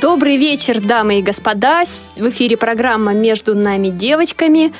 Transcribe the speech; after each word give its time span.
Добрый 0.00 0.38
вечер, 0.38 0.80
дамы 0.80 1.20
и 1.20 1.22
господа. 1.22 1.84
В 2.16 2.28
эфире 2.30 2.56
программа 2.56 3.12
«Между 3.12 3.54
нами 3.54 3.88
девочками». 3.88 4.72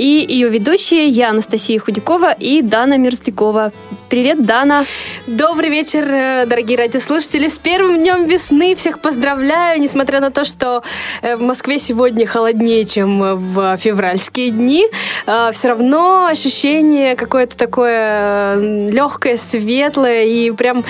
И 0.00 0.24
ее 0.26 0.48
ведущие 0.48 1.08
я, 1.08 1.28
Анастасия 1.28 1.78
Худякова 1.78 2.32
и 2.32 2.62
Дана 2.62 2.96
Мерзлякова. 2.96 3.70
Привет, 4.08 4.46
Дана. 4.46 4.86
Добрый 5.26 5.68
вечер, 5.68 6.04
э, 6.10 6.46
дорогие 6.46 6.78
радиослушатели. 6.78 7.48
С 7.48 7.58
первым 7.58 7.98
днем 7.98 8.24
весны 8.24 8.74
всех 8.74 9.00
поздравляю, 9.00 9.78
несмотря 9.78 10.20
на 10.20 10.30
то, 10.30 10.44
что 10.44 10.82
э, 11.20 11.36
в 11.36 11.42
Москве 11.42 11.78
сегодня 11.78 12.26
холоднее, 12.26 12.86
чем 12.86 13.20
в 13.36 13.76
февральские 13.76 14.50
дни. 14.50 14.86
Э, 15.26 15.50
Все 15.52 15.68
равно 15.68 16.24
ощущение 16.24 17.14
какое-то 17.14 17.58
такое 17.58 18.88
легкое, 18.88 19.36
светлое 19.36 20.24
и 20.24 20.50
прям, 20.50 20.82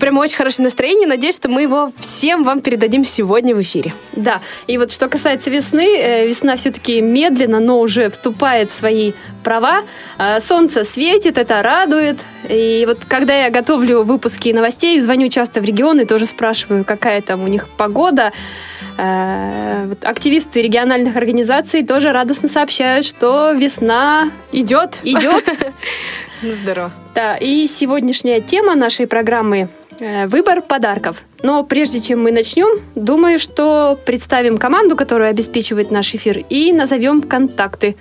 прям 0.00 0.18
очень 0.18 0.36
хорошее 0.36 0.64
настроение. 0.64 1.06
Надеюсь, 1.06 1.36
что 1.36 1.48
мы 1.48 1.62
его 1.62 1.92
всем 2.00 2.42
вам 2.42 2.60
передадим 2.60 3.04
сегодня 3.04 3.54
в 3.54 3.62
эфире. 3.62 3.94
Да, 4.12 4.40
и 4.66 4.76
вот 4.76 4.90
что 4.90 5.08
касается 5.08 5.50
весны, 5.50 6.26
весна 6.26 6.56
все-таки 6.56 7.00
медленно, 7.00 7.60
но 7.60 7.78
уже 7.78 8.10
вступает 8.10 8.39
в 8.40 8.74
свои 8.74 9.12
права. 9.44 9.82
Солнце 10.40 10.84
светит, 10.84 11.38
это 11.38 11.62
радует. 11.62 12.18
И 12.48 12.84
вот 12.86 13.04
когда 13.06 13.34
я 13.44 13.50
готовлю 13.50 14.02
выпуски 14.02 14.50
новостей, 14.50 15.00
звоню 15.00 15.28
часто 15.28 15.60
в 15.60 15.64
регионы, 15.64 16.06
тоже 16.06 16.26
спрашиваю, 16.26 16.84
какая 16.84 17.20
там 17.22 17.42
у 17.42 17.48
них 17.48 17.68
погода. 17.68 18.32
Э, 19.02 19.92
активисты 20.02 20.60
региональных 20.60 21.16
организаций 21.16 21.82
тоже 21.84 22.12
радостно 22.12 22.48
сообщают, 22.48 23.06
что 23.06 23.52
весна 23.52 24.30
идет. 24.52 24.98
Идет. 25.04 25.44
Здорово. 26.42 26.92
Да, 27.14 27.36
и 27.36 27.66
сегодняшняя 27.66 28.40
тема 28.40 28.74
нашей 28.74 29.06
программы 29.06 29.68
э, 29.98 30.26
выбор 30.26 30.60
подарков. 30.60 31.22
Но 31.42 31.64
прежде 31.64 32.00
чем 32.00 32.22
мы 32.22 32.30
начнем, 32.30 32.80
думаю, 32.94 33.38
что 33.38 33.98
представим 34.04 34.58
команду, 34.58 34.96
которая 34.96 35.30
обеспечивает 35.30 35.90
наш 35.90 36.14
эфир, 36.14 36.44
и 36.50 36.72
назовем 36.72 37.22
контакты. 37.22 37.96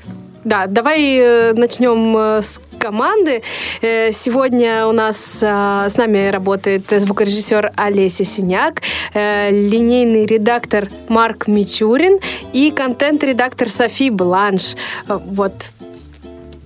Да, 0.49 0.65
давай 0.65 1.15
э, 1.15 1.53
начнем 1.53 2.41
с 2.41 2.59
команды. 2.79 3.43
Э, 3.83 4.11
сегодня 4.11 4.87
у 4.87 4.91
нас 4.91 5.37
э, 5.43 5.89
с 5.89 5.95
нами 5.95 6.31
работает 6.31 6.85
звукорежиссер 6.89 7.73
Олеся 7.75 8.25
Синяк, 8.25 8.81
э, 9.13 9.51
линейный 9.51 10.25
редактор 10.25 10.89
Марк 11.07 11.47
Мичурин 11.47 12.17
и 12.51 12.71
контент-редактор 12.71 13.69
Софи 13.69 14.09
Бланш. 14.09 14.75
Вот. 15.07 15.53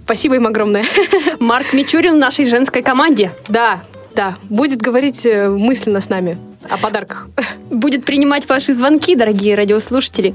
Спасибо 0.06 0.36
им 0.36 0.48
огромное. 0.48 0.86
Марк 1.42 1.74
Мичурин 1.74 2.14
в 2.14 2.20
нашей 2.20 2.46
женской 2.46 2.84
команде. 2.84 3.32
Да, 3.50 3.82
да. 4.16 4.38
Будет 4.44 4.80
говорить 4.80 5.26
мысленно 5.26 6.00
с 6.00 6.08
нами 6.08 6.38
о 6.70 6.78
подарках. 6.78 7.28
Будет 7.70 8.06
принимать 8.06 8.48
ваши 8.48 8.74
звонки, 8.74 9.14
дорогие 9.14 9.56
радиослушатели. 9.56 10.34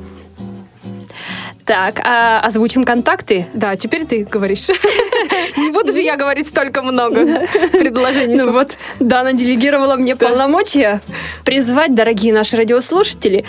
Так, 1.69 2.01
а 2.03 2.41
озвучим 2.41 2.83
контакты? 2.83 3.47
Да, 3.53 3.77
теперь 3.77 4.07
ты 4.07 4.25
говоришь. 4.25 4.69
Не 5.59 5.71
буду 5.71 5.93
же 5.93 6.01
я 6.01 6.17
говорить 6.17 6.49
столько 6.49 6.81
много 6.81 7.47
предложений. 7.73 8.37
Ну 8.37 8.53
вот, 8.53 8.79
Дана 9.01 9.35
делегировала 9.35 9.97
мне 9.97 10.17
полномочия 10.17 11.03
призвать, 11.45 11.95
дорогие 11.95 12.33
наши 12.33 12.57
радиослушатели, 12.57 13.45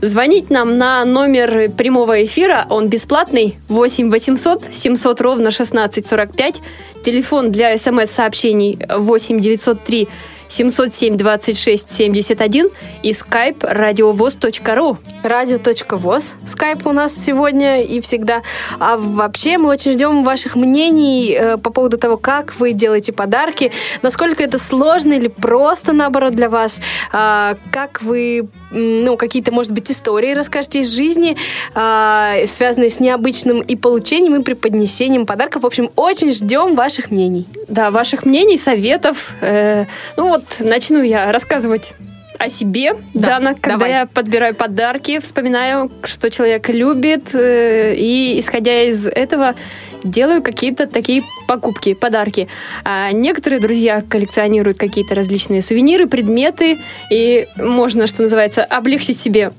звонить 0.00 0.50
нам 0.50 0.78
на 0.78 1.04
номер 1.04 1.68
прямого 1.72 2.22
эфира, 2.22 2.64
он 2.70 2.86
бесплатный, 2.86 3.56
8 3.66 4.08
800 4.08 4.72
700 4.72 5.20
ровно 5.20 5.48
1645, 5.48 6.62
телефон 7.02 7.50
для 7.50 7.76
смс-сообщений 7.76 8.78
8 8.88 9.40
903 9.40 10.08
707 10.54 11.16
26 11.16 11.90
71 11.90 12.68
и 13.02 13.10
skype 13.10 13.66
радиовоз.ру. 13.66 14.98
Радио.воз. 15.24 16.36
Скайп 16.44 16.86
у 16.86 16.92
нас 16.92 17.12
сегодня 17.16 17.82
и 17.82 18.00
всегда. 18.00 18.42
А 18.78 18.96
вообще 18.96 19.58
мы 19.58 19.70
очень 19.70 19.92
ждем 19.92 20.22
ваших 20.22 20.54
мнений 20.54 21.32
э, 21.32 21.56
по 21.56 21.70
поводу 21.70 21.98
того, 21.98 22.16
как 22.16 22.54
вы 22.60 22.72
делаете 22.72 23.12
подарки, 23.12 23.72
насколько 24.02 24.44
это 24.44 24.58
сложно 24.58 25.14
или 25.14 25.28
просто, 25.28 25.92
наоборот, 25.92 26.34
для 26.34 26.48
вас, 26.48 26.80
э, 27.12 27.56
как 27.72 28.02
вы 28.02 28.48
ну, 28.74 29.16
какие-то, 29.16 29.52
может 29.52 29.72
быть, 29.72 29.90
истории 29.90 30.34
расскажете 30.34 30.80
из 30.80 30.94
жизни, 30.94 31.36
э, 31.74 32.46
связанные 32.46 32.90
с 32.90 33.00
необычным 33.00 33.60
и 33.60 33.76
получением, 33.76 34.40
и 34.40 34.42
преподнесением 34.42 35.26
подарков. 35.26 35.62
В 35.62 35.66
общем, 35.66 35.90
очень 35.96 36.32
ждем 36.32 36.74
ваших 36.74 37.10
мнений. 37.10 37.46
Да, 37.68 37.90
ваших 37.90 38.24
мнений, 38.24 38.58
советов. 38.58 39.32
Э, 39.40 39.86
ну 40.16 40.28
вот, 40.28 40.43
начну 40.60 41.02
я 41.02 41.30
рассказывать 41.32 41.94
о 42.38 42.48
себе, 42.48 42.94
да, 43.14 43.38
Дана, 43.38 43.54
когда 43.54 43.78
давай. 43.78 43.90
я 43.90 44.06
подбираю 44.06 44.54
подарки, 44.54 45.20
вспоминаю, 45.20 45.90
что 46.02 46.30
человек 46.30 46.68
любит, 46.68 47.34
э, 47.34 47.94
и 47.96 48.38
исходя 48.38 48.82
из 48.82 49.06
этого 49.06 49.54
делаю 50.02 50.42
какие-то 50.42 50.86
такие 50.86 51.24
покупки, 51.48 51.94
подарки. 51.94 52.48
А 52.84 53.10
некоторые 53.12 53.60
друзья 53.60 54.02
коллекционируют 54.02 54.78
какие-то 54.78 55.14
различные 55.14 55.62
сувениры, 55.62 56.06
предметы, 56.06 56.78
и 57.10 57.46
можно, 57.56 58.06
что 58.06 58.22
называется, 58.22 58.64
облегчить 58.64 59.18
себе 59.18 59.52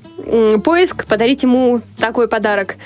поиск, 0.64 1.06
подарить 1.06 1.42
ему 1.42 1.80
такой 1.98 2.28
подарок. 2.28 2.76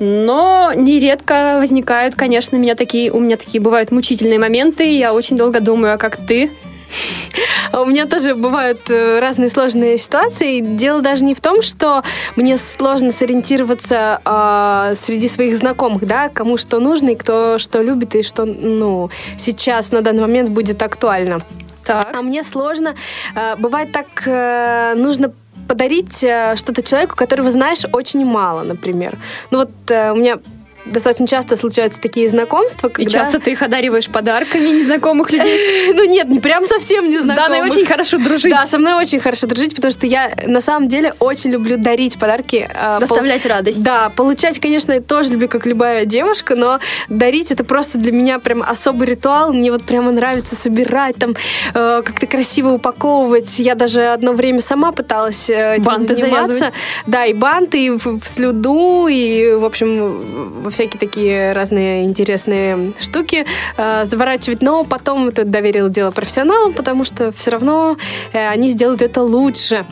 Но 0.00 0.72
нередко 0.74 1.58
возникают, 1.58 2.14
конечно, 2.14 2.58
у 2.58 2.60
меня 2.60 2.74
такие, 2.74 3.12
у 3.12 3.20
меня 3.20 3.36
такие 3.36 3.60
бывают 3.60 3.92
мучительные 3.92 4.38
моменты. 4.38 4.96
Я 4.96 5.12
очень 5.12 5.36
долго 5.36 5.60
думаю, 5.60 5.94
а 5.94 5.98
как 5.98 6.16
ты 6.16 6.50
у 7.72 7.84
меня 7.86 8.06
тоже 8.06 8.34
бывают 8.34 8.90
э, 8.90 9.18
разные 9.20 9.48
сложные 9.48 9.98
ситуации. 9.98 10.60
Дело 10.60 11.00
даже 11.00 11.24
не 11.24 11.34
в 11.34 11.40
том, 11.40 11.62
что 11.62 12.02
мне 12.36 12.58
сложно 12.58 13.12
сориентироваться 13.12 14.20
э, 14.24 14.94
среди 15.00 15.28
своих 15.28 15.56
знакомых, 15.56 16.06
да, 16.06 16.28
кому 16.28 16.56
что 16.56 16.80
нужно 16.80 17.10
и 17.10 17.14
кто 17.16 17.58
что 17.58 17.82
любит 17.82 18.14
и 18.14 18.22
что, 18.22 18.44
ну, 18.44 19.10
сейчас 19.38 19.92
на 19.92 20.00
данный 20.00 20.22
момент 20.22 20.50
будет 20.50 20.82
актуально. 20.82 21.42
Так. 21.84 22.14
А 22.14 22.22
мне 22.22 22.42
сложно. 22.44 22.94
Э, 23.34 23.56
бывает 23.56 23.92
так, 23.92 24.06
э, 24.26 24.94
нужно 24.96 25.32
подарить 25.68 26.22
э, 26.22 26.54
что-то 26.56 26.82
человеку, 26.82 27.16
которого 27.16 27.50
знаешь 27.50 27.84
очень 27.92 28.24
мало, 28.24 28.62
например. 28.62 29.18
Ну 29.50 29.58
вот 29.58 29.70
э, 29.88 30.12
у 30.12 30.16
меня 30.16 30.38
достаточно 30.84 31.26
часто 31.26 31.56
случаются 31.56 32.00
такие 32.00 32.28
знакомства. 32.28 32.88
Когда... 32.88 33.08
И 33.08 33.12
часто 33.12 33.38
ты 33.38 33.52
их 33.52 33.62
одариваешь 33.62 34.08
подарками 34.08 34.68
незнакомых 34.68 35.30
людей? 35.30 35.60
Ну 35.94 36.04
нет, 36.04 36.28
не 36.28 36.40
прям 36.40 36.64
совсем 36.64 37.08
незнакомых. 37.08 37.34
С 37.34 37.48
Даной 37.48 37.62
очень 37.62 37.86
хорошо 37.86 38.18
дружить. 38.18 38.50
Да, 38.50 38.66
со 38.66 38.78
мной 38.78 38.94
очень 38.94 39.20
хорошо 39.20 39.46
дружить, 39.46 39.74
потому 39.74 39.92
что 39.92 40.06
я 40.06 40.34
на 40.46 40.60
самом 40.60 40.88
деле 40.88 41.14
очень 41.20 41.50
люблю 41.50 41.76
дарить 41.76 42.18
подарки. 42.18 42.68
А, 42.74 42.98
Доставлять 42.98 43.46
радость. 43.46 43.82
Да, 43.82 44.10
получать, 44.10 44.58
конечно, 44.58 45.00
тоже 45.00 45.32
люблю, 45.32 45.48
как 45.48 45.66
любая 45.66 46.04
девушка, 46.04 46.56
но 46.56 46.80
дарить 47.08 47.52
это 47.52 47.64
просто 47.64 47.98
для 47.98 48.12
меня 48.12 48.38
прям 48.38 48.62
особый 48.62 49.06
ритуал. 49.06 49.52
Мне 49.52 49.70
вот 49.70 49.84
прямо 49.84 50.10
нравится 50.10 50.56
собирать, 50.56 51.16
там 51.16 51.36
э, 51.74 52.02
как-то 52.04 52.26
красиво 52.26 52.70
упаковывать. 52.70 53.58
Я 53.58 53.74
даже 53.74 54.06
одно 54.06 54.32
время 54.32 54.60
сама 54.60 54.92
пыталась 54.92 55.48
э, 55.48 55.74
этим 55.74 55.84
банты 55.84 56.16
заниматься. 56.16 56.52
Завязывать. 56.54 56.74
Да, 57.06 57.24
и 57.26 57.34
банты, 57.34 57.86
и 57.86 57.90
в, 57.90 58.20
в 58.20 58.26
слюду, 58.26 59.06
и, 59.08 59.54
в 59.54 59.64
общем, 59.64 60.70
всякие 60.74 61.00
такие 61.00 61.52
разные 61.52 62.04
интересные 62.04 62.92
штуки 63.00 63.46
э, 63.76 64.04
заворачивать, 64.04 64.62
но 64.62 64.84
потом 64.84 65.28
это 65.28 65.44
доверил 65.44 65.88
дело 65.88 66.10
профессионалам, 66.10 66.72
потому 66.72 67.04
что 67.04 67.32
все 67.32 67.50
равно 67.50 67.96
э, 68.32 68.48
они 68.48 68.68
сделают 68.68 69.02
это 69.02 69.22
лучше. 69.22 69.86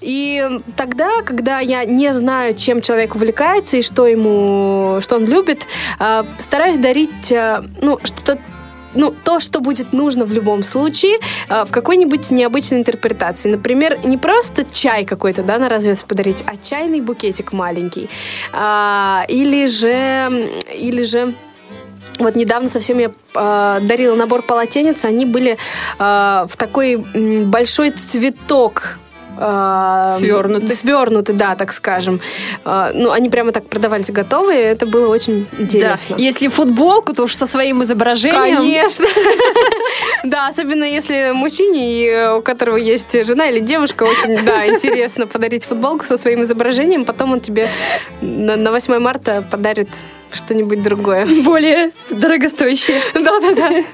И 0.00 0.60
тогда, 0.76 1.22
когда 1.24 1.60
я 1.60 1.84
не 1.84 2.12
знаю, 2.12 2.54
чем 2.54 2.80
человек 2.80 3.14
увлекается 3.14 3.76
и 3.76 3.82
что 3.82 4.06
ему, 4.06 5.00
что 5.00 5.16
он 5.16 5.24
любит, 5.24 5.66
э, 5.98 6.24
стараюсь 6.38 6.78
дарить, 6.78 7.32
э, 7.32 7.62
ну, 7.80 7.98
что-то 8.04 8.38
ну, 8.98 9.14
то, 9.24 9.40
что 9.40 9.60
будет 9.60 9.92
нужно 9.92 10.24
в 10.24 10.32
любом 10.32 10.62
случае, 10.62 11.18
э, 11.48 11.64
в 11.64 11.70
какой-нибудь 11.70 12.30
необычной 12.30 12.78
интерпретации. 12.78 13.48
Например, 13.48 13.98
не 14.04 14.18
просто 14.18 14.64
чай 14.70 15.04
какой-то, 15.04 15.42
да, 15.42 15.58
на 15.58 15.68
развес 15.68 16.02
подарить, 16.02 16.44
а 16.46 16.56
чайный 16.56 17.00
букетик 17.00 17.52
маленький. 17.52 18.10
А, 18.52 19.24
или 19.28 19.66
же, 19.66 20.50
или 20.74 21.04
же 21.04 21.34
вот 22.18 22.34
недавно 22.34 22.68
совсем 22.68 22.98
я 22.98 23.12
э, 23.34 23.78
дарила 23.82 24.16
набор 24.16 24.42
полотенец, 24.42 25.04
они 25.04 25.26
были 25.26 25.52
э, 25.52 26.46
в 26.48 26.56
такой 26.56 26.96
большой 26.96 27.90
цветок 27.92 28.98
э, 29.40 30.18
Свернуты. 30.18 30.74
Свернуты, 30.74 31.32
да, 31.32 31.54
так 31.54 31.72
скажем. 31.72 32.20
Э, 32.64 32.90
ну, 32.94 33.10
они 33.10 33.28
прямо 33.28 33.52
так 33.52 33.66
продавались 33.68 34.10
готовые, 34.10 34.62
это 34.62 34.86
было 34.86 35.08
очень 35.08 35.46
интересно. 35.58 36.16
Да. 36.16 36.22
Если 36.22 36.48
футболку, 36.48 37.12
то 37.12 37.24
уж 37.24 37.34
со 37.34 37.46
своим 37.46 37.82
изображением. 37.82 38.56
Конечно. 38.56 39.06
Да, 40.24 40.48
особенно 40.48 40.84
если 40.84 41.30
мужчине, 41.32 41.78
и 41.80 42.38
у 42.38 42.42
которого 42.42 42.76
есть 42.76 43.12
жена 43.26 43.48
или 43.48 43.60
девушка, 43.60 44.02
очень, 44.02 44.44
да, 44.44 44.66
интересно 44.68 45.26
подарить 45.26 45.64
футболку 45.64 46.04
со 46.04 46.18
своим 46.18 46.42
изображением, 46.42 47.04
потом 47.04 47.32
он 47.32 47.40
тебе 47.40 47.68
на 48.20 48.72
8 48.72 48.98
марта 48.98 49.44
подарит 49.48 49.88
что-нибудь 50.32 50.82
другое. 50.82 51.26
Более 51.44 51.90
дорогостоящее. 52.10 53.00
Да-да-да. 53.14 53.84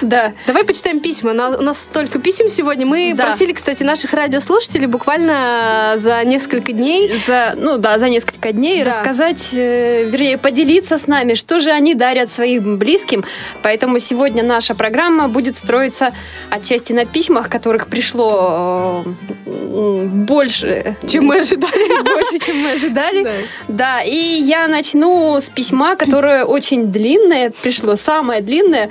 Да. 0.00 0.32
Давай 0.46 0.64
почитаем 0.64 1.00
письма. 1.00 1.30
У 1.30 1.62
нас 1.62 1.82
столько 1.82 2.18
писем 2.18 2.48
сегодня. 2.48 2.86
Мы 2.86 3.14
просили, 3.16 3.52
кстати, 3.52 3.82
наших 3.82 4.12
радиослушателей 4.12 4.86
буквально 4.86 5.94
за 5.96 6.24
несколько 6.24 6.72
дней 6.72 7.12
За, 7.26 7.54
ну 7.56 7.78
да, 7.78 7.98
за 7.98 8.08
несколько 8.08 8.52
дней 8.52 8.82
рассказать, 8.82 9.50
э, 9.52 10.04
вернее, 10.04 10.38
поделиться 10.38 10.98
с 10.98 11.06
нами, 11.06 11.34
что 11.34 11.60
же 11.60 11.70
они 11.70 11.94
дарят 11.94 12.30
своим 12.30 12.78
близким. 12.78 13.24
Поэтому 13.62 13.98
сегодня 13.98 14.42
наша 14.42 14.74
программа 14.74 15.28
будет 15.28 15.56
строиться 15.56 16.12
отчасти 16.50 16.92
на 16.92 17.04
письмах, 17.04 17.48
которых 17.48 17.88
пришло 17.88 19.04
э, 19.46 20.04
больше, 20.06 20.96
чем 21.06 21.26
мы 21.26 21.38
ожидали. 21.38 22.02
больше, 22.14 22.38
чем 22.44 22.58
мы 22.58 22.72
ожидали. 22.72 23.24
Да. 23.68 23.90
Да, 23.90 24.02
и 24.02 24.14
я 24.14 24.68
начну 24.68 25.36
с 25.40 25.49
письма, 25.54 25.96
которое 25.96 26.44
очень 26.44 26.86
длинное, 26.86 27.50
пришло 27.50 27.96
самое 27.96 28.40
длинное. 28.40 28.90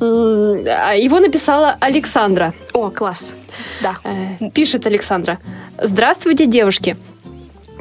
А 0.00 0.94
Его 0.94 1.20
написала 1.20 1.76
Александра. 1.80 2.52
О, 2.72 2.90
класс. 2.90 3.34
Да. 3.80 3.96
Э, 4.04 4.50
Пишет 4.52 4.86
Александра. 4.86 5.38
Здравствуйте, 5.82 6.46
девушки. 6.46 6.96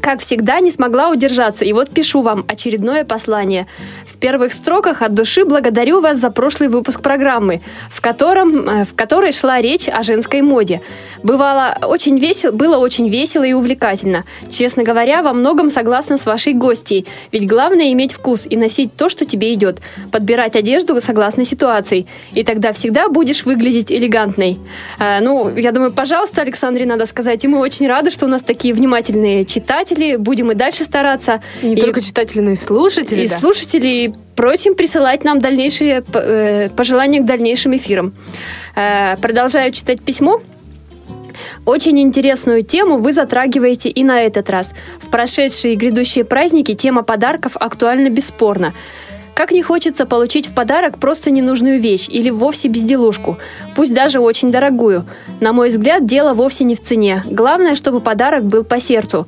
Как 0.01 0.19
всегда, 0.19 0.59
не 0.59 0.71
смогла 0.71 1.09
удержаться, 1.09 1.65
и 1.65 1.73
вот 1.73 1.89
пишу 1.89 2.21
вам 2.21 2.45
очередное 2.47 3.05
послание. 3.05 3.65
В 4.05 4.17
первых 4.17 4.53
строках 4.53 5.01
от 5.01 5.13
души 5.13 5.45
благодарю 5.45 5.99
вас 5.99 6.19
за 6.19 6.29
прошлый 6.29 6.69
выпуск 6.69 7.01
программы, 7.01 7.61
в, 7.89 8.01
котором, 8.01 8.69
э, 8.69 8.85
в 8.85 8.95
которой 8.95 9.31
шла 9.31 9.59
речь 9.61 9.87
о 9.89 10.03
женской 10.03 10.41
моде. 10.41 10.81
Бывало 11.25 11.75
очень 11.81 12.19
весело, 12.19 12.51
было 12.51 12.77
очень 12.77 13.09
весело 13.09 13.43
и 13.43 13.53
увлекательно. 13.53 14.25
Честно 14.47 14.83
говоря, 14.83 15.23
во 15.23 15.33
многом 15.33 15.71
согласна 15.71 16.19
с 16.19 16.25
вашей 16.27 16.53
гостьей, 16.53 17.07
ведь 17.31 17.47
главное 17.47 17.91
иметь 17.93 18.13
вкус 18.13 18.45
и 18.47 18.55
носить 18.55 18.95
то, 18.95 19.09
что 19.09 19.25
тебе 19.25 19.51
идет, 19.55 19.79
подбирать 20.11 20.55
одежду 20.55 21.01
согласно 21.01 21.43
ситуации, 21.43 22.05
и 22.33 22.43
тогда 22.43 22.73
всегда 22.73 23.09
будешь 23.09 23.43
выглядеть 23.43 23.91
элегантной. 23.91 24.59
Э, 24.99 25.19
ну, 25.19 25.49
я 25.57 25.71
думаю, 25.71 25.91
пожалуйста, 25.91 26.43
Александре 26.43 26.85
надо 26.85 27.07
сказать, 27.07 27.43
и 27.43 27.47
мы 27.47 27.57
очень 27.57 27.87
рады, 27.87 28.11
что 28.11 28.25
у 28.25 28.29
нас 28.29 28.43
такие 28.43 28.75
внимательные 28.75 29.45
читатели, 29.45 30.17
будем 30.17 30.51
и 30.51 30.53
дальше 30.53 30.83
стараться. 30.83 31.41
И 31.63 31.69
не 31.69 31.75
только 31.77 32.01
читатели, 32.01 32.41
но 32.41 32.51
и 32.51 32.55
слушатели. 32.55 33.25
И 33.25 33.27
да. 33.27 33.35
слушателей 33.35 34.13
просим 34.35 34.75
присылать 34.75 35.23
нам 35.23 35.39
дальнейшие 35.39 36.03
э, 36.13 36.69
пожелания 36.69 37.21
к 37.21 37.25
дальнейшим 37.25 37.75
эфирам. 37.75 38.13
Э, 38.75 39.17
Продолжаю 39.17 39.71
читать 39.71 40.03
письмо. 40.03 40.39
Очень 41.65 41.99
интересную 41.99 42.63
тему 42.63 42.97
вы 42.97 43.13
затрагиваете 43.13 43.89
и 43.89 44.03
на 44.03 44.21
этот 44.21 44.49
раз. 44.49 44.71
В 44.99 45.09
прошедшие 45.09 45.73
и 45.73 45.77
грядущие 45.77 46.25
праздники 46.25 46.73
тема 46.73 47.03
подарков 47.03 47.57
актуальна 47.57 48.09
бесспорно. 48.09 48.73
Как 49.35 49.51
не 49.51 49.61
хочется 49.61 50.05
получить 50.05 50.47
в 50.47 50.53
подарок 50.53 50.97
просто 50.97 51.29
ненужную 51.29 51.81
вещь 51.81 52.07
или 52.09 52.29
вовсе 52.29 52.69
безделушку, 52.69 53.37
пусть 53.75 53.93
даже 53.93 54.21
очень 54.21 54.49
дорогую. 54.49 55.05
На 55.41 55.51
мой 55.51 55.69
взгляд, 55.69 56.05
дело 56.05 56.33
вовсе 56.33 56.63
не 56.63 56.75
в 56.75 56.81
цене. 56.81 57.21
Главное, 57.25 57.75
чтобы 57.75 57.99
подарок 57.99 58.45
был 58.45 58.63
по 58.63 58.79
сердцу. 58.79 59.27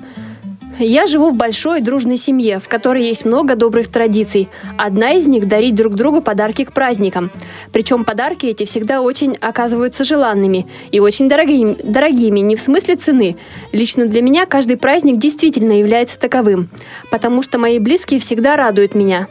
Я 0.80 1.08
живу 1.08 1.32
в 1.32 1.36
большой 1.36 1.82
дружной 1.82 2.18
семье, 2.18 2.60
в 2.60 2.68
которой 2.68 3.04
есть 3.04 3.26
много 3.26 3.56
добрых 3.56 3.88
традиций. 3.88 4.48
Одна 4.78 5.14
из 5.14 5.28
них– 5.28 5.46
дарить 5.48 5.74
друг 5.74 5.96
другу 5.96 6.22
подарки 6.22 6.66
к 6.66 6.72
праздникам. 6.72 7.32
Причем 7.72 8.04
подарки 8.04 8.46
эти 8.46 8.64
всегда 8.64 9.02
очень 9.02 9.36
оказываются 9.42 10.04
желанными 10.04 10.68
и 10.92 11.00
очень 11.00 11.28
дорогими, 11.28 11.78
дорогими, 11.82 12.42
не 12.42 12.56
в 12.56 12.62
смысле 12.62 12.96
цены. 12.96 13.38
Лично 13.72 14.06
для 14.06 14.22
меня 14.22 14.46
каждый 14.46 14.78
праздник 14.78 15.18
действительно 15.18 15.72
является 15.80 16.20
таковым, 16.20 16.70
потому 17.10 17.42
что 17.42 17.58
мои 17.58 17.80
близкие 17.80 18.20
всегда 18.20 18.56
радуют 18.56 18.94
меня. 18.94 19.28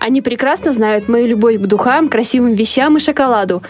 Они 0.00 0.20
прекрасно 0.20 0.72
знают 0.72 1.08
мою 1.08 1.26
любовь 1.26 1.56
к 1.56 1.66
духам, 1.66 2.08
красивым 2.08 2.54
вещам 2.54 2.96
и 2.96 3.00
шоколаду. 3.00 3.62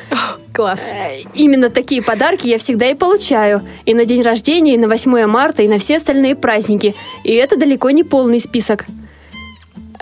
Класс. 0.52 0.80
Э, 0.92 1.22
Именно 1.34 1.70
такие 1.70 2.02
подарки 2.02 2.48
я 2.48 2.58
всегда 2.58 2.86
и 2.86 2.94
получаю. 2.94 3.62
И 3.86 3.94
на 3.94 4.04
день 4.04 4.22
рождения, 4.22 4.75
и 4.75 4.78
на 4.78 4.88
8 4.88 5.26
марта, 5.26 5.62
и 5.62 5.69
на 5.69 5.78
все 5.78 5.96
остальные 5.96 6.34
праздники. 6.36 6.94
И 7.25 7.32
это 7.32 7.56
далеко 7.56 7.90
не 7.90 8.04
полный 8.04 8.40
список. 8.40 8.86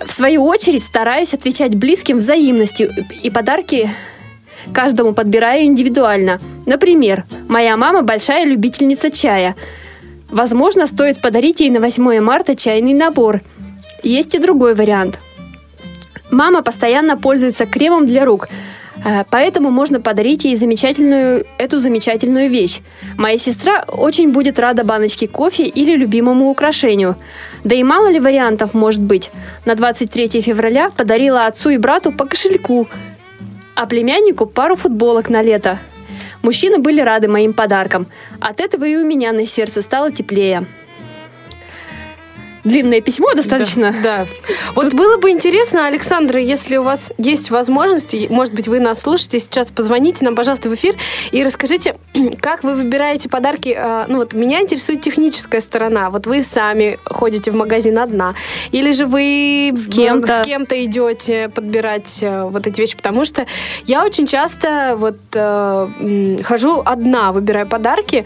В 0.05 0.13
свою 0.13 0.45
очередь 0.45 0.83
стараюсь 0.83 1.35
отвечать 1.35 1.75
близким 1.75 2.19
взаимностью 2.19 2.91
и 3.23 3.31
подарки 3.31 3.91
каждому 4.73 5.13
подбираю 5.13 5.65
индивидуально. 5.65 6.41
Например, 6.67 7.25
моя 7.49 7.77
мама 7.77 8.03
большая 8.03 8.45
любительница 8.45 9.11
чая. 9.11 9.55
Возможно, 10.29 10.87
стоит 10.87 11.21
подарить 11.21 11.61
ей 11.61 11.71
на 11.71 11.81
8 11.81 12.21
марта 12.21 12.57
чайный 12.57 12.95
набор. 12.95 13.43
Есть 14.03 14.35
и 14.35 14.39
другой 14.39 14.75
вариант. 14.75 15.19
Мама 16.31 16.63
постоянно 16.63 17.17
пользуется 17.17 17.67
кремом 17.67 18.07
для 18.07 18.25
рук, 18.25 18.49
э, 19.05 19.25
поэтому 19.31 19.71
можно 19.71 20.01
подарить 20.01 20.45
ей 20.45 20.57
замечательную, 20.57 21.47
эту 21.59 21.79
замечательную 21.79 22.51
вещь. 22.51 22.81
Моя 23.17 23.39
сестра 23.39 23.85
очень 23.89 24.33
будет 24.33 24.59
рада 24.59 24.85
баночке 24.85 25.29
кофе 25.29 25.65
или 25.65 25.97
любимому 25.97 26.51
украшению. 26.51 27.17
Да 27.65 27.75
и 27.75 27.85
мало 27.85 28.11
ли 28.11 28.21
вариантов 28.21 28.75
может 28.75 29.03
быть. 29.03 29.31
На 29.65 29.75
23 29.75 30.43
февраля 30.43 30.91
подарила 30.91 31.47
отцу 31.47 31.71
и 31.71 31.79
брату 31.79 32.13
по 32.13 32.25
кошельку, 32.25 32.89
а 33.75 33.87
племяннику 33.87 34.47
пару 34.47 34.77
футболок 34.77 35.31
на 35.31 35.43
лето. 35.43 35.79
Мужчины 36.43 36.79
были 36.79 37.01
рады 37.01 37.29
моим 37.29 37.53
подаркам. 37.53 38.07
От 38.41 38.61
этого 38.61 38.85
и 38.85 38.97
у 38.97 39.05
меня 39.05 39.33
на 39.33 39.47
сердце 39.47 39.83
стало 39.83 40.11
теплее. 40.11 40.65
Длинное 42.67 43.01
письмо 43.01 43.33
достаточно. 43.33 43.95
Да. 44.03 44.27
да. 44.27 44.53
Вот 44.75 44.93
было 44.93 45.19
бы 45.19 45.31
интересно, 45.31 45.87
Александра, 45.87 46.41
если 46.41 46.79
у 46.79 46.83
вас 46.83 47.13
есть 47.17 47.51
возможность, 47.51 48.29
может 48.29 48.55
быть, 48.55 48.67
вы 48.67 48.81
нас 48.81 49.03
слушаете, 49.03 49.39
сейчас 49.39 49.71
позвоните 49.71 50.25
нам, 50.25 50.35
пожалуйста, 50.35 50.69
в 50.69 50.75
эфир 50.75 50.97
и 51.31 51.45
расскажите, 51.45 51.95
как 52.41 52.65
вы 52.65 52.75
выбираете 52.75 53.29
подарки. 53.29 53.73
А, 53.79 54.07
Ну 54.09 54.19
вот 54.19 54.33
меня 54.33 54.63
интересует 54.63 55.01
техническая 55.01 55.61
сторона. 55.61 56.11
Вот 56.11 56.27
вы 56.27 56.43
сами 56.43 56.99
ходите 57.05 57.53
в 57.53 57.55
магазин 57.55 58.01
одна, 58.01 58.35
или 58.73 58.91
же 58.91 59.07
вы 59.07 59.71
С 59.73 59.87
кем-то. 59.87 60.43
с 60.43 60.45
кем-то 60.45 60.85
идете 60.85 61.49
подбирать 61.49 62.19
э, 62.21 62.43
вот 62.43 62.67
эти 62.67 62.81
вещи, 62.81 62.97
потому 62.97 63.25
что 63.25 63.47
я 63.87 64.05
очень 64.05 64.27
часто 64.27 64.97
вот 64.99 65.19
э, 65.35 66.39
хожу 66.43 66.83
одна, 66.85 67.31
выбираю 67.31 67.69
подарки. 67.69 68.25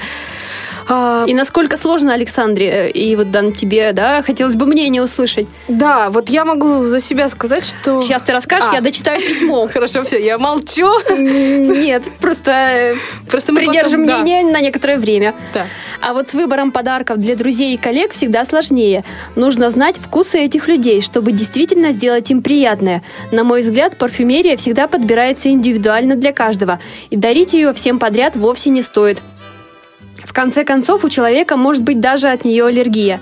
А, 0.93 1.25
И 1.29 1.35
насколько 1.35 1.77
сложно, 1.77 2.13
Александре, 2.15 2.67
э, 2.67 2.91
и 2.91 3.15
вот 3.15 3.31
Дан, 3.31 3.53
тебе, 3.53 3.93
да, 3.93 4.23
хотелось 4.23 4.57
бы 4.57 4.67
мнение 4.67 5.01
услышать. 5.03 5.47
Да, 5.69 6.11
вот 6.11 6.29
я 6.31 6.45
могу 6.45 6.87
за 6.87 6.99
себя 6.99 7.29
сказать, 7.29 7.65
что... 7.65 8.01
Сейчас 8.01 8.23
ты 8.23 8.33
расскажешь, 8.33 8.71
А. 8.73 8.75
я 8.75 8.81
дочитаю 8.81 9.21
письмо. 9.21 9.69
Хорошо, 9.73 10.03
все, 10.03 10.19
я 10.23 10.37
молчу. 10.39 10.89
Нет, 11.17 12.05
просто 12.21 12.51
э, 12.51 12.95
Просто 13.31 13.53
мы 13.53 13.61
придержим 13.61 14.03
потом- 14.05 14.07
да. 14.07 14.23
мнение 14.23 14.53
на 14.53 14.61
некоторое 14.61 14.99
время. 14.99 15.35
Да. 15.55 15.67
А 16.01 16.13
вот 16.13 16.29
с 16.29 16.35
выбором 16.35 16.73
подарков 16.73 17.19
для 17.19 17.37
друзей 17.37 17.75
и 17.75 17.77
коллег 17.77 18.13
всегда 18.13 18.45
сложнее. 18.45 19.05
Нужно 19.37 19.71
знать 19.71 19.97
вкусы 19.97 20.41
этих 20.41 20.67
людей, 20.67 21.03
чтобы 21.03 21.31
действительно 21.31 21.93
сделать 21.93 22.29
им 22.33 22.43
приятное. 22.43 23.03
На 23.31 23.45
мой 23.45 23.63
взгляд, 23.63 23.97
парфюмерия 23.97 24.57
всегда 24.57 24.89
подбирается 24.89 25.51
индивидуально 25.51 26.17
для 26.17 26.33
каждого, 26.33 26.81
и 27.11 27.17
дарить 27.17 27.53
ее 27.53 27.73
всем 27.75 28.01
подряд 28.01 28.35
вовсе 28.35 28.71
не 28.71 28.83
стоит. 28.83 29.19
В 30.25 30.33
конце 30.33 30.65
концов, 30.65 31.05
у 31.05 31.09
человека 31.09 31.57
может 31.57 31.83
быть 31.83 32.01
даже 32.01 32.29
от 32.29 32.45
нее 32.45 32.67
аллергия. 32.67 33.21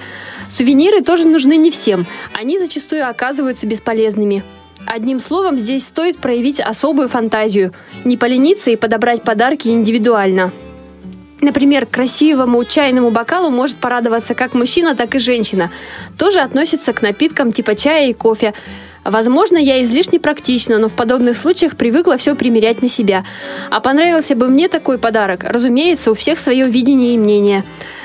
Сувениры 0.48 1.02
тоже 1.02 1.26
нужны 1.26 1.56
не 1.56 1.70
всем. 1.70 2.06
Они 2.34 2.58
зачастую 2.58 3.08
оказываются 3.08 3.66
бесполезными. 3.66 4.42
Одним 4.86 5.20
словом, 5.20 5.58
здесь 5.58 5.86
стоит 5.86 6.18
проявить 6.18 6.60
особую 6.60 7.08
фантазию, 7.08 7.72
не 8.04 8.16
полениться 8.16 8.70
и 8.70 8.76
подобрать 8.76 9.22
подарки 9.22 9.68
индивидуально. 9.68 10.52
Например, 11.40 11.86
к 11.86 11.90
красивому 11.90 12.64
чайному 12.64 13.10
бокалу 13.10 13.50
может 13.50 13.76
порадоваться 13.76 14.34
как 14.34 14.54
мужчина, 14.54 14.96
так 14.96 15.14
и 15.14 15.18
женщина. 15.18 15.70
Тоже 16.16 16.40
относится 16.40 16.92
к 16.92 17.02
напиткам 17.02 17.52
типа 17.52 17.76
чая 17.76 18.08
и 18.08 18.12
кофе. 18.12 18.54
Возможно, 19.04 19.56
я 19.56 19.82
излишне 19.82 20.20
практична, 20.20 20.78
но 20.78 20.88
в 20.88 20.94
подобных 20.94 21.36
случаях 21.36 21.76
привыкла 21.76 22.16
все 22.16 22.34
примерять 22.34 22.82
на 22.82 22.88
себя. 22.88 23.24
А 23.70 23.80
понравился 23.80 24.34
бы 24.34 24.48
мне 24.48 24.68
такой 24.68 24.98
подарок? 24.98 25.44
Разумеется, 25.44 26.10
у 26.10 26.14
всех 26.14 26.38
свое 26.38 26.66
видение 26.66 27.14
и 27.14 27.18
мнение. 27.18 27.64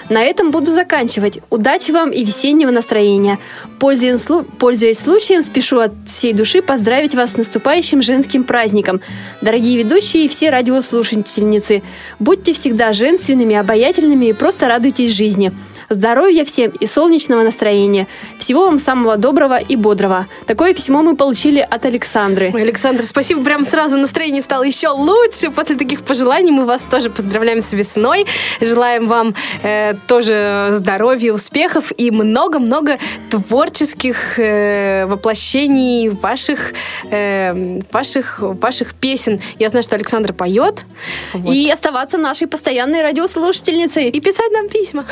На 0.10 0.22
этом 0.22 0.52
буду 0.52 0.72
заканчивать. 0.72 1.40
Удачи 1.50 1.92
вам 1.92 2.12
и 2.12 2.24
весеннего 2.24 2.72
настроения. 2.72 3.40
Пользуясь, 3.80 5.00
случаем, 5.00 5.42
спешу 5.42 5.80
от 5.80 5.94
всей 6.06 6.34
души 6.34 6.62
поздравить 6.62 7.16
вас 7.16 7.32
с 7.32 7.38
наступающим 7.38 8.02
женским 8.02 8.44
праздником. 8.44 9.02
Дорогие 9.42 9.78
ведущие 9.78 10.26
и 10.26 10.28
все 10.28 10.50
радиослушательницы, 10.50 11.84
будьте 12.20 12.54
всегда 12.54 12.94
женственными, 12.94 13.56
обаятельными 13.56 14.28
и 14.28 14.34
просто 14.34 14.68
радуйтесь 14.68 15.12
жизни. 15.14 15.52
Здоровья 15.90 16.46
всем 16.46 16.72
и 16.72 16.86
солнечного 16.86 17.44
настроения. 17.44 18.08
Всего 18.40 18.66
вам 18.66 18.80
самого 18.80 19.18
доброго 19.18 19.58
и 19.58 19.76
бодрого. 19.76 20.28
Такое 20.46 20.74
письмо 20.74 21.02
мы 21.02 21.16
получили 21.16 21.60
от 21.60 21.86
Александры. 21.86 22.52
Александр, 22.54 23.04
спасибо. 23.04 23.44
Прям 23.44 23.66
сразу 23.66 23.98
настроение 23.98 24.42
стало 24.42 24.64
еще 24.64 24.90
лучше. 24.90 25.52
После 25.52 25.76
таких 25.76 26.04
пожеланий 26.04 26.52
мы 26.52 26.66
вас 26.66 26.82
тоже 26.82 27.10
поздравляем 27.10 27.62
с 27.62 27.74
весной. 27.74 28.26
Желаем 28.62 29.08
вам 29.08 29.36
э, 29.62 29.94
тоже 30.08 30.70
здоровья, 30.72 31.34
успехов 31.34 31.92
и 31.96 32.12
много-много 32.12 32.98
творческих 33.30 34.40
э, 34.40 35.06
воплощений 35.06 36.10
ваших, 36.10 36.74
э, 37.10 37.80
ваших, 37.92 38.40
ваших 38.40 38.94
песен. 38.94 39.40
Я 39.60 39.70
знаю, 39.70 39.84
что 39.84 39.96
Александр 39.96 40.34
поет. 40.34 40.86
Вот. 41.34 41.54
И 41.54 41.70
оставаться 41.70 42.18
нашей 42.18 42.48
постоянной 42.48 43.02
радиослушательницей. 43.02 44.10
И 44.10 44.20
писать 44.20 44.52
нам 44.52 44.70
письма. 44.70 45.06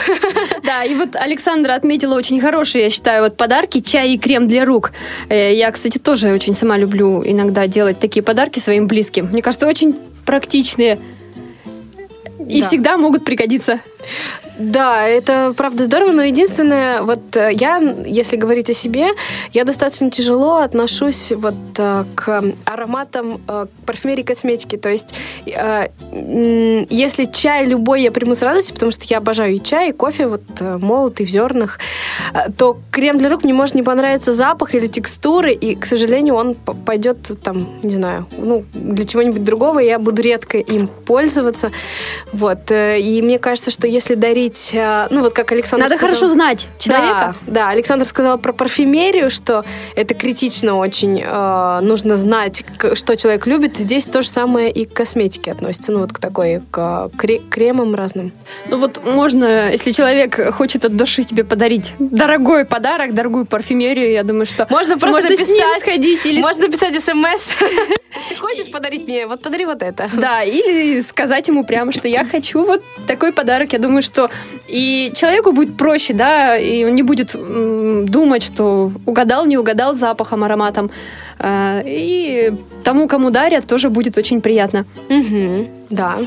Да, 0.63 0.83
и 0.83 0.95
вот 0.95 1.15
Александра 1.15 1.73
отметила 1.73 2.15
очень 2.15 2.39
хорошие, 2.39 2.85
я 2.85 2.89
считаю, 2.89 3.23
вот 3.23 3.37
подарки, 3.37 3.79
чай 3.79 4.11
и 4.13 4.17
крем 4.17 4.47
для 4.47 4.65
рук. 4.65 4.91
Э, 5.29 5.53
я, 5.53 5.71
кстати, 5.71 5.97
тоже 5.97 6.31
очень 6.31 6.53
сама 6.53 6.77
люблю 6.77 7.23
иногда 7.25 7.67
делать 7.67 7.99
такие 7.99 8.23
подарки 8.23 8.59
своим 8.59 8.87
близким. 8.87 9.27
Мне 9.31 9.41
кажется, 9.41 9.67
очень 9.67 9.95
практичные 10.25 10.99
и 12.51 12.61
да. 12.61 12.67
всегда 12.67 12.97
могут 12.97 13.23
пригодиться. 13.25 13.79
Да, 14.59 15.07
это 15.07 15.53
правда 15.55 15.85
здорово, 15.85 16.11
но 16.11 16.23
единственное, 16.23 17.01
вот 17.01 17.35
э, 17.35 17.51
я, 17.53 17.77
если 18.05 18.35
говорить 18.35 18.69
о 18.69 18.73
себе, 18.73 19.07
я 19.53 19.63
достаточно 19.63 20.11
тяжело 20.11 20.57
отношусь 20.57 21.31
вот 21.31 21.55
э, 21.77 22.03
к 22.15 22.43
ароматам 22.65 23.41
э, 23.47 23.65
парфюмерии 23.85 24.23
косметики. 24.23 24.77
То 24.77 24.89
есть, 24.89 25.13
если 25.45 27.25
чай 27.25 27.65
любой 27.65 28.03
я 28.03 28.11
приму 28.11 28.35
с 28.35 28.41
радостью, 28.41 28.73
потому 28.73 28.91
что 28.91 29.05
я 29.05 29.17
обожаю 29.17 29.55
и 29.55 29.59
чай, 29.59 29.89
и 29.89 29.93
кофе, 29.93 30.27
вот 30.27 30.41
молотый 30.59 31.25
в 31.25 31.29
зернах, 31.29 31.79
то 32.57 32.77
крем 32.91 33.17
для 33.17 33.29
рук 33.29 33.43
мне 33.43 33.53
может 33.53 33.75
не 33.75 33.83
понравиться 33.83 34.33
запах 34.33 34.75
или 34.75 34.87
текстуры, 34.87 35.53
и, 35.53 35.75
к 35.75 35.85
сожалению, 35.85 36.35
он 36.35 36.55
пойдет 36.55 37.17
там, 37.43 37.79
не 37.83 37.95
знаю, 37.95 38.25
ну, 38.37 38.65
для 38.73 39.05
чего-нибудь 39.05 39.43
другого, 39.43 39.79
я 39.79 39.99
буду 39.99 40.21
редко 40.21 40.57
им 40.57 40.87
пользоваться. 40.87 41.71
Вот. 42.41 42.71
И 42.71 43.21
мне 43.23 43.37
кажется, 43.37 43.69
что 43.69 43.85
если 43.85 44.15
дарить 44.15 44.71
э, 44.73 45.07
ну 45.11 45.21
вот 45.21 45.33
как 45.33 45.51
Александр 45.51 45.83
Надо 45.83 45.95
сказал, 45.95 46.15
хорошо 46.15 46.27
знать 46.27 46.67
человека. 46.79 47.35
Да, 47.45 47.53
да, 47.53 47.69
Александр 47.69 48.03
сказал 48.05 48.39
про 48.39 48.51
парфюмерию, 48.51 49.29
что 49.29 49.63
это 49.95 50.15
критично 50.15 50.77
очень. 50.77 51.21
Э, 51.23 51.81
нужно 51.81 52.17
знать, 52.17 52.63
что 52.95 53.15
человек 53.15 53.45
любит. 53.45 53.77
Здесь 53.77 54.05
то 54.05 54.23
же 54.23 54.27
самое 54.27 54.71
и 54.71 54.85
к 54.85 54.93
косметике 54.93 55.51
относится. 55.51 55.91
Ну 55.91 55.99
вот 55.99 56.13
к 56.13 56.17
такой, 56.17 56.63
к 56.71 57.11
кремам 57.51 57.93
разным. 57.93 58.31
Ну 58.69 58.79
вот 58.79 59.05
можно, 59.05 59.69
если 59.69 59.91
человек 59.91 60.55
хочет 60.55 60.83
от 60.83 60.97
души 60.97 61.23
тебе 61.23 61.43
подарить 61.43 61.93
дорогой 61.99 62.65
подарок, 62.65 63.13
дорогую 63.13 63.45
парфюмерию, 63.45 64.11
я 64.11 64.23
думаю, 64.23 64.47
что 64.47 64.65
можно 64.71 64.97
просто 64.97 65.21
можно 65.21 65.29
ним 65.29 65.79
сходить 65.79 66.25
или 66.25 66.41
можно 66.41 66.63
написать 66.63 66.99
смс. 66.99 67.53
Ты 68.29 68.35
хочешь 68.35 68.71
подарить 68.71 69.07
мне? 69.07 69.25
Вот 69.27 69.41
подари 69.41 69.65
вот 69.65 69.81
это. 69.81 70.09
Да, 70.13 70.43
или 70.43 71.01
сказать 71.01 71.47
ему 71.47 71.63
прямо, 71.63 71.91
что 71.91 72.07
я 72.07 72.25
хочу 72.25 72.63
вот 72.65 72.83
такой 73.07 73.31
подарок. 73.31 73.73
Я 73.73 73.79
думаю, 73.79 74.01
что 74.01 74.29
и 74.67 75.11
человеку 75.15 75.51
будет 75.51 75.77
проще, 75.77 76.13
да, 76.13 76.57
и 76.57 76.83
он 76.83 76.95
не 76.95 77.03
будет 77.03 77.35
думать, 78.05 78.43
что 78.43 78.91
угадал, 79.05 79.45
не 79.45 79.57
угадал 79.57 79.93
запахом, 79.93 80.43
ароматом. 80.43 80.91
А, 81.39 81.81
и 81.85 82.53
тому, 82.83 83.07
кому 83.07 83.29
дарят, 83.29 83.67
тоже 83.67 83.89
будет 83.89 84.17
очень 84.17 84.41
приятно. 84.41 84.85
Угу, 85.09 85.67
да. 85.89 86.19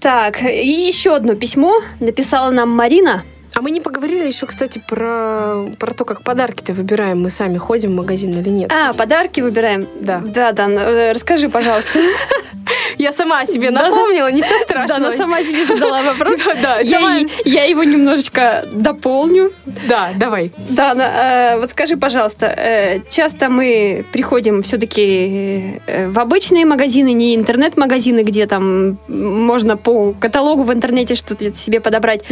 Так, 0.00 0.42
и 0.42 0.86
еще 0.88 1.14
одно 1.14 1.34
письмо 1.36 1.80
написала 2.00 2.50
нам 2.50 2.70
Марина. 2.70 3.22
А 3.54 3.60
мы 3.60 3.70
не 3.70 3.80
поговорили 3.80 4.26
еще, 4.26 4.46
кстати, 4.46 4.82
про, 4.86 5.66
про 5.78 5.92
то, 5.92 6.04
как 6.04 6.22
подарки-то 6.22 6.72
выбираем. 6.72 7.20
Мы 7.20 7.30
сами 7.30 7.58
ходим 7.58 7.92
в 7.92 7.96
магазин 7.96 8.30
или 8.30 8.48
нет. 8.48 8.72
А, 8.72 8.94
подарки 8.94 9.40
выбираем? 9.40 9.88
Да. 10.00 10.22
Да, 10.24 10.52
да. 10.52 10.68
Э, 10.68 11.12
расскажи, 11.12 11.48
пожалуйста. 11.50 11.98
Я 12.98 13.12
сама 13.12 13.44
себе 13.46 13.70
напомнила, 13.70 14.30
ничего 14.30 14.58
страшного. 14.60 15.00
Да, 15.00 15.06
она 15.08 15.12
сама 15.12 15.42
себе 15.42 15.66
задала 15.66 16.02
вопрос. 16.02 16.40
Да, 16.62 16.78
Я 16.80 17.64
его 17.64 17.82
немножечко 17.84 18.66
дополню. 18.72 19.52
Да, 19.88 20.10
давай. 20.16 20.52
Да, 20.70 20.94
э, 20.94 21.60
вот 21.60 21.70
скажи, 21.70 21.96
пожалуйста, 21.96 22.46
э, 22.46 23.00
часто 23.10 23.48
мы 23.48 24.04
приходим 24.12 24.62
все-таки 24.62 25.80
в 25.86 26.18
обычные 26.18 26.64
магазины, 26.64 27.12
не 27.12 27.34
интернет-магазины, 27.34 28.22
где 28.22 28.46
там 28.46 28.98
можно 29.08 29.76
по 29.76 30.12
каталогу 30.12 30.62
в 30.62 30.72
интернете 30.72 31.14
что-то 31.14 31.54
себе 31.54 31.80
подобрать. 31.80 32.24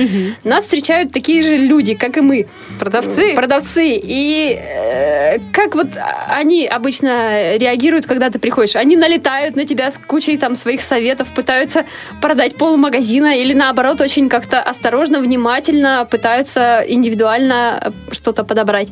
Нас 0.44 0.64
встречают 0.64 1.09
такие 1.12 1.42
же 1.42 1.56
люди, 1.56 1.94
как 1.94 2.16
и 2.16 2.20
мы. 2.20 2.46
Продавцы. 2.78 3.34
Продавцы. 3.34 4.00
И 4.02 4.58
э, 4.58 5.38
как 5.52 5.74
вот 5.74 5.88
они 6.28 6.66
обычно 6.66 7.56
реагируют, 7.56 8.06
когда 8.06 8.30
ты 8.30 8.38
приходишь? 8.38 8.76
Они 8.76 8.96
налетают 8.96 9.56
на 9.56 9.64
тебя 9.64 9.90
с 9.90 9.98
кучей 9.98 10.36
там 10.36 10.56
своих 10.56 10.82
советов, 10.82 11.28
пытаются 11.34 11.84
продать 12.20 12.56
пол 12.56 12.76
магазина 12.76 13.36
или 13.36 13.52
наоборот 13.54 14.00
очень 14.00 14.28
как-то 14.28 14.62
осторожно, 14.62 15.20
внимательно 15.20 16.06
пытаются 16.10 16.84
индивидуально 16.86 17.92
что-то 18.12 18.44
подобрать. 18.44 18.88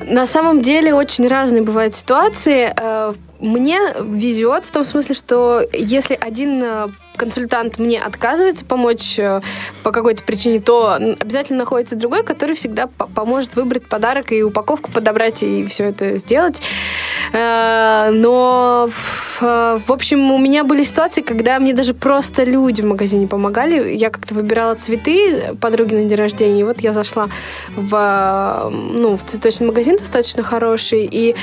На 0.00 0.26
самом 0.26 0.60
деле 0.60 0.94
очень 0.94 1.28
разные 1.28 1.62
бывают 1.62 1.94
ситуации. 1.94 2.72
Э, 2.76 3.14
мне 3.40 3.78
везет 4.00 4.64
в 4.64 4.70
том 4.70 4.84
смысле, 4.84 5.14
что 5.14 5.62
если 5.72 6.18
один 6.20 6.62
э, 6.62 6.88
консультант 7.16 7.78
мне 7.78 8.00
отказывается 8.00 8.64
помочь 8.64 9.18
э, 9.18 9.40
по 9.82 9.92
какой-то 9.92 10.22
причине, 10.22 10.60
то 10.60 10.94
обязательно 10.94 11.60
находится 11.60 11.96
другой, 11.96 12.22
который 12.22 12.54
всегда 12.54 12.86
поможет 12.86 13.56
выбрать 13.56 13.86
подарок 13.86 14.32
и 14.32 14.42
упаковку 14.42 14.90
подобрать 14.90 15.42
и 15.42 15.64
все 15.66 15.84
это 15.84 16.16
сделать. 16.16 16.60
Э, 17.32 18.10
но, 18.12 18.90
в 19.40 19.92
общем, 19.92 20.30
у 20.30 20.38
меня 20.38 20.64
были 20.64 20.82
ситуации, 20.82 21.22
когда 21.22 21.58
мне 21.58 21.72
даже 21.72 21.94
просто 21.94 22.44
люди 22.44 22.82
в 22.82 22.86
магазине 22.86 23.26
помогали. 23.26 23.94
Я 23.94 24.10
как-то 24.10 24.34
выбирала 24.34 24.74
цветы 24.74 25.54
подруги 25.60 25.94
на 25.94 26.04
день 26.04 26.16
рождения, 26.16 26.60
и 26.60 26.64
вот 26.64 26.80
я 26.80 26.92
зашла 26.92 27.28
в, 27.74 28.70
ну, 28.72 29.16
в 29.16 29.24
цветочный 29.24 29.66
магазин 29.66 29.96
достаточно 29.96 30.42
хороший, 30.42 31.08
и 31.10 31.34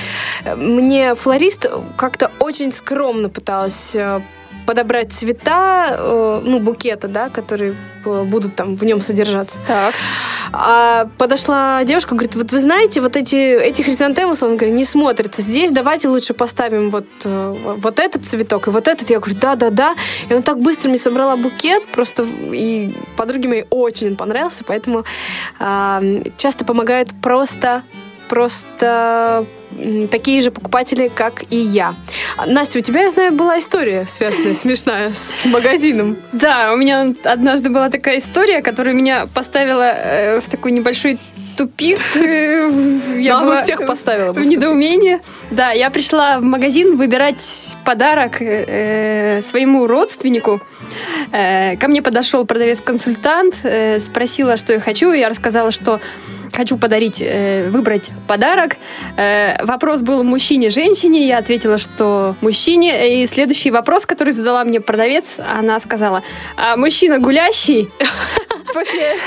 мне 0.56 1.16
флорист 1.16 1.68
как-то 1.98 2.32
очень 2.40 2.72
скромно 2.72 3.30
пыталась 3.30 3.96
э, 3.96 4.22
подобрать 4.66 5.12
цвета, 5.12 5.96
э, 5.98 6.42
ну, 6.44 6.60
букета, 6.60 7.08
да, 7.08 7.30
которые 7.30 7.76
э, 8.06 8.24
будут 8.24 8.56
там 8.56 8.76
в 8.76 8.84
нем 8.84 9.02
содержаться. 9.02 9.58
Так. 9.68 9.94
А 10.54 11.08
подошла 11.18 11.84
девушка, 11.84 12.16
говорит, 12.16 12.36
вот 12.36 12.52
вы 12.52 12.60
знаете, 12.60 13.02
вот 13.02 13.16
эти, 13.16 13.36
эти 13.36 13.82
хризантемы, 13.82 14.34
условно 14.34 14.58
говоря, 14.58 14.76
не 14.76 14.86
смотрятся 14.86 15.42
здесь, 15.42 15.72
давайте 15.72 16.08
лучше 16.08 16.34
поставим 16.34 16.90
вот, 16.90 17.06
вот 17.24 18.00
этот 18.00 18.26
цветок 18.26 18.68
и 18.68 18.72
вот 18.72 18.88
этот. 18.88 19.10
Я 19.10 19.20
говорю, 19.20 19.38
да-да-да. 19.40 19.96
И 20.30 20.34
она 20.34 20.42
так 20.42 20.60
быстро 20.60 20.90
мне 20.90 20.98
собрала 20.98 21.36
букет, 21.38 21.86
просто 21.88 22.26
и 22.52 22.96
подруге 23.16 23.50
моей 23.50 23.66
очень 23.70 24.10
он 24.10 24.16
понравился, 24.16 24.64
поэтому 24.66 25.06
э, 25.60 26.24
часто 26.38 26.66
помогает 26.66 27.10
просто 27.22 27.84
просто 28.32 29.46
такие 30.10 30.42
же 30.42 30.52
покупатели, 30.52 31.12
как 31.14 31.44
и 31.50 31.58
я. 31.58 31.96
Настя, 32.48 32.80
у 32.80 32.82
тебя, 32.82 33.02
я 33.02 33.10
знаю, 33.10 33.34
была 33.34 33.60
история 33.60 34.06
связанная, 34.08 34.54
смешная, 34.54 35.14
с 35.14 35.44
магазином. 35.46 36.16
Да, 36.32 36.72
у 36.72 36.78
меня 36.78 37.14
однажды 37.26 37.70
была 37.70 37.90
такая 37.90 38.20
история, 38.20 38.62
которая 38.62 38.96
меня 38.96 39.28
поставила 39.34 39.84
э, 39.84 40.40
в 40.40 40.48
такой 40.48 40.72
небольшой 40.72 41.20
тупик. 41.58 42.00
Я 42.16 43.42
была 43.42 43.58
всех 43.58 43.86
поставила. 43.86 44.32
В 44.32 44.46
недоумении. 44.46 45.20
Да, 45.52 45.72
я 45.72 45.90
пришла 45.90 46.40
в 46.40 46.44
магазин 46.44 46.96
выбирать 46.96 47.76
подарок 47.84 48.38
э, 48.40 49.42
своему 49.42 49.88
родственнику. 49.88 50.62
Э, 51.34 51.76
ко 51.76 51.90
мне 51.90 52.02
подошел 52.02 52.46
продавец-консультант, 52.46 53.56
спросила, 54.00 54.56
что 54.56 54.72
я 54.72 54.80
хочу. 54.80 55.12
Я 55.12 55.28
рассказала, 55.28 55.72
что 55.72 56.00
хочу 56.54 56.78
подарить, 56.78 57.22
э, 57.22 57.70
выбрать 57.70 58.10
подарок. 58.28 58.78
Э, 59.18 59.64
вопрос 59.66 60.02
был 60.02 60.24
мужчине, 60.24 60.70
женщине. 60.70 61.28
Я 61.28 61.38
ответила, 61.40 61.78
что 61.78 62.36
мужчине. 62.42 63.22
И 63.24 63.28
следующий 63.28 63.72
вопрос, 63.72 64.06
который 64.06 64.34
задала 64.34 64.64
мне 64.64 64.80
продавец, 64.82 65.36
она 65.38 65.80
сказала, 65.80 66.24
а 66.58 66.76
мужчина 66.76 67.20
гулящий? 67.20 67.90
После 68.74 69.18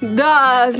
Да. 0.00 0.70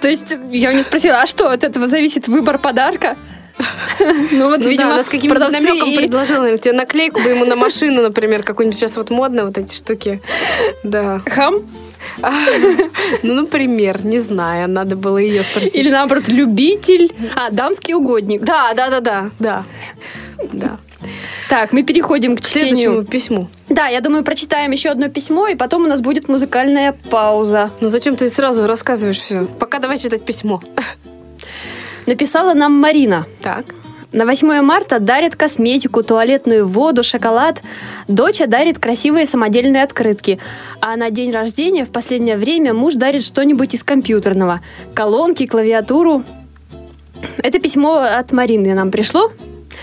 То 0.00 0.08
есть 0.08 0.34
я 0.50 0.70
у 0.70 0.72
нее 0.72 0.84
спросила, 0.84 1.22
а 1.22 1.26
что, 1.26 1.50
от 1.50 1.64
этого 1.64 1.88
зависит 1.88 2.28
выбор 2.28 2.58
подарка? 2.58 3.16
Ну 4.30 4.48
вот, 4.50 4.58
Ну 4.58 4.64
да, 4.64 4.68
видимо, 4.68 4.94
она 4.94 5.02
с 5.02 5.08
продавцы 5.08 5.60
намеком 5.60 5.90
и- 5.90 5.96
предложила, 5.96 6.38
наверное, 6.42 6.58
тебе 6.58 6.74
наклейку 6.74 7.20
бы 7.20 7.30
ему 7.30 7.44
на 7.44 7.56
машину, 7.56 8.02
например, 8.02 8.44
какую-нибудь 8.44 8.78
сейчас 8.78 8.96
вот 8.96 9.10
модно 9.10 9.46
вот 9.46 9.58
эти 9.58 9.74
штуки. 9.74 10.22
Да. 10.84 11.20
Хам? 11.26 11.62
Ну, 13.22 13.34
например, 13.34 14.04
не 14.04 14.20
знаю, 14.20 14.68
надо 14.68 14.96
было 14.96 15.18
ее 15.18 15.42
спросить. 15.42 15.76
Или 15.76 15.90
наоборот, 15.90 16.28
любитель? 16.28 17.12
А, 17.34 17.50
дамский 17.50 17.94
угодник. 17.94 18.42
Да, 18.42 18.74
да, 18.74 18.90
да, 18.90 19.00
да, 19.00 19.30
да. 19.38 19.64
Да. 20.52 20.78
Так, 21.48 21.72
мы 21.72 21.82
переходим 21.82 22.36
к 22.36 22.44
следующему 22.44 22.76
чтению. 22.76 23.04
письму. 23.04 23.48
Да, 23.68 23.86
я 23.86 24.00
думаю, 24.00 24.24
прочитаем 24.24 24.70
еще 24.70 24.90
одно 24.90 25.08
письмо, 25.08 25.48
и 25.48 25.54
потом 25.54 25.84
у 25.84 25.88
нас 25.88 26.00
будет 26.00 26.28
музыкальная 26.28 26.94
пауза. 27.10 27.70
Ну 27.80 27.88
зачем 27.88 28.16
ты 28.16 28.28
сразу 28.28 28.66
рассказываешь 28.66 29.18
все? 29.18 29.46
Пока 29.58 29.78
давай 29.78 29.98
читать 29.98 30.24
письмо. 30.24 30.60
Написала 32.06 32.54
нам 32.54 32.72
Марина. 32.72 33.26
Так. 33.42 33.64
На 34.10 34.24
8 34.24 34.62
марта 34.62 35.00
дарят 35.00 35.36
косметику, 35.36 36.02
туалетную 36.02 36.66
воду, 36.66 37.02
шоколад. 37.02 37.62
Доча 38.08 38.46
дарит 38.46 38.78
красивые 38.78 39.26
самодельные 39.26 39.82
открытки. 39.82 40.38
А 40.80 40.96
на 40.96 41.10
день 41.10 41.30
рождения 41.30 41.84
в 41.84 41.90
последнее 41.90 42.38
время 42.38 42.72
муж 42.72 42.94
дарит 42.94 43.22
что-нибудь 43.22 43.74
из 43.74 43.84
компьютерного. 43.84 44.60
Колонки, 44.94 45.46
клавиатуру. 45.46 46.24
Это 47.36 47.58
письмо 47.58 47.96
от 47.98 48.32
Марины 48.32 48.72
нам 48.72 48.90
пришло. 48.90 49.30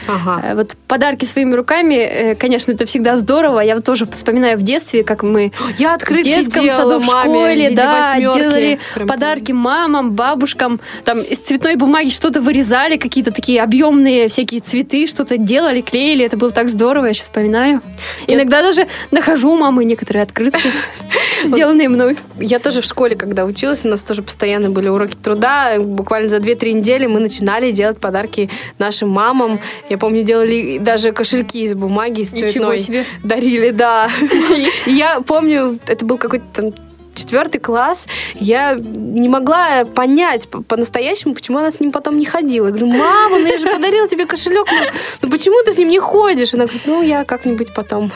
Ага. 0.08 0.42
Э, 0.44 0.56
Вот 0.56 0.76
подарки 0.88 1.26
своими 1.26 1.54
руками, 1.56 1.96
э, 1.96 2.36
конечно, 2.36 2.72
это 2.72 2.86
всегда 2.86 3.18
здорово. 3.18 3.60
Я 3.62 3.76
вот 3.76 3.84
тоже 3.86 4.06
вспоминаю 4.08 4.58
в 4.58 4.62
детстве, 4.62 5.04
как 5.04 5.24
мы 5.24 5.52
Я 5.78 5.98
в 5.98 6.04
детском 6.24 6.64
делала 6.64 6.90
саду, 6.92 7.00
в 7.00 7.06
школе, 7.06 7.70
да, 7.72 8.12
восьмерки. 8.14 8.40
делали 8.40 8.80
Прям 8.94 9.08
подарки 9.08 9.52
мамам, 9.52 10.12
бабушкам, 10.12 10.80
там 11.04 11.22
из 11.22 11.40
цветной 11.40 11.76
бумаги 11.76 12.10
что-то 12.10 12.42
вырезали, 12.42 12.98
какие-то 12.98 13.32
такие 13.32 13.62
объемные 13.62 14.28
всякие 14.30 14.62
цветы, 14.62 15.08
что-то 15.08 15.38
делали, 15.38 15.82
клеили, 15.82 16.26
это 16.26 16.38
было 16.38 16.52
так 16.52 16.70
здорово, 16.70 17.06
я 17.08 17.14
сейчас 17.14 17.26
вспоминаю. 17.28 17.82
Я- 18.28 18.36
Иногда 18.36 18.62
даже 18.62 18.88
нахожу 19.12 19.52
у 19.54 19.58
мамы 19.58 19.86
некоторые 19.86 20.24
открытки, 20.24 20.70
сделанные 21.44 21.90
мной. 21.90 22.18
Я 22.40 22.60
тоже 22.60 22.82
в 22.82 22.86
школе, 22.86 23.16
когда 23.16 23.46
училась, 23.46 23.86
у 23.86 23.88
нас 23.90 24.04
тоже 24.04 24.22
постоянно 24.24 24.70
были 24.70 24.88
уроки 24.90 25.16
труда. 25.16 25.80
Буквально 25.80 26.30
за 26.30 26.38
2-3 26.38 26.74
недели 26.74 27.06
мы 27.06 27.20
начинали 27.20 27.72
делать 27.72 28.00
подарки 28.00 28.50
нашим 28.80 29.10
мамам. 29.10 29.60
Я 29.90 29.98
помню, 29.98 30.24
делали 30.24 30.78
даже 30.80 31.12
кошельки 31.12 31.64
из 31.64 31.76
бумаги, 31.76 32.22
из 32.22 32.34
Ничего 32.34 32.50
цветной. 32.50 32.80
себе. 32.80 33.06
Дарили, 33.24 33.70
да. 33.70 34.10
Я 34.88 35.22
помню, 35.22 35.78
это 35.88 36.06
был 36.06 36.18
какой-то 36.18 36.46
там 36.54 36.74
четвертый 37.16 37.60
класс, 37.60 38.08
я 38.36 38.76
не 38.76 39.30
могла 39.30 39.86
понять 39.86 40.48
по- 40.48 40.62
по-настоящему, 40.62 41.34
почему 41.34 41.58
она 41.58 41.72
с 41.72 41.80
ним 41.80 41.92
потом 41.92 42.18
не 42.18 42.26
ходила. 42.26 42.68
Я 42.68 42.72
говорю, 42.72 42.88
мама, 42.88 43.40
ну 43.40 43.46
я 43.46 43.58
же 43.58 43.70
подарила 43.70 44.08
тебе 44.08 44.26
кошелек, 44.26 44.68
ну, 44.72 44.86
ну 45.22 45.30
почему 45.30 45.64
ты 45.64 45.72
с 45.72 45.78
ним 45.78 45.90
не 45.90 46.00
ходишь? 46.00 46.54
Она 46.54 46.66
говорит, 46.66 46.84
ну 46.86 47.02
я 47.02 47.24
как-нибудь 47.26 47.74
потом. 47.74 48.12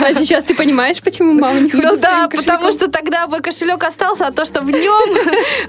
А 0.00 0.14
сейчас 0.14 0.44
ты 0.44 0.54
понимаешь, 0.54 1.00
почему 1.00 1.32
мама 1.32 1.60
не 1.60 1.70
ходит 1.70 1.86
Ну 1.86 1.96
да, 1.96 2.28
потому 2.28 2.72
что 2.72 2.90
тогда 2.90 3.26
бы 3.26 3.40
кошелек 3.40 3.84
остался, 3.84 4.26
а 4.26 4.32
то, 4.32 4.44
что 4.44 4.62
в 4.62 4.70
нем 4.70 5.18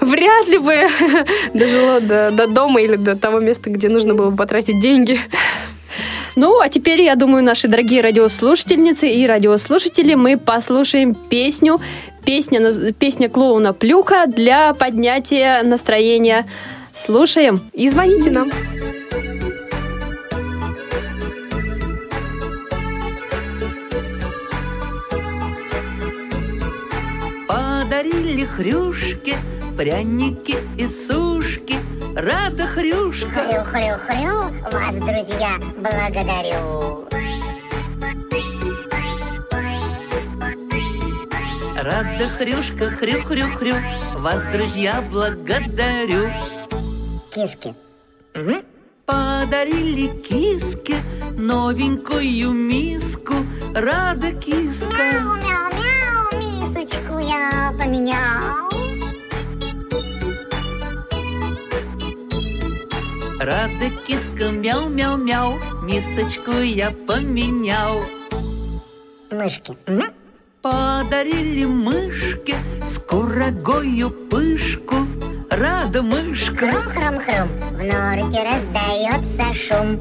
вряд 0.00 0.48
ли 0.48 0.58
бы 0.58 0.88
дожило 1.54 2.00
до, 2.00 2.30
до 2.30 2.46
дома 2.46 2.80
или 2.80 2.96
до 2.96 3.16
того 3.16 3.40
места, 3.40 3.70
где 3.70 3.88
нужно 3.88 4.14
было 4.14 4.30
бы 4.30 4.36
потратить 4.36 4.80
деньги. 4.80 5.20
Ну, 6.34 6.60
а 6.60 6.68
теперь, 6.68 7.02
я 7.02 7.14
думаю, 7.14 7.44
наши 7.44 7.68
дорогие 7.68 8.00
радиослушательницы 8.00 9.06
и 9.08 9.26
радиослушатели, 9.26 10.14
мы 10.14 10.38
послушаем 10.38 11.14
песню, 11.14 11.80
песня, 12.24 12.92
песня 12.92 13.28
клоуна 13.28 13.72
Плюха 13.72 14.26
для 14.26 14.74
поднятия 14.74 15.62
настроения. 15.62 16.46
Слушаем. 16.94 17.70
И 17.72 17.88
звоните 17.88 18.30
нам. 18.30 18.50
Подарили 27.48 28.44
хрюшки, 28.44 29.36
пряники 29.76 30.56
и 30.76 30.86
сушки. 30.86 31.76
Рада 32.14 32.66
хрюшка. 32.66 33.28
Хрю-хрю-хрю, 33.28 34.52
вас, 34.70 34.94
друзья, 34.94 35.56
благодарю. 35.76 37.08
Рада 41.82 42.28
хрюшка, 42.28 42.90
хрю-хрю-хрю. 42.90 43.74
Вас, 44.14 44.40
друзья, 44.52 45.02
благодарю. 45.10 46.30
Киски. 47.34 47.74
Подарили 49.04 50.16
киске 50.20 50.94
новенькую 51.36 52.52
миску. 52.52 53.34
Рада 53.74 54.30
киска. 54.30 54.92
Мяу-мяу-мяу, 54.92 56.38
мисочку 56.38 57.18
я 57.18 57.74
поменял. 57.76 58.70
Рада 63.40 63.90
киска, 64.06 64.50
мяу-мяу-мяу. 64.52 65.58
Мисочку 65.82 66.52
я 66.52 66.92
поменял. 66.92 68.04
Мышки. 69.32 69.76
Подарили 70.62 71.64
мышке 71.64 72.54
скорогою 72.88 74.10
пышку. 74.30 74.94
Рада 75.50 76.02
мышка. 76.02 76.66
Хрум-хрум-хрум, 76.66 77.48
в 77.72 77.82
норке 77.82 78.44
раздается 78.48 79.54
шум. 79.54 80.00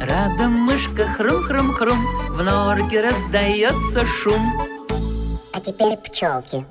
Рада 0.00 0.48
мышка, 0.48 1.14
хрум-хрум-хрум, 1.18 2.06
в 2.30 2.42
норке 2.42 3.02
раздается 3.02 4.06
шум. 4.06 4.42
А 5.52 5.60
теперь 5.60 5.98
пчелки. 5.98 6.64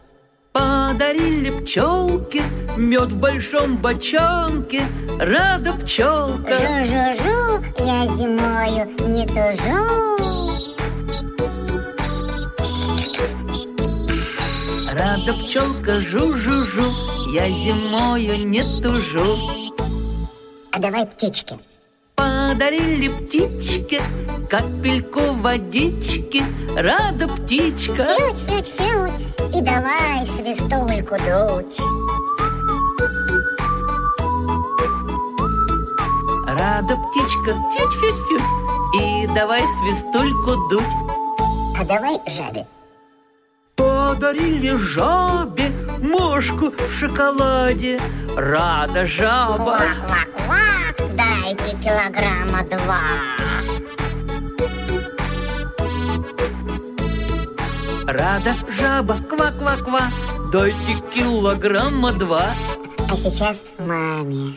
Подарили 0.52 1.52
пчелке 1.62 2.44
мед 2.78 3.10
в 3.12 3.20
большом 3.20 3.78
бочонке. 3.78 4.84
Рада 5.20 5.74
пчелка. 5.74 6.58
Жу-жу-жу, 6.58 7.64
я 7.86 8.08
зимою 8.18 8.88
не 9.08 9.26
тужу. 9.26 10.20
Рада 14.92 15.34
пчелка, 15.44 16.00
жу-жу-жу, 16.00 16.92
я 17.34 17.48
зимою 17.50 18.38
не 18.48 18.64
тужу. 18.82 19.38
А 20.72 20.80
давай 20.80 21.06
птички. 21.06 21.56
Подарили 22.16 23.10
птичке 23.10 24.02
капельку 24.50 25.22
водички. 25.42 26.44
Рада 26.76 27.28
птичка. 27.28 28.04
Фють-фють-фють, 28.04 29.12
и 29.56 29.62
давай 29.62 30.28
свистульку 30.28 31.16
дуть. 31.16 31.80
Рада 36.48 36.96
птичка, 36.96 37.52
фють-фють-фють, 37.74 38.44
и 39.02 39.28
давай 39.34 39.64
свистульку 39.80 40.56
дуть. 40.70 40.96
А 41.80 41.84
давай 41.84 42.20
жабе. 42.28 42.66
Подарили 43.76 44.78
жабе 44.78 45.72
мошку 46.02 46.70
в 46.70 47.00
шоколаде. 47.00 48.00
Рада 48.36 49.06
жаба. 49.06 49.80
Квак-квак-квак, 49.80 51.16
дайте 51.16 51.78
килограмма 51.84 52.64
два. 52.64 53.02
Рада 58.12 58.56
жаба, 58.80 59.18
ква-ква-ква. 59.30 60.02
Дайте 60.52 60.94
килограмма 61.14 62.12
два. 62.12 62.46
А 63.12 63.16
сейчас 63.16 63.58
маме. 63.78 64.54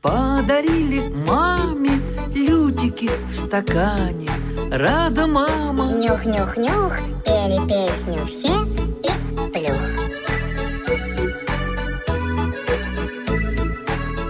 Подарили 0.00 1.00
маме 1.26 2.00
лютики 2.36 3.10
в 3.28 3.34
стакане. 3.34 4.30
Рада 4.70 5.26
мама. 5.26 5.86
Нюх-нюх-нюх, 5.92 6.94
пели 7.24 7.58
песню 7.66 8.24
все 8.26 8.54
и 9.02 9.50
плюх. 9.52 9.82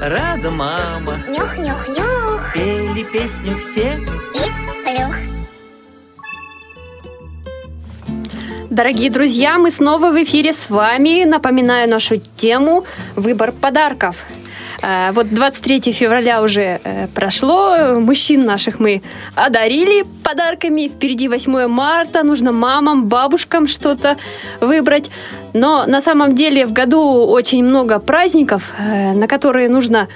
Рада 0.01 0.51
мама. 0.51 1.19
Нюх-нюх-нюх 1.29 2.53
Пели 2.55 3.05
песню 3.05 3.59
все. 3.59 3.99
и 4.33 4.85
плюх. 4.85 5.28
Дорогие 8.79 9.11
друзья, 9.11 9.59
мы 9.59 9.73
снова 9.73 10.13
в 10.13 10.23
эфире 10.23 10.53
с 10.53 10.71
вами. 10.71 11.25
Напоминаю 11.25 11.91
нашу 11.91 12.19
тему 12.37 12.85
«Выбор 13.17 13.51
подарков». 13.51 14.25
А, 14.81 15.11
Вот 15.11 15.29
23 15.31 15.91
февраля 15.91 16.41
уже 16.43 16.81
э, 16.85 17.09
прошло, 17.13 17.99
мужчин 17.99 18.45
наших 18.45 18.79
мы 18.79 19.03
одарили 19.35 20.05
подарками, 20.23 20.87
впереди 20.87 21.27
8 21.27 21.67
марта, 21.67 22.23
нужно 22.23 22.53
мамам, 22.53 23.09
бабушкам 23.09 23.67
что-то 23.67 24.17
выбрать. 24.61 25.11
Но 25.55 25.85
на 25.87 26.01
самом 26.01 26.37
деле 26.37 26.65
в 26.65 26.73
году 26.73 27.27
очень 27.27 27.65
много 27.65 27.99
праздников, 27.99 28.63
э, 28.79 29.13
на 29.13 29.27
которые 29.27 29.69
нужно 29.69 30.07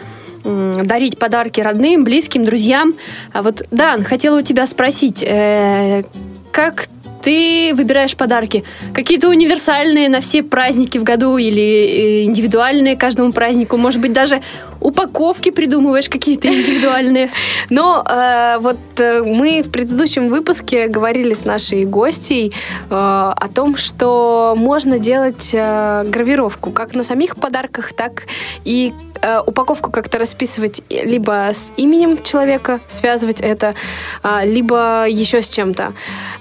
дарить 0.44 1.18
подарки 1.18 1.60
родным, 1.60 2.04
близким, 2.04 2.44
друзьям. 2.44 2.94
А 3.32 3.42
вот, 3.42 3.66
Дан, 3.72 4.04
хотела 4.04 4.38
у 4.38 4.42
тебя 4.42 4.68
спросить, 4.68 5.20
э, 5.26 6.04
как 6.52 6.86
ты 7.22 7.72
выбираешь 7.74 8.16
подарки? 8.16 8.64
Какие-то 8.92 9.28
универсальные 9.28 10.08
на 10.08 10.20
все 10.20 10.42
праздники 10.42 10.98
в 10.98 11.04
году 11.04 11.36
или 11.38 11.62
э, 11.62 12.24
индивидуальные 12.24 12.96
каждому 12.96 13.32
празднику? 13.32 13.76
Может 13.76 14.00
быть, 14.00 14.12
даже 14.12 14.40
упаковки 14.80 15.50
придумываешь 15.50 16.08
какие-то 16.08 16.48
индивидуальные? 16.48 17.30
Но 17.70 18.04
э, 18.04 18.58
вот 18.60 18.78
э, 18.98 19.22
мы 19.22 19.62
в 19.62 19.70
предыдущем 19.70 20.28
выпуске 20.28 20.88
говорили 20.88 21.34
с 21.34 21.44
нашей 21.44 21.84
гостьей 21.84 22.48
э, 22.48 22.52
о 22.90 23.48
том, 23.54 23.76
что 23.76 24.54
можно 24.56 24.98
делать 24.98 25.50
э, 25.52 26.04
гравировку 26.06 26.70
как 26.70 26.94
на 26.94 27.04
самих 27.04 27.36
подарках, 27.36 27.92
так 27.92 28.24
и 28.64 28.92
э, 29.20 29.40
упаковку 29.46 29.90
как-то 29.90 30.18
расписывать 30.18 30.82
либо 30.90 31.50
с 31.52 31.72
именем 31.76 32.18
человека, 32.18 32.80
связывать 32.88 33.40
это, 33.40 33.74
а, 34.22 34.44
либо 34.44 35.06
еще 35.08 35.40
с 35.40 35.48
чем-то. 35.48 35.92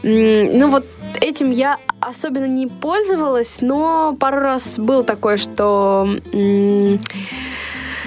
Ну 0.03 0.70
вот 0.71 0.85
этим 1.19 1.51
я 1.51 1.77
особенно 1.99 2.47
не 2.47 2.67
пользовалась, 2.67 3.59
но 3.61 4.15
пару 4.19 4.39
раз 4.39 4.79
было 4.79 5.03
такое, 5.03 5.37
что 5.37 6.09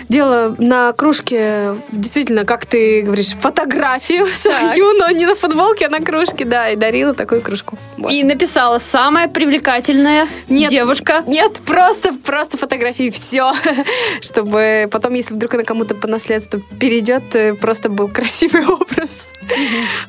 делала 0.08 0.54
на 0.58 0.92
кружке 0.92 1.76
действительно, 1.90 2.44
как 2.44 2.66
ты 2.66 3.02
говоришь, 3.02 3.34
фотографию 3.40 4.26
свою, 4.32 4.92
но 4.98 5.10
не 5.10 5.26
на 5.26 5.34
футболке, 5.34 5.86
а 5.86 5.90
на 5.90 6.00
кружке, 6.00 6.44
да, 6.44 6.70
и 6.70 6.76
дарила 6.76 7.14
такую 7.14 7.40
кружку. 7.40 7.78
Вот. 7.96 8.12
И 8.12 8.22
написала 8.24 8.78
«Самая 8.78 9.28
привлекательная 9.28 10.28
Нет. 10.48 10.70
девушка». 10.70 11.24
Нет, 11.26 11.60
просто, 11.64 12.12
просто 12.12 12.58
фотографии, 12.58 13.10
все. 13.10 13.52
Чтобы 14.20 14.88
потом, 14.90 15.14
если 15.14 15.34
вдруг 15.34 15.54
она 15.54 15.64
кому-то 15.64 15.94
по 15.94 16.06
наследству 16.06 16.60
перейдет, 16.78 17.34
э, 17.34 17.54
просто 17.54 17.88
был 17.88 18.08
красивый 18.08 18.66
образ. 18.66 19.28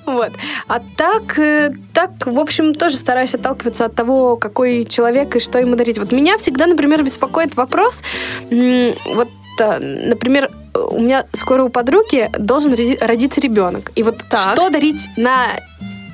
Вот. 0.05 0.31
А 0.67 0.79
так, 0.97 1.37
э, 1.39 1.73
так, 1.93 2.11
в 2.25 2.39
общем, 2.39 2.73
тоже 2.73 2.97
стараюсь 2.97 3.33
отталкиваться 3.33 3.85
от 3.85 3.95
того, 3.95 4.37
какой 4.37 4.85
человек 4.85 5.35
и 5.35 5.39
что 5.39 5.59
ему 5.59 5.75
дарить. 5.75 5.97
Вот 5.97 6.11
меня 6.11 6.37
всегда, 6.37 6.67
например, 6.67 7.03
беспокоит 7.03 7.55
вопрос, 7.55 8.03
вот 8.49 9.29
а, 9.61 9.79
например, 9.79 10.51
у 10.73 10.99
меня 10.99 11.25
скоро 11.31 11.63
у 11.63 11.69
подруги 11.69 12.29
должен 12.37 12.73
роди- 12.73 12.97
родиться 12.99 13.39
ребенок. 13.39 13.91
И 13.95 14.03
вот 14.03 14.17
Так. 14.29 14.53
что 14.53 14.69
дарить 14.69 15.07
на 15.15 15.47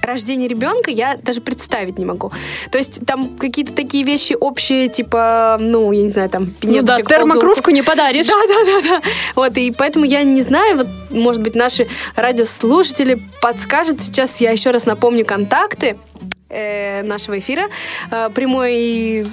рождение 0.01 0.47
ребенка 0.47 0.91
я 0.91 1.15
даже 1.15 1.41
представить 1.41 1.97
не 1.97 2.05
могу. 2.05 2.31
То 2.71 2.77
есть 2.77 3.05
там 3.05 3.37
какие-то 3.37 3.73
такие 3.73 4.03
вещи 4.03 4.35
общие, 4.39 4.87
типа, 4.87 5.57
ну, 5.59 5.91
я 5.91 6.03
не 6.03 6.09
знаю, 6.09 6.29
там, 6.29 6.47
Ну 6.61 6.81
да, 6.81 6.97
термокружку 6.97 7.71
не 7.71 7.81
подаришь. 7.81 8.27
да, 8.27 8.33
да, 8.47 8.63
да, 8.65 8.89
да. 8.89 9.01
Вот, 9.35 9.57
и 9.57 9.71
поэтому 9.71 10.05
я 10.05 10.23
не 10.23 10.41
знаю, 10.41 10.77
вот, 10.77 10.87
может 11.09 11.41
быть, 11.41 11.55
наши 11.55 11.87
радиослушатели 12.15 13.21
подскажут. 13.41 14.01
Сейчас 14.01 14.41
я 14.41 14.51
еще 14.51 14.71
раз 14.71 14.85
напомню 14.85 15.25
контакты 15.25 15.97
нашего 17.03 17.39
эфира. 17.39 17.63
Э, 18.11 18.29
Прямой 18.33 19.25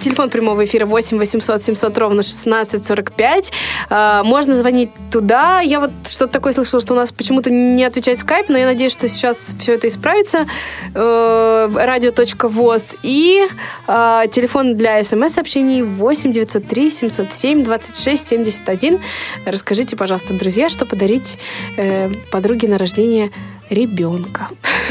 телефон 0.00 0.28
прямого 0.28 0.64
эфира 0.64 0.86
8 0.86 1.18
800 1.18 1.62
700 1.62 1.98
ровно 1.98 2.22
16 2.22 2.84
45. 2.84 3.52
Э, 3.90 4.22
Можно 4.24 4.54
звонить 4.54 4.90
туда. 5.10 5.60
Я 5.60 5.80
вот 5.80 5.90
что-то 6.06 6.32
такое 6.32 6.52
слышала, 6.52 6.80
что 6.80 6.94
у 6.94 6.96
нас 6.96 7.12
почему-то 7.12 7.50
не 7.50 7.84
отвечает 7.84 8.20
скайп, 8.20 8.48
но 8.48 8.58
я 8.58 8.66
надеюсь, 8.66 8.92
что 8.92 9.08
сейчас 9.08 9.54
все 9.58 9.74
это 9.74 9.88
исправится. 9.88 10.46
Э, 10.94 11.68
Радио.воз 11.74 12.96
и 13.02 13.46
э, 13.86 14.22
телефон 14.30 14.76
для 14.76 15.02
смс-сообщений 15.04 15.82
8 15.82 16.32
903 16.32 16.90
707 16.90 17.64
26 17.64 18.28
71. 18.28 19.00
Расскажите, 19.46 19.96
пожалуйста, 19.96 20.34
друзья, 20.34 20.68
что 20.68 20.86
подарить 20.86 21.38
э, 21.76 22.10
подруге 22.30 22.68
на 22.68 22.78
рождение 22.78 23.30
ребенка. 23.70 24.48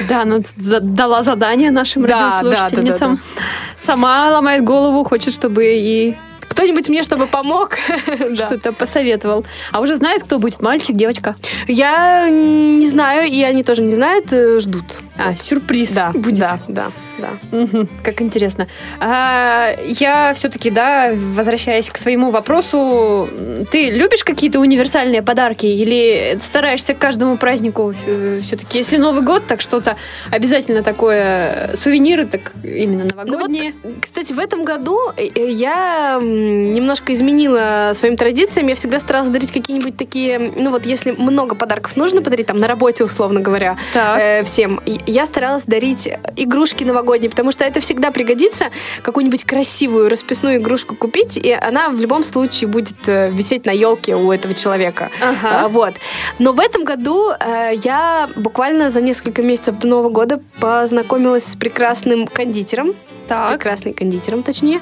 Да, 0.07 0.21
она 0.21 0.39
дала 0.81 1.23
задание 1.23 1.71
нашим 1.71 2.03
Да, 2.03 2.07
радиослушательницам. 2.41 3.15
да, 3.15 3.21
да, 3.35 3.41
Сама 3.79 4.29
ломает 4.31 4.63
голову, 4.63 5.03
хочет, 5.03 5.33
чтобы 5.33 5.65
и 5.65 6.15
Кто-нибудь 6.49 6.89
мне, 6.89 7.03
чтобы 7.03 7.27
помог? 7.27 7.77
Что-то 8.35 8.73
посоветовал. 8.73 9.45
А 9.71 9.79
уже 9.81 9.95
знает, 9.97 10.23
кто 10.23 10.39
будет, 10.39 10.61
мальчик, 10.61 10.95
девочка? 10.95 11.35
Я 11.67 12.27
не 12.29 12.87
знаю, 12.87 13.27
и 13.27 13.43
они 13.43 13.63
тоже 13.63 13.83
не 13.83 13.93
знают, 13.95 14.31
э, 14.31 14.59
ждут. 14.59 14.85
А, 15.17 15.35
сюрприз 15.35 15.97
будет. 16.13 16.39
да, 16.39 16.59
да, 16.67 16.87
да. 17.17 17.29
Мгм, 17.51 17.87
как 18.03 18.21
интересно. 18.21 18.67
А, 18.99 19.71
я 19.85 20.33
все-таки, 20.33 20.69
да, 20.69 21.11
возвращаясь 21.13 21.89
к 21.89 21.97
своему 21.97 22.29
вопросу, 22.31 23.27
ты 23.71 23.89
любишь 23.89 24.23
какие-то 24.23 24.59
универсальные 24.59 25.21
подарки 25.21 25.65
или 25.65 26.37
стараешься 26.41 26.93
к 26.93 26.99
каждому 26.99 27.37
празднику 27.37 27.93
все-таки, 28.41 28.77
если 28.77 28.97
Новый 28.97 29.21
год, 29.21 29.47
так 29.47 29.61
что-то 29.61 29.95
обязательно 30.31 30.83
такое, 30.83 31.71
сувениры, 31.75 32.25
так 32.25 32.51
именно 32.63 33.05
новогодние? 33.05 33.73
Кстати, 34.01 34.33
в 34.33 34.39
этом 34.39 34.63
году 34.63 34.97
э, 35.15 35.27
э, 35.35 35.49
я 35.51 36.19
немножко 36.21 37.13
изменила 37.13 37.91
своим 37.93 38.15
традициям. 38.15 38.67
Я 38.67 38.75
всегда 38.75 38.99
старалась 38.99 39.29
дарить 39.29 39.51
какие-нибудь 39.51 39.97
такие, 39.97 40.39
ну 40.39 40.71
вот 40.71 40.85
если 40.85 41.11
много 41.11 41.55
подарков 41.55 41.95
нужно 41.95 42.21
подарить, 42.21 42.47
там 42.47 42.59
на 42.59 42.67
работе, 42.67 43.03
условно 43.03 43.39
говоря, 43.39 43.77
Так. 43.93 44.19
э, 44.19 44.43
всем, 44.43 44.81
я 44.85 45.25
старалась 45.25 45.63
дарить 45.63 46.09
игрушки 46.35 46.83
новогодние, 46.83 47.06
потому 47.29 47.51
что 47.51 47.63
это 47.63 47.79
всегда 47.79 48.11
пригодится, 48.11 48.65
какую-нибудь 49.01 49.43
красивую 49.43 50.09
расписную 50.09 50.57
игрушку 50.57 50.95
купить, 50.95 51.37
и 51.37 51.51
она 51.51 51.89
в 51.89 51.99
любом 51.99 52.23
случае 52.23 52.67
будет 52.67 52.97
э, 53.07 53.29
висеть 53.31 53.65
на 53.65 53.71
елке 53.71 54.15
у 54.15 54.31
этого 54.31 54.53
человека. 54.53 55.09
Ага. 55.21 55.65
А, 55.65 55.67
Вот. 55.67 55.95
Но 56.39 56.53
в 56.53 56.59
этом 56.59 56.83
году 56.83 57.29
э, 57.31 57.71
я 57.83 58.29
буквально 58.35 58.89
за 58.89 59.01
несколько 59.01 59.41
месяцев 59.41 59.77
до 59.79 59.87
Нового 59.87 60.09
года 60.09 60.41
познакомилась 60.59 61.45
с 61.45 61.55
прекрасным 61.55 62.27
кондитером. 62.27 62.93
С 63.27 63.37
Так. 63.37 63.51
прекрасным 63.51 63.93
кондитером, 63.93 64.41
точнее. 64.43 64.79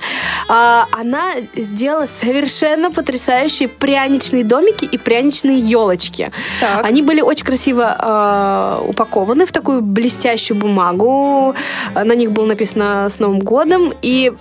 А, 0.48 0.86
она 0.92 1.34
сделала 1.56 2.06
совершенно 2.06 2.92
потрясающие 2.92 3.68
пряничные 3.68 4.44
домики 4.44 4.86
и 4.86 4.98
пряничные 4.98 5.60
елочки. 5.60 6.32
Так. 6.60 6.86
Они 6.86 7.02
были 7.02 7.22
очень 7.22 7.46
красиво 7.46 7.98
э, 8.00 8.88
упакованы 8.90 9.46
в 9.46 9.52
такую 9.52 9.82
блестящую 9.82 10.58
бумагу. 10.58 11.56
На 11.96 12.14
них 12.16 12.32
было 12.32 12.46
написано 12.46 13.08
«С 13.10 13.20
Новым 13.20 13.40
годом». 13.40 13.94
И, 14.02 14.32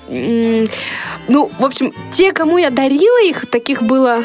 ну, 1.28 1.50
в 1.58 1.64
общем, 1.64 1.92
те, 2.10 2.32
кому 2.32 2.58
я 2.58 2.70
дарила 2.70 3.22
их, 3.24 3.46
таких 3.46 3.82
было 3.82 4.24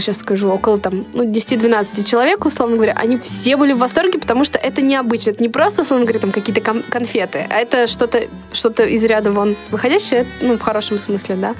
сейчас 0.00 0.18
скажу, 0.18 0.48
около 0.50 0.78
там, 0.78 1.06
ну, 1.12 1.24
10-12 1.24 2.04
человек, 2.04 2.44
условно 2.44 2.76
говоря, 2.76 2.92
они 2.94 3.18
все 3.18 3.56
были 3.56 3.72
в 3.72 3.78
восторге, 3.78 4.18
потому 4.18 4.44
что 4.44 4.58
это 4.58 4.82
необычно. 4.82 5.30
Это 5.30 5.42
не 5.42 5.48
просто, 5.48 5.82
условно 5.82 6.04
говоря, 6.04 6.20
там 6.20 6.32
какие-то 6.32 6.60
кон- 6.60 6.82
конфеты, 6.82 7.46
а 7.50 7.56
это 7.56 7.86
что-то 7.86 8.22
что 8.52 8.68
из 8.82 9.04
ряда 9.04 9.32
вон 9.32 9.56
выходящее, 9.70 10.26
ну, 10.40 10.56
в 10.56 10.60
хорошем 10.60 10.98
смысле, 10.98 11.36
да. 11.36 11.54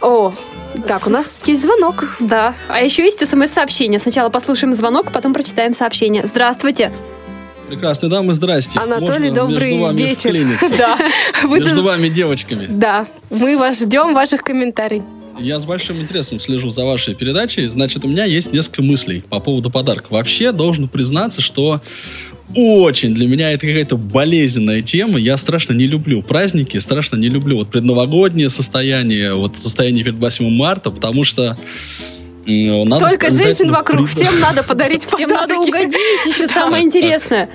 О, 0.00 0.34
так, 0.86 1.06
у 1.06 1.10
нас 1.10 1.40
есть 1.46 1.62
звонок. 1.62 2.04
Да. 2.20 2.54
А 2.68 2.82
еще 2.82 3.04
есть 3.04 3.26
смс-сообщение. 3.26 4.00
Сначала 4.00 4.28
послушаем 4.28 4.74
звонок, 4.74 5.12
потом 5.12 5.32
прочитаем 5.32 5.72
сообщение. 5.72 6.26
Здравствуйте. 6.26 6.92
Прекрасные 7.68 8.10
дамы, 8.10 8.34
здрасте. 8.34 8.78
Анатолий, 8.78 9.30
Можно 9.30 9.34
добрый 9.34 9.68
между 9.70 9.82
вами 9.84 9.96
вечер. 9.96 10.30
вклиниться? 10.30 10.68
Да, 10.78 10.98
вы 11.44 11.60
Между 11.60 11.82
вами 11.82 12.08
девочками. 12.08 12.66
да, 12.68 13.06
мы 13.30 13.56
вас 13.56 13.80
ждем, 13.82 14.14
ваших 14.14 14.42
комментариев. 14.42 15.02
Я 15.38 15.58
с 15.58 15.64
большим 15.64 16.00
интересом 16.00 16.38
слежу 16.38 16.70
за 16.70 16.84
вашей 16.84 17.14
передачей. 17.14 17.66
Значит, 17.66 18.04
у 18.04 18.08
меня 18.08 18.24
есть 18.24 18.52
несколько 18.52 18.82
мыслей 18.82 19.24
по 19.28 19.40
поводу 19.40 19.68
подарка. 19.70 20.06
Вообще, 20.10 20.52
должен 20.52 20.86
признаться, 20.88 21.40
что 21.40 21.80
очень 22.54 23.14
для 23.14 23.26
меня 23.26 23.50
это 23.50 23.66
какая-то 23.66 23.96
болезненная 23.96 24.80
тема. 24.82 25.18
Я 25.18 25.36
страшно 25.36 25.72
не 25.72 25.86
люблю 25.86 26.22
праздники, 26.22 26.76
страшно 26.78 27.16
не 27.16 27.28
люблю 27.28 27.56
вот 27.56 27.70
предновогоднее 27.70 28.48
состояние, 28.48 29.34
вот 29.34 29.58
состояние 29.58 30.04
перед 30.04 30.18
8 30.18 30.48
марта, 30.50 30.90
потому 30.92 31.24
что 31.24 31.58
надо 32.46 33.06
Столько 33.06 33.30
женщин 33.30 33.70
вокруг, 33.70 34.08
всем 34.08 34.40
надо 34.40 34.62
подарить 34.62 35.04
Всем 35.04 35.30
надо 35.30 35.56
угодить, 35.58 36.26
еще 36.26 36.46
самое 36.48 36.84
интересное. 36.84 37.48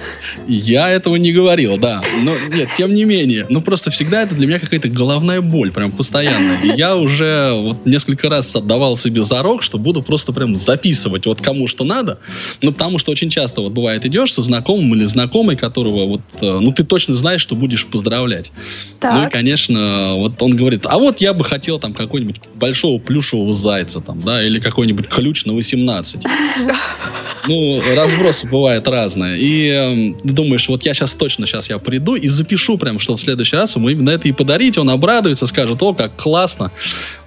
Я 0.47 0.89
этого 0.89 1.15
не 1.15 1.31
говорил, 1.31 1.77
да. 1.77 2.01
Но 2.23 2.33
нет, 2.53 2.69
тем 2.77 2.93
не 2.93 3.05
менее. 3.05 3.45
Ну, 3.49 3.61
просто 3.61 3.91
всегда 3.91 4.23
это 4.23 4.35
для 4.35 4.47
меня 4.47 4.59
какая-то 4.59 4.89
головная 4.89 5.41
боль, 5.41 5.71
прям 5.71 5.91
постоянно. 5.91 6.57
И 6.63 6.67
я 6.69 6.95
уже 6.95 7.51
вот 7.53 7.85
несколько 7.85 8.29
раз 8.29 8.55
отдавал 8.55 8.97
себе 8.97 9.23
зарок, 9.23 9.63
что 9.63 9.77
буду 9.77 10.01
просто 10.01 10.33
прям 10.33 10.55
записывать 10.55 11.25
вот 11.25 11.41
кому 11.41 11.67
что 11.67 11.83
надо. 11.83 12.19
Ну, 12.61 12.71
потому 12.71 12.97
что 12.99 13.11
очень 13.11 13.29
часто 13.29 13.61
вот 13.61 13.73
бывает 13.73 14.05
идешь 14.05 14.33
со 14.33 14.41
знакомым 14.41 14.95
или 14.95 15.05
знакомой, 15.05 15.55
которого 15.55 16.05
вот, 16.05 16.21
э, 16.41 16.59
ну, 16.59 16.71
ты 16.71 16.83
точно 16.83 17.15
знаешь, 17.15 17.41
что 17.41 17.55
будешь 17.55 17.85
поздравлять. 17.85 18.51
Ну 19.03 19.19
и, 19.19 19.23
Так. 19.23 19.31
конечно, 19.33 20.15
вот 20.15 20.41
он 20.41 20.55
говорит, 20.55 20.85
а 20.85 20.97
вот 20.97 21.21
я 21.21 21.33
бы 21.33 21.43
хотел 21.43 21.79
там 21.79 21.93
какой-нибудь 21.93 22.41
большого 22.55 22.99
плюшевого 22.99 23.53
зайца 23.53 24.01
там, 24.01 24.19
да, 24.19 24.43
или 24.43 24.59
какой-нибудь 24.79 25.09
ключ 25.09 25.43
на 25.45 25.53
18. 25.53 26.23
Ну, 27.47 27.81
разбросы 27.95 28.47
бывают 28.47 28.87
разные. 28.87 29.37
И 29.39 30.15
ты 30.23 30.29
думаешь, 30.33 30.67
вот 30.69 30.85
я 30.85 30.93
сейчас 30.93 31.13
точно, 31.13 31.45
сейчас 31.47 31.69
я 31.69 31.77
приду 31.79 32.15
и 32.15 32.27
запишу 32.29 32.77
прям, 32.77 32.99
что 32.99 33.15
в 33.17 33.21
следующий 33.21 33.55
раз 33.57 33.75
ему 33.75 33.89
именно 33.89 34.11
это 34.11 34.27
и 34.27 34.31
подарить. 34.31 34.77
Он 34.77 34.89
обрадуется, 34.89 35.47
скажет, 35.47 35.81
о, 35.81 35.93
как 35.93 36.15
классно. 36.15 36.71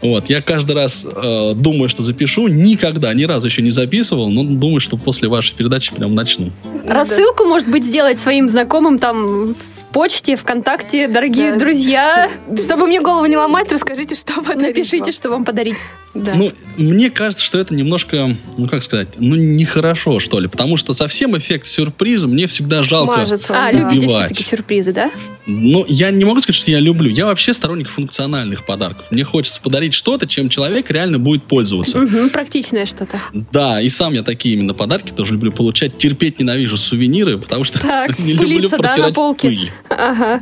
Вот, 0.00 0.30
я 0.30 0.40
каждый 0.40 0.74
раз 0.76 1.04
э, 1.04 1.52
думаю, 1.56 1.88
что 1.88 2.02
запишу. 2.02 2.46
Никогда, 2.48 3.12
ни 3.12 3.24
разу 3.24 3.46
еще 3.48 3.60
не 3.62 3.70
записывал, 3.70 4.30
но 4.30 4.44
думаю, 4.44 4.80
что 4.80 4.96
после 4.96 5.28
вашей 5.28 5.54
передачи 5.54 5.94
прям 5.94 6.14
начну. 6.14 6.50
Рассылку, 6.86 7.44
может 7.44 7.68
быть, 7.68 7.84
сделать 7.84 8.18
своим 8.18 8.48
знакомым 8.48 8.98
там 8.98 9.54
в 9.54 9.92
почте, 9.92 10.36
ВКонтакте, 10.36 11.06
дорогие 11.08 11.52
Да. 11.52 11.58
друзья. 11.58 12.30
Чтобы 12.56 12.86
мне 12.86 13.00
голову 13.00 13.26
не 13.26 13.36
ломать, 13.36 13.70
расскажите, 13.72 14.14
что 14.14 14.40
подарить 14.42 14.76
Напишите, 14.76 15.04
вам. 15.04 15.12
что 15.12 15.30
вам 15.30 15.44
подарить. 15.44 15.76
Да. 16.14 16.34
Ну, 16.34 16.52
мне 16.76 17.10
кажется, 17.10 17.42
что 17.44 17.58
это 17.58 17.74
немножко, 17.74 18.36
ну, 18.58 18.68
как 18.68 18.82
сказать, 18.82 19.08
ну, 19.18 19.34
нехорошо, 19.34 20.20
что 20.20 20.40
ли. 20.40 20.48
Потому 20.48 20.76
что 20.76 20.92
совсем 20.92 21.36
эффект 21.38 21.66
сюрприза 21.66 22.28
мне 22.28 22.46
всегда 22.46 22.82
жалко. 22.82 23.14
Смажется 23.14 23.52
он, 23.52 23.58
А, 23.58 23.72
да. 23.72 23.78
любите 23.78 24.08
все-таки 24.08 24.42
сюрпризы, 24.42 24.92
да? 24.92 25.10
Ну, 25.46 25.84
я 25.88 26.10
не 26.10 26.24
могу 26.24 26.40
сказать, 26.40 26.54
что 26.60 26.70
я 26.70 26.78
люблю. 26.78 27.10
Я 27.10 27.26
вообще 27.26 27.52
сторонник 27.52 27.88
функциональных 27.88 28.64
подарков. 28.64 29.06
Мне 29.10 29.24
хочется 29.24 29.60
подарить 29.60 29.92
что-то, 29.94 30.26
чем 30.28 30.48
человек 30.48 30.90
реально 30.90 31.18
будет 31.18 31.44
пользоваться. 31.44 31.98
Мгм, 31.98 32.30
практичное 32.30 32.86
что-то. 32.86 33.20
Да, 33.32 33.80
и 33.80 33.88
сам 33.88 34.12
я 34.12 34.22
такие 34.22 34.54
именно 34.54 34.74
подарки 34.74 35.10
тоже 35.10 35.32
люблю 35.32 35.50
получать. 35.50 35.98
Терпеть 35.98 36.38
ненавижу 36.38 36.76
сувениры, 36.76 37.38
потому 37.38 37.64
что 37.64 37.80
Так, 37.80 38.18
не 38.20 38.34
люблю 38.34 38.68
да, 38.68 38.76
на 38.76 38.82
протирать 38.82 39.14
полке? 39.14 39.48
пыль. 39.48 39.70
Ага. 39.88 40.40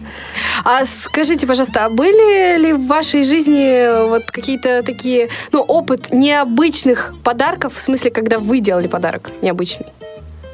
А 0.64 0.84
скажите, 0.84 1.46
пожалуйста, 1.46 1.86
а 1.86 1.90
были 1.90 2.60
ли 2.60 2.72
в 2.72 2.86
вашей 2.86 3.24
жизни 3.24 4.06
вот 4.08 4.24
какие-то 4.30 4.82
такие, 4.82 5.28
ну, 5.52 5.59
опыт 5.60 6.12
необычных 6.12 7.14
подарков, 7.22 7.74
в 7.74 7.80
смысле, 7.80 8.10
когда 8.10 8.38
вы 8.38 8.60
делали 8.60 8.88
подарок 8.88 9.30
необычный? 9.42 9.86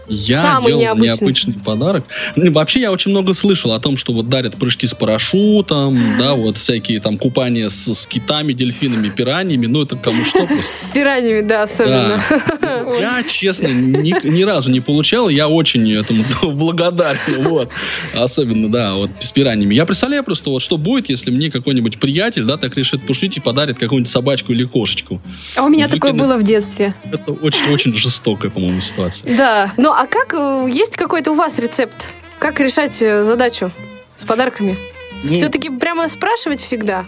Я 0.08 0.42
Самый 0.42 0.68
делал 0.68 0.80
необычный. 0.80 1.06
необычный 1.08 1.54
подарок. 1.54 2.04
Ну, 2.36 2.52
Вообще, 2.52 2.80
я 2.80 2.92
очень 2.92 3.10
много 3.10 3.34
слышал 3.34 3.72
о 3.72 3.80
том, 3.80 3.96
что 3.96 4.12
вот 4.12 4.28
дарят 4.28 4.56
прыжки 4.56 4.86
с 4.86 4.94
парашютом, 4.94 5.98
да, 6.18 6.34
вот 6.34 6.56
всякие 6.56 7.00
там 7.00 7.18
купания 7.18 7.68
с, 7.68 7.92
с 7.92 8.06
китами, 8.06 8.52
дельфинами, 8.52 9.08
пираньями. 9.08 9.66
Ну, 9.66 9.82
это 9.82 9.96
кому 9.96 10.24
что 10.24 10.46
просто. 10.46 10.72
С 10.82 10.86
пираньями, 10.86 11.40
да, 11.42 11.64
особенно. 11.64 12.20
Да. 12.60 12.82
Я, 12.98 13.22
честно, 13.24 13.68
ни, 13.68 14.14
ни 14.28 14.42
разу 14.42 14.70
не 14.70 14.80
получал. 14.80 15.28
Я 15.28 15.48
очень 15.48 15.92
этому 15.92 16.24
благодарен. 16.42 17.18
Вот. 17.48 17.70
Особенно, 18.14 18.70
да, 18.70 18.94
вот 18.94 19.10
с 19.20 19.30
пираньями. 19.32 19.74
Я 19.74 19.86
представляю 19.86 20.24
просто, 20.24 20.50
вот 20.50 20.62
что 20.62 20.78
будет, 20.78 21.08
если 21.08 21.30
мне 21.30 21.50
какой-нибудь 21.50 21.98
приятель, 21.98 22.44
да, 22.44 22.56
так 22.56 22.76
решит 22.76 23.06
пошутить 23.06 23.36
и 23.38 23.40
подарит 23.40 23.78
какую-нибудь 23.78 24.10
собачку 24.10 24.52
или 24.52 24.64
кошечку. 24.64 25.20
А 25.56 25.62
у 25.62 25.68
меня 25.68 25.88
такое 25.88 26.12
Выкинет. 26.12 26.28
было 26.28 26.38
в 26.38 26.42
детстве. 26.44 26.94
Это 27.12 27.32
очень-очень 27.32 27.94
жестокая, 27.96 28.50
по-моему, 28.50 28.80
ситуация. 28.80 29.36
Да. 29.36 29.72
Ну, 29.76 29.92
а 30.02 30.06
как, 30.06 30.34
э, 30.34 30.66
есть 30.70 30.96
какой-то 30.96 31.32
у 31.32 31.34
вас 31.34 31.58
рецепт? 31.58 31.94
Как 32.38 32.60
решать 32.60 33.00
э, 33.02 33.24
задачу 33.24 33.70
с 34.14 34.24
подарками? 34.24 34.76
Ну, 35.24 35.34
Все-таки 35.34 35.70
прямо 35.70 36.08
спрашивать 36.08 36.60
всегда? 36.60 37.06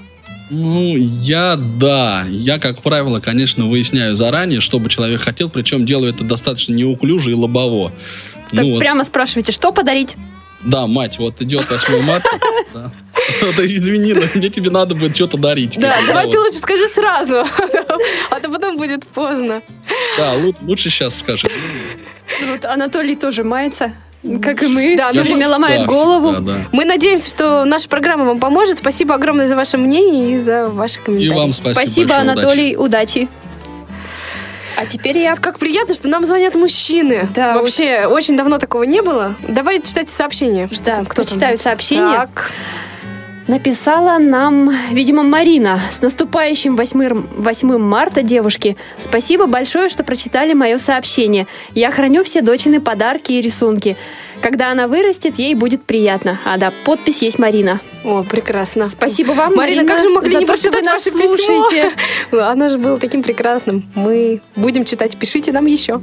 Ну, 0.50 0.96
я, 0.96 1.56
да. 1.56 2.24
Я, 2.28 2.58
как 2.58 2.82
правило, 2.82 3.20
конечно, 3.20 3.66
выясняю 3.66 4.16
заранее, 4.16 4.60
что 4.60 4.78
бы 4.78 4.88
человек 4.88 5.20
хотел, 5.20 5.50
причем 5.50 5.84
делаю 5.84 6.14
это 6.14 6.24
достаточно 6.24 6.72
неуклюже 6.72 7.32
и 7.32 7.34
лобово. 7.34 7.92
Так 8.50 8.64
Ну, 8.64 8.70
вот, 8.72 8.78
прямо 8.80 9.04
спрашивайте, 9.04 9.52
что 9.52 9.72
подарить? 9.72 10.16
да, 10.64 10.86
мать, 10.86 11.18
вот 11.18 11.40
идет 11.40 11.70
8 11.70 12.02
марта. 12.02 12.28
да. 12.74 12.90
Да 13.56 13.64
извини, 13.66 14.14
но 14.14 14.22
мне 14.34 14.48
тебе 14.48 14.70
надо 14.70 14.94
будет 14.94 15.14
что-то 15.14 15.36
дарить. 15.36 15.78
Да, 15.78 15.94
давай 16.06 16.24
вот. 16.24 16.32
ты 16.32 16.40
лучше 16.40 16.58
скажи 16.58 16.88
сразу, 16.88 17.40
а 18.30 18.40
то 18.40 18.50
потом 18.50 18.76
будет 18.76 19.06
поздно. 19.06 19.60
Да, 20.16 20.34
лу- 20.36 20.56
лучше 20.62 20.88
сейчас 20.90 21.18
скажи. 21.18 21.46
Вот 22.46 22.64
Анатолий 22.64 23.16
тоже 23.16 23.44
мается, 23.44 23.92
как 24.42 24.62
и 24.62 24.66
мы. 24.66 24.96
Да, 24.96 25.08
все 25.08 25.22
время 25.22 25.48
ломает 25.48 25.80
Да, 25.80 25.86
голову. 25.86 26.32
всегда, 26.32 26.52
да. 26.54 26.60
Мы 26.72 26.84
надеемся, 26.84 27.28
что 27.30 27.64
наша 27.64 27.88
программа 27.88 28.24
вам 28.24 28.38
поможет. 28.40 28.78
Спасибо 28.78 29.14
огромное 29.14 29.46
за 29.46 29.56
ваше 29.56 29.78
мнение 29.78 30.32
и 30.36 30.38
за 30.38 30.68
ваши 30.68 31.00
И 31.00 31.02
комментарии. 31.02 31.38
вам 31.40 31.48
спасибо 31.50 31.74
Спасибо, 31.80 32.08
большое, 32.08 32.30
Анатолий, 32.32 32.76
удачи. 32.76 33.28
А 34.76 34.86
теперь 34.86 35.18
я... 35.18 35.34
Как 35.34 35.58
приятно, 35.58 35.92
что 35.92 36.08
нам 36.08 36.24
звонят 36.24 36.54
мужчины. 36.54 37.28
Да, 37.34 37.54
Вообще, 37.54 38.06
очень 38.06 38.36
давно 38.36 38.58
такого 38.58 38.84
не 38.84 39.02
было. 39.02 39.34
Давай 39.48 39.82
читайте 39.82 40.12
сообщение. 40.12 40.68
Что 40.72 40.84
Да, 40.84 40.94
там, 40.96 41.06
кто 41.06 41.16
там? 41.22 41.24
прочитаю 41.24 41.58
сообщение. 41.58 42.16
Так. 42.16 42.52
Написала 43.48 44.18
нам, 44.18 44.70
видимо, 44.92 45.22
Марина. 45.22 45.80
С 45.90 46.02
наступающим 46.02 46.76
8, 46.76 47.26
8 47.38 47.78
марта, 47.78 48.20
девушки. 48.20 48.76
Спасибо 48.98 49.46
большое, 49.46 49.88
что 49.88 50.04
прочитали 50.04 50.52
мое 50.52 50.76
сообщение. 50.76 51.46
Я 51.74 51.90
храню 51.90 52.24
все 52.24 52.42
дочины 52.42 52.78
подарки 52.82 53.32
и 53.32 53.40
рисунки. 53.40 53.96
Когда 54.42 54.70
она 54.70 54.86
вырастет, 54.86 55.38
ей 55.38 55.54
будет 55.54 55.82
приятно. 55.82 56.38
А 56.44 56.58
да, 56.58 56.74
подпись 56.84 57.22
есть 57.22 57.38
Марина. 57.38 57.80
О, 58.04 58.22
прекрасно. 58.22 58.90
Спасибо 58.90 59.32
вам, 59.32 59.54
Марина, 59.54 59.86
как 59.86 60.02
же 60.02 60.10
могли 60.10 60.30
за 60.30 60.40
не 60.40 60.46
то, 60.46 60.54
что 60.58 60.66
вы 60.66 60.72
прочитать 60.72 60.94
нас 60.94 61.06
ваше 61.06 61.18
письмо? 61.18 61.36
слушаете. 61.36 61.92
Оно 62.32 62.68
же 62.68 62.76
было 62.76 62.98
таким 62.98 63.22
прекрасным. 63.22 63.90
Мы 63.94 64.42
будем 64.56 64.84
читать. 64.84 65.16
Пишите 65.16 65.52
нам 65.52 65.64
еще. 65.64 66.02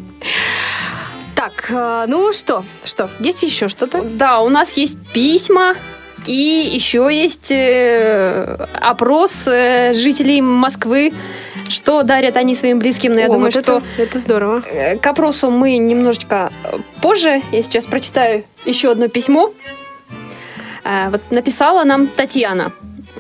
Так, 1.36 1.68
э, 1.70 2.06
ну 2.08 2.32
что? 2.32 2.66
Что? 2.84 3.12
Есть 3.20 3.44
еще 3.44 3.68
что-то? 3.68 4.02
Да, 4.02 4.42
у 4.42 4.50
нас 4.50 4.78
есть 4.78 4.98
письма. 5.14 5.76
И 6.28 6.72
еще 6.74 7.10
есть 7.12 7.52
э, 7.52 8.68
опрос 8.82 9.44
э, 9.48 9.94
жителей 9.94 10.42
Москвы, 10.42 11.14
что 11.70 12.04
дарят 12.04 12.36
они 12.38 12.56
своим 12.56 12.80
близким. 12.80 13.14
Но 13.14 13.20
я 13.20 13.26
О, 13.28 13.30
думаю, 13.30 13.52
вот 13.52 13.52
что 13.52 13.60
это, 13.60 13.84
это 13.98 14.20
здорово. 14.20 14.64
Э, 14.70 14.98
К 14.98 15.08
опросу 15.08 15.52
мы 15.52 15.78
немножечко 15.78 16.52
позже. 17.02 17.42
Я 17.52 17.62
сейчас 17.62 17.86
прочитаю 17.86 18.44
еще 18.66 18.92
одно 18.92 19.08
письмо. 19.08 19.52
Вот 21.10 21.22
написала 21.32 21.84
нам 21.84 22.08
Татьяна. 22.08 22.72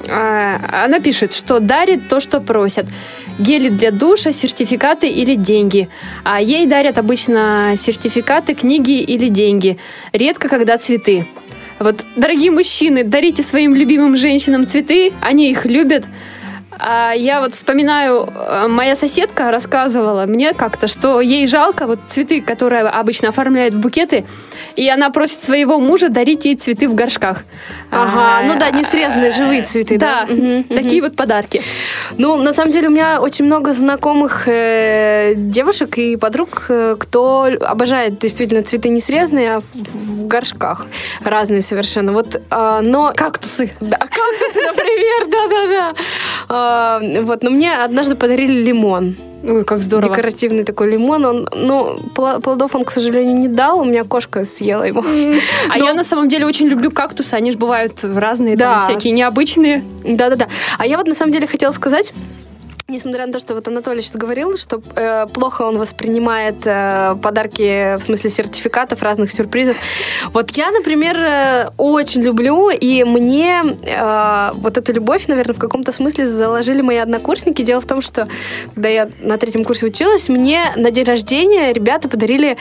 Она 0.07 0.99
пишет, 0.99 1.33
что 1.33 1.59
дарит 1.59 2.07
то, 2.09 2.19
что 2.19 2.39
просят. 2.39 2.85
Гели 3.39 3.69
для 3.69 3.89
душа, 3.89 4.31
сертификаты 4.31 5.07
или 5.07 5.33
деньги. 5.33 5.89
А 6.23 6.39
ей 6.39 6.67
дарят 6.67 6.99
обычно 6.99 7.73
сертификаты, 7.75 8.53
книги 8.53 9.01
или 9.01 9.29
деньги. 9.29 9.79
Редко, 10.13 10.47
когда 10.47 10.77
цветы. 10.77 11.27
Вот, 11.79 12.05
дорогие 12.15 12.51
мужчины, 12.51 13.03
дарите 13.03 13.43
своим 13.43 13.75
любимым 13.75 14.15
женщинам 14.17 14.65
цветы, 14.65 15.11
они 15.21 15.49
их 15.51 15.65
любят. 15.65 16.05
А 16.77 17.13
я 17.13 17.39
вот 17.39 17.53
вспоминаю, 17.55 18.27
э, 18.35 18.67
моя 18.67 18.95
соседка 18.97 19.49
рассказывала 19.49 20.25
мне 20.25 20.53
как-то, 20.53 20.87
что 20.89 21.21
ей 21.21 21.47
жалко 21.47 21.87
вот 21.87 21.99
цветы, 22.09 22.41
которые 22.41 22.81
обычно 22.83 23.29
оформляют 23.29 23.73
в 23.75 23.79
букеты, 23.79 24.25
и 24.75 24.89
она 24.89 25.09
просит 25.09 25.41
своего 25.41 25.79
мужа 25.79 26.09
дарить 26.09 26.43
ей 26.43 26.57
цветы 26.57 26.89
в 26.89 26.93
горшках. 26.93 27.45
Ага, 27.91 28.39
А, 28.39 28.43
ну 28.43 28.59
да, 28.59 28.71
не 28.71 28.83
срезанные, 28.83 29.31
живые 29.31 29.63
цветы, 29.63 29.97
да? 29.97 30.25
Да, 30.27 30.33
Мгм, 30.33 30.63
такие 30.65 31.01
мгм. 31.01 31.09
вот 31.11 31.15
подарки. 31.15 31.61
Ну, 32.17 32.35
на 32.35 32.51
самом 32.51 32.73
деле, 32.73 32.89
у 32.89 32.91
меня 32.91 33.21
очень 33.21 33.45
много 33.45 33.71
знакомых 33.71 34.43
э, 34.47 35.33
девушек 35.37 35.97
и 35.97 36.17
подруг, 36.17 36.65
э, 36.67 36.97
кто 36.99 37.47
обожает 37.61 38.19
действительно 38.19 38.63
цветы 38.63 38.89
не 38.89 38.99
срезанные, 38.99 39.55
а 39.55 39.59
в, 39.61 40.14
в 40.25 40.27
горшках. 40.27 40.85
Разные 41.23 41.61
совершенно. 41.61 42.11
Вот, 42.11 42.41
а, 42.49 42.81
но... 42.81 43.13
Кактусы. 43.15 43.71
Да, 43.79 43.97
кактусы, 43.97 44.61
например, 44.65 45.27
да-да-да. 45.31 45.93
А, 46.49 46.99
Вот, 47.21 47.43
но 47.43 47.49
мне 47.51 47.73
однажды 47.75 48.15
подарили 48.15 48.63
лимон. 48.63 49.15
Ой, 49.47 49.63
как 49.63 49.81
здорово. 49.81 50.09
Декоративный 50.09 50.63
такой 50.63 50.91
лимон. 50.91 51.23
Он, 51.25 51.49
ну, 51.53 51.99
плодов 52.15 52.73
он, 52.73 52.83
к 52.83 52.89
сожалению, 52.91 53.37
не 53.37 53.47
дал. 53.47 53.79
У 53.81 53.85
меня 53.85 54.03
кошка 54.03 54.43
съела 54.43 54.83
его. 54.83 55.01
А 55.69 55.77
Но- 55.77 55.85
я 55.85 55.93
на 55.93 56.03
самом 56.03 56.29
деле 56.29 56.47
очень 56.47 56.65
люблю 56.67 56.89
кактусы, 56.91 57.35
они 57.35 57.51
же 57.51 57.57
бывают 57.59 58.03
разные, 58.03 58.55
Да. 58.55 58.79
там 58.79 58.81
всякие 58.81 59.13
необычные. 59.13 59.83
Да-да-да. 60.03 60.47
А 60.79 60.87
я 60.87 60.97
вот 60.97 61.07
на 61.07 61.13
самом 61.13 61.31
деле 61.31 61.45
хотела 61.45 61.71
сказать, 61.73 62.13
Несмотря 62.87 63.25
на 63.25 63.33
то, 63.33 63.39
что 63.39 63.55
вот 63.55 63.67
Анатолий 63.67 64.03
сейчас 64.03 64.15
говорил, 64.15 64.55
что 64.57 64.79
э, 64.95 65.25
плохо 65.33 65.63
он 65.63 65.79
воспринимает 65.79 66.57
э, 66.65 67.15
подарки 67.19 67.97
в 67.97 68.01
смысле 68.01 68.29
сертификатов, 68.29 69.01
разных 69.01 69.31
сюрпризов. 69.31 69.75
Вот 70.33 70.51
я, 70.51 70.69
например, 70.69 71.17
э, 71.17 71.69
очень 71.77 72.21
люблю, 72.21 72.69
и 72.69 73.03
мне 73.03 73.63
э, 73.63 74.51
вот 74.53 74.77
эту 74.77 74.93
любовь, 74.93 75.25
наверное, 75.25 75.55
в 75.55 75.57
каком-то 75.57 75.91
смысле 75.91 76.27
заложили 76.27 76.81
мои 76.81 76.97
однокурсники. 76.97 77.63
Дело 77.63 77.81
в 77.81 77.87
том, 77.87 78.01
что 78.01 78.27
когда 78.75 78.89
я 78.89 79.09
на 79.19 79.39
третьем 79.39 79.63
курсе 79.63 79.87
училась, 79.87 80.29
мне 80.29 80.71
на 80.75 80.91
день 80.91 81.05
рождения 81.05 81.73
ребята 81.73 82.07
подарили 82.07 82.55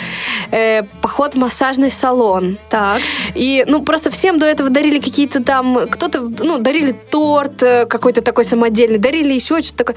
э, 0.50 0.84
поход 1.02 1.34
в 1.34 1.36
массажный 1.36 1.90
салон. 1.90 2.56
Так. 2.70 3.02
И, 3.34 3.62
ну, 3.68 3.82
просто 3.82 4.10
всем 4.10 4.38
до 4.38 4.46
этого 4.46 4.70
дарили 4.70 5.00
какие-то 5.00 5.44
там... 5.44 5.86
Кто-то, 5.90 6.20
ну, 6.20 6.56
дарили 6.56 6.92
торт 7.10 7.62
э, 7.62 7.84
какой-то 7.84 8.22
такой 8.22 8.44
самодельный, 8.46 8.96
дарили 8.96 9.34
еще 9.34 9.60
что-то 9.60 9.84
такое. 9.84 9.96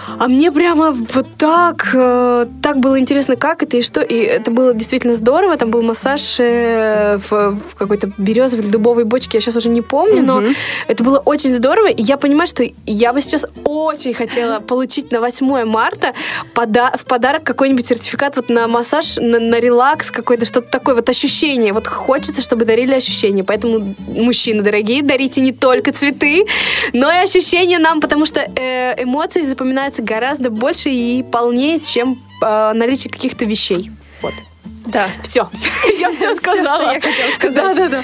А 0.21 0.27
мне 0.27 0.51
прямо 0.51 0.91
вот 0.91 1.25
так, 1.35 1.89
э, 1.95 2.45
так 2.61 2.77
было 2.77 2.99
интересно, 2.99 3.35
как 3.35 3.63
это 3.63 3.77
и 3.77 3.81
что. 3.81 4.01
И 4.01 4.13
это 4.13 4.51
было 4.51 4.71
действительно 4.71 5.15
здорово. 5.15 5.57
Там 5.57 5.71
был 5.71 5.81
массаж 5.81 6.39
э, 6.39 7.17
в, 7.17 7.51
в 7.51 7.75
какой-то 7.75 8.11
березовой 8.19 8.63
или 8.63 8.71
дубовой 8.71 9.03
бочке. 9.03 9.39
Я 9.39 9.41
сейчас 9.41 9.55
уже 9.55 9.69
не 9.69 9.81
помню, 9.81 10.21
но 10.21 10.43
это 10.87 11.03
было 11.03 11.17
очень 11.17 11.51
здорово. 11.51 11.87
И 11.87 12.03
я 12.03 12.17
понимаю, 12.17 12.45
что 12.45 12.63
я 12.85 13.13
бы 13.13 13.21
сейчас 13.21 13.47
очень 13.65 14.13
хотела 14.13 14.59
получить 14.59 15.11
на 15.11 15.21
8 15.21 15.65
марта 15.65 16.13
пода- 16.53 16.95
в 16.99 17.05
подарок 17.05 17.43
какой-нибудь 17.43 17.87
сертификат 17.87 18.35
вот 18.35 18.49
на 18.49 18.67
массаж, 18.67 19.17
на, 19.17 19.39
на 19.39 19.59
релакс 19.59 20.11
какой-то, 20.11 20.45
что-то 20.45 20.69
такое, 20.69 20.93
вот 20.93 21.09
ощущение. 21.09 21.73
Вот 21.73 21.87
хочется, 21.87 22.43
чтобы 22.43 22.65
дарили 22.65 22.93
ощущения. 22.93 23.43
Поэтому, 23.43 23.95
мужчины 23.97 24.61
дорогие, 24.61 25.01
дарите 25.01 25.41
не 25.41 25.51
только 25.51 25.91
цветы, 25.91 26.45
но 26.93 27.11
и 27.11 27.23
ощущения 27.23 27.79
нам, 27.79 27.99
потому 28.01 28.25
что 28.25 28.39
э, 28.39 29.03
эмоции 29.03 29.41
запоминаются 29.41 30.03
гораздо 30.11 30.49
больше 30.49 30.89
и 30.89 31.23
полнее, 31.23 31.79
чем 31.79 32.21
э, 32.43 32.73
наличие 32.73 33.09
каких-то 33.09 33.45
вещей. 33.45 33.91
Вот. 34.21 34.33
Да. 34.85 35.07
Все. 35.23 35.49
Я 35.99 36.11
все 36.11 36.35
сказала. 36.35 36.81
что 36.81 36.91
я 36.91 36.99
хотела 36.99 37.31
сказать. 37.33 37.53
Да, 37.55 37.73
да, 37.73 37.89
да. 37.89 38.03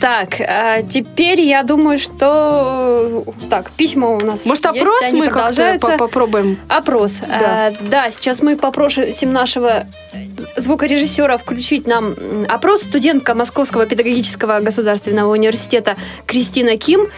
Так, 0.00 0.40
а 0.40 0.82
теперь 0.82 1.40
я 1.42 1.62
думаю, 1.62 1.98
что... 1.98 3.24
Так, 3.50 3.70
письма 3.72 4.08
у 4.08 4.20
нас 4.20 4.46
Может, 4.46 4.64
есть, 4.64 4.78
опрос 4.80 5.02
они 5.02 5.20
мы 5.20 5.26
продолжаются. 5.26 5.90
по- 5.90 5.98
попробуем? 5.98 6.58
Опрос. 6.68 7.18
Да. 7.20 7.38
Да. 7.38 7.72
да, 7.80 8.10
сейчас 8.10 8.42
мы 8.42 8.56
попросим 8.56 9.32
нашего 9.32 9.86
звукорежиссера 10.56 11.36
включить 11.36 11.86
нам 11.86 12.14
опрос. 12.48 12.82
Студентка 12.82 13.34
Московского 13.34 13.86
педагогического 13.86 14.60
государственного 14.60 15.30
университета 15.32 15.96
Кристина 16.26 16.76
Ким 16.78 17.08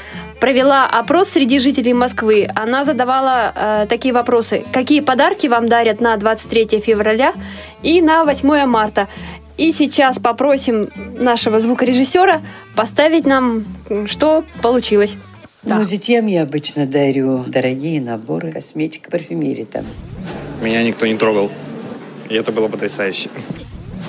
провела 0.40 0.86
опрос 0.88 1.28
среди 1.28 1.60
жителей 1.60 1.94
Москвы. 1.94 2.48
Она 2.56 2.82
задавала 2.82 3.52
э, 3.54 3.86
такие 3.88 4.12
вопросы. 4.12 4.64
Какие 4.72 5.00
подарки 5.00 5.46
вам 5.46 5.68
дарят 5.68 6.00
на 6.00 6.16
23 6.16 6.80
февраля 6.80 7.32
и 7.84 8.02
на 8.02 8.24
8 8.24 8.66
марта? 8.66 9.06
И 9.56 9.70
сейчас 9.72 10.18
попросим 10.18 10.88
нашего 11.18 11.60
звукорежиссера 11.60 12.40
поставить 12.74 13.26
нам, 13.26 13.64
что 14.06 14.44
получилось. 14.62 15.16
Ну, 15.64 15.84
детям 15.84 16.26
я 16.26 16.42
обычно 16.42 16.86
дарю 16.86 17.44
дорогие 17.46 18.00
наборы, 18.00 18.50
косметика, 18.50 19.10
парфюмерия 19.10 19.64
там. 19.64 19.84
Меня 20.60 20.82
никто 20.82 21.06
не 21.06 21.16
трогал. 21.16 21.50
И 22.28 22.34
это 22.34 22.50
было 22.50 22.68
потрясающе. 22.68 23.30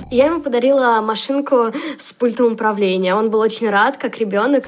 Я 0.09 0.27
ему 0.27 0.41
подарила 0.41 1.01
машинку 1.01 1.71
с 1.99 2.13
пультом 2.13 2.53
управления. 2.53 3.15
Он 3.15 3.29
был 3.29 3.39
очень 3.39 3.69
рад, 3.69 3.97
как 3.97 4.17
ребенок. 4.17 4.65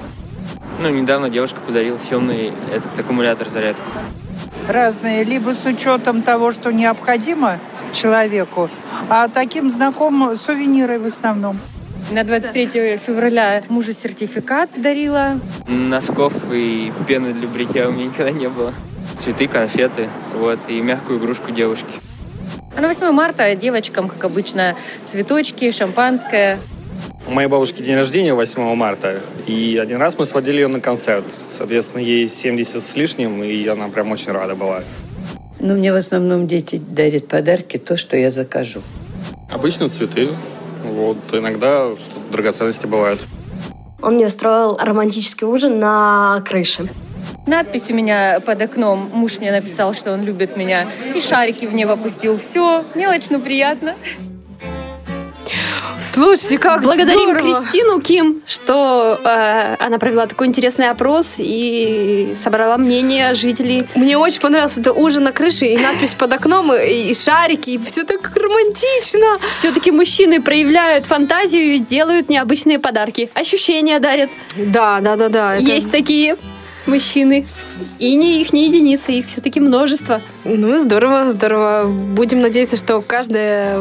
Ну, 0.80 0.90
недавно 0.90 1.30
девушка 1.30 1.58
подарила 1.66 1.98
съемный 1.98 2.52
этот 2.72 2.98
аккумулятор 2.98 3.48
зарядку. 3.48 3.82
разные, 4.68 5.24
либо 5.24 5.54
с 5.54 5.64
учетом 5.64 6.22
того, 6.22 6.52
что 6.52 6.72
необходимо 6.72 7.58
человеку, 7.96 8.70
а 9.08 9.28
таким 9.28 9.70
знакомым 9.70 10.36
сувениры 10.36 10.98
в 10.98 11.06
основном. 11.06 11.58
На 12.12 12.22
23 12.22 12.98
февраля 13.04 13.62
мужу 13.68 13.92
сертификат 13.92 14.70
дарила. 14.76 15.40
Носков 15.66 16.32
и 16.52 16.92
пены 17.08 17.32
для 17.32 17.48
бритья 17.48 17.88
у 17.88 17.92
меня 17.92 18.04
никогда 18.06 18.30
не 18.30 18.48
было. 18.48 18.72
Цветы, 19.18 19.48
конфеты, 19.48 20.08
вот, 20.34 20.68
и 20.68 20.80
мягкую 20.80 21.18
игрушку 21.18 21.50
девушки. 21.50 21.90
А 22.76 22.80
на 22.80 22.88
8 22.88 23.10
марта 23.10 23.54
девочкам, 23.56 24.08
как 24.08 24.22
обычно, 24.24 24.76
цветочки, 25.06 25.70
шампанское. 25.70 26.58
У 27.26 27.32
моей 27.32 27.48
бабушки 27.48 27.82
день 27.82 27.96
рождения 27.96 28.34
8 28.34 28.74
марта, 28.76 29.20
и 29.46 29.78
один 29.82 29.98
раз 29.98 30.16
мы 30.16 30.26
сводили 30.26 30.56
ее 30.56 30.68
на 30.68 30.80
концерт. 30.80 31.24
Соответственно, 31.48 32.02
ей 32.02 32.28
70 32.28 32.82
с 32.82 32.94
лишним, 32.94 33.42
и 33.42 33.66
она 33.66 33.88
прям 33.88 34.12
очень 34.12 34.30
рада 34.30 34.54
была. 34.54 34.82
Но 35.58 35.74
мне 35.74 35.92
в 35.92 35.96
основном 35.96 36.46
дети 36.46 36.76
дарят 36.76 37.28
подарки, 37.28 37.76
то, 37.76 37.96
что 37.96 38.16
я 38.16 38.30
закажу. 38.30 38.82
Обычно 39.50 39.88
цветы, 39.88 40.28
вот, 40.84 41.18
иногда 41.32 41.96
что-то 41.96 42.32
драгоценности 42.32 42.86
бывают. 42.86 43.20
Он 44.02 44.14
мне 44.14 44.26
устроил 44.26 44.76
романтический 44.76 45.46
ужин 45.46 45.78
на 45.78 46.42
крыше. 46.46 46.88
Надпись 47.46 47.90
у 47.90 47.94
меня 47.94 48.40
под 48.40 48.60
окном. 48.60 49.10
Муж 49.12 49.38
мне 49.38 49.50
написал, 49.52 49.94
что 49.94 50.12
он 50.12 50.24
любит 50.24 50.56
меня. 50.56 50.86
И 51.14 51.20
шарики 51.20 51.64
в 51.64 51.74
небо 51.74 51.96
пустил. 51.96 52.38
Все, 52.38 52.84
мелочь, 52.94 53.30
но 53.30 53.40
приятно. 53.40 53.96
Слушайте, 56.16 56.56
как 56.58 56.80
Благодарим 56.82 57.36
здорово. 57.36 57.60
Кристину 57.62 58.00
Ким, 58.00 58.42
что 58.46 59.20
э, 59.22 59.76
она 59.78 59.98
провела 59.98 60.26
такой 60.26 60.46
интересный 60.46 60.88
опрос 60.88 61.34
и 61.36 62.34
собрала 62.42 62.78
мнение 62.78 63.34
жителей. 63.34 63.86
Мне 63.94 64.16
очень 64.16 64.40
понравился 64.40 64.80
это 64.80 64.94
ужин 64.94 65.24
на 65.24 65.32
крыше 65.32 65.66
и 65.66 65.76
надпись 65.76 66.14
под 66.14 66.32
окном, 66.32 66.72
и, 66.72 67.10
и 67.10 67.14
шарики, 67.14 67.70
и 67.70 67.78
все 67.78 68.04
так 68.04 68.34
романтично. 68.34 69.38
Все-таки 69.50 69.90
мужчины 69.90 70.40
проявляют 70.40 71.04
фантазию 71.04 71.74
и 71.74 71.78
делают 71.78 72.30
необычные 72.30 72.78
подарки. 72.78 73.28
Ощущения 73.34 73.98
дарят. 74.00 74.30
Да, 74.56 75.00
да, 75.02 75.16
да, 75.16 75.28
да. 75.28 75.56
это- 75.56 75.64
Есть 75.64 75.90
такие 75.90 76.36
мужчины. 76.86 77.46
И 77.98 78.14
не 78.14 78.40
их 78.40 78.52
не 78.52 78.66
единицы, 78.66 79.12
их 79.12 79.26
все-таки 79.26 79.60
множество. 79.60 80.22
Ну, 80.44 80.78
здорово, 80.78 81.28
здорово. 81.28 81.86
Будем 81.86 82.40
надеяться, 82.40 82.76
что 82.76 83.00
каждая 83.00 83.80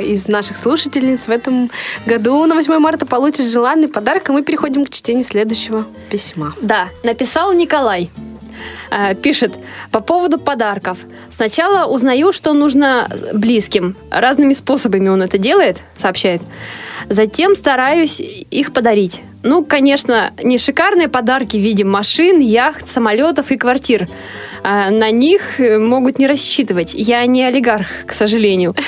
из 0.00 0.28
наших 0.28 0.56
слушательниц 0.56 1.26
в 1.26 1.30
этом 1.30 1.70
году 2.06 2.44
на 2.46 2.54
8 2.54 2.78
марта 2.78 3.06
получит 3.06 3.46
желанный 3.46 3.88
подарок, 3.88 4.28
а 4.30 4.32
мы 4.32 4.42
переходим 4.42 4.84
к 4.84 4.90
чтению 4.90 5.24
следующего 5.24 5.86
письма. 6.10 6.54
Да, 6.60 6.88
написал 7.02 7.52
Николай. 7.52 8.10
Э, 8.90 9.14
Пишет, 9.14 9.52
по 9.90 10.00
поводу 10.00 10.38
подарков. 10.38 10.98
Сначала 11.30 11.86
узнаю, 11.86 12.32
что 12.32 12.52
нужно 12.52 13.08
близким. 13.32 13.96
Разными 14.10 14.52
способами 14.52 15.08
он 15.08 15.22
это 15.22 15.38
делает, 15.38 15.82
сообщает. 15.96 16.42
Затем 17.08 17.54
стараюсь 17.54 18.20
их 18.20 18.72
подарить. 18.72 19.20
Ну, 19.42 19.64
конечно, 19.64 20.32
не 20.42 20.58
шикарные 20.58 21.08
подарки 21.08 21.56
в 21.56 21.60
виде 21.60 21.84
машин, 21.84 22.40
яхт, 22.40 22.88
самолетов 22.88 23.52
и 23.52 23.56
квартир. 23.56 24.08
А 24.64 24.90
На 24.90 25.12
них 25.12 25.60
э, 25.60 25.78
могут 25.78 26.18
не 26.18 26.26
рассчитывать. 26.26 26.94
Я 26.94 27.24
не 27.26 27.44
олигарх, 27.44 27.86
к 28.06 28.12
сожалению. 28.12 28.74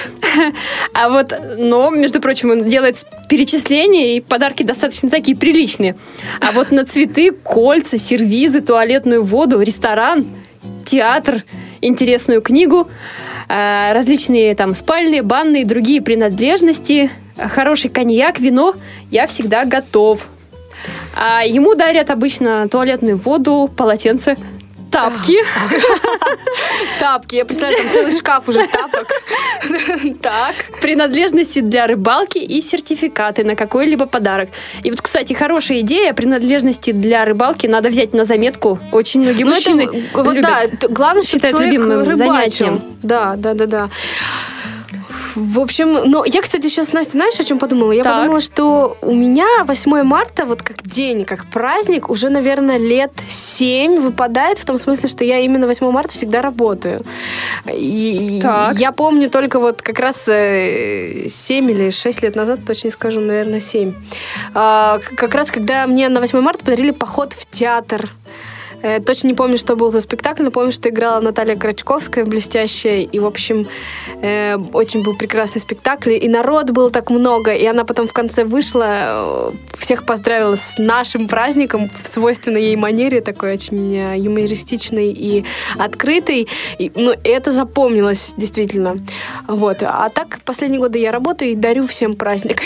А 0.94 1.08
вот, 1.08 1.32
но, 1.58 1.90
между 1.90 2.20
прочим, 2.20 2.50
он 2.50 2.64
делает 2.64 3.04
перечисления, 3.28 4.16
и 4.16 4.20
подарки 4.20 4.62
достаточно 4.62 5.08
такие 5.10 5.36
приличные. 5.36 5.96
А 6.40 6.52
вот 6.52 6.70
на 6.70 6.84
цветы, 6.84 7.32
кольца, 7.32 7.98
сервизы, 7.98 8.60
туалетную 8.60 9.22
воду, 9.24 9.60
ресторан, 9.60 10.26
театр, 10.84 11.44
интересную 11.80 12.42
книгу, 12.42 12.88
э, 13.48 13.92
различные 13.92 14.54
там 14.54 14.74
спальные, 14.74 15.22
банные 15.22 15.62
и 15.62 15.64
другие 15.64 16.02
принадлежности, 16.02 17.10
хороший 17.38 17.90
коньяк, 17.90 18.38
вино, 18.40 18.74
я 19.10 19.26
всегда 19.26 19.64
готов. 19.64 20.26
А 21.14 21.44
ему 21.44 21.74
дарят 21.74 22.10
обычно 22.10 22.68
туалетную 22.68 23.16
воду, 23.16 23.70
полотенце, 23.76 24.36
тапки. 24.90 25.38
Тапки, 26.98 27.36
я 27.36 27.44
представляю, 27.44 27.82
там 27.84 27.92
целый 27.92 28.12
шкаф 28.12 28.48
уже 28.48 28.66
тапок. 28.66 29.08
Так. 30.22 30.54
Принадлежности 30.80 31.60
для 31.60 31.86
рыбалки 31.86 32.38
и 32.38 32.60
сертификаты 32.60 33.44
на 33.44 33.54
какой-либо 33.54 34.06
подарок. 34.06 34.50
И 34.82 34.90
вот, 34.90 35.02
кстати, 35.02 35.32
хорошая 35.34 35.80
идея. 35.80 36.12
Принадлежности 36.12 36.92
для 36.92 37.24
рыбалки 37.24 37.66
надо 37.66 37.88
взять 37.88 38.14
на 38.14 38.24
заметку. 38.24 38.78
Очень 38.92 39.22
многие 39.22 39.44
Ну, 39.44 39.50
мужчины 39.50 39.88
вот 40.12 40.40
да, 40.40 40.64
главное, 40.88 41.22
считают 41.22 41.56
человек 41.56 42.06
рыбачил. 42.06 42.82
Да, 43.02 43.34
да, 43.36 43.54
да, 43.54 43.66
да. 43.66 43.88
В 45.38 45.60
общем, 45.60 45.92
но 46.10 46.24
я, 46.24 46.42
кстати, 46.42 46.66
сейчас, 46.66 46.92
Настя, 46.92 47.12
знаешь, 47.12 47.38
о 47.38 47.44
чем 47.44 47.58
подумала? 47.60 47.92
Я 47.92 48.02
Так. 48.02 48.16
подумала, 48.16 48.40
что 48.40 48.96
у 49.02 49.14
меня 49.14 49.46
8 49.64 50.02
марта, 50.02 50.44
вот 50.46 50.62
как 50.62 50.82
день, 50.82 51.24
как 51.24 51.46
праздник, 51.46 52.10
уже, 52.10 52.28
наверное, 52.28 52.76
лет 52.76 53.12
7 53.28 54.00
выпадает, 54.00 54.58
в 54.58 54.64
том 54.64 54.78
смысле, 54.78 55.08
что 55.08 55.22
я 55.24 55.38
именно 55.38 55.68
8 55.68 55.90
марта 55.92 56.12
всегда 56.14 56.42
работаю. 56.42 57.02
И 57.72 58.40
Так. 58.42 58.78
я 58.80 58.90
помню 58.90 59.30
только 59.30 59.60
вот 59.60 59.80
как 59.80 60.00
раз 60.00 60.26
э, 60.26 61.28
7 61.28 61.70
или 61.70 61.90
6 61.90 62.22
лет 62.22 62.34
назад, 62.34 62.60
точно 62.66 62.88
не 62.88 62.92
скажу, 62.92 63.20
наверное, 63.20 63.60
7. 63.60 63.94
А, 64.54 64.98
Как 65.16 65.34
раз, 65.34 65.52
когда 65.52 65.86
мне 65.86 66.08
на 66.08 66.18
8 66.20 66.40
марта 66.40 66.64
подарили 66.64 66.90
поход 66.90 67.32
в 67.32 67.46
театр. 67.48 68.10
Э, 68.82 69.00
точно 69.00 69.28
не 69.28 69.34
помню, 69.34 69.58
что 69.58 69.76
был 69.76 69.90
за 69.90 70.00
спектакль, 70.00 70.42
но 70.42 70.50
помню, 70.50 70.72
что 70.72 70.88
играла 70.88 71.20
Наталья 71.20 71.56
Крачковская, 71.56 72.24
блестящая. 72.24 73.00
И, 73.00 73.18
в 73.18 73.26
общем, 73.26 73.68
э, 74.22 74.56
очень 74.72 75.02
был 75.02 75.16
прекрасный 75.16 75.60
спектакль. 75.60 76.12
И 76.12 76.28
народ 76.28 76.70
было 76.70 76.90
так 76.90 77.10
много. 77.10 77.54
И 77.54 77.66
она 77.66 77.84
потом 77.84 78.06
в 78.06 78.12
конце 78.12 78.44
вышла, 78.44 78.86
э, 78.88 79.52
всех 79.78 80.06
поздравила 80.06 80.56
с 80.56 80.78
нашим 80.78 81.26
праздником 81.26 81.90
в 82.02 82.06
свойственной 82.06 82.62
ей 82.62 82.76
манере, 82.76 83.20
такой 83.20 83.54
очень 83.54 83.96
юмористичной 84.16 85.12
и 85.12 85.44
открытой. 85.78 86.48
И, 86.78 86.92
ну, 86.94 87.14
это 87.24 87.50
запомнилось 87.50 88.34
действительно. 88.36 88.96
Вот. 89.46 89.82
А 89.82 90.08
так, 90.08 90.38
последние 90.44 90.80
годы 90.80 90.98
я 90.98 91.10
работаю 91.10 91.50
и 91.50 91.54
дарю 91.54 91.86
всем 91.86 92.14
праздник. 92.14 92.60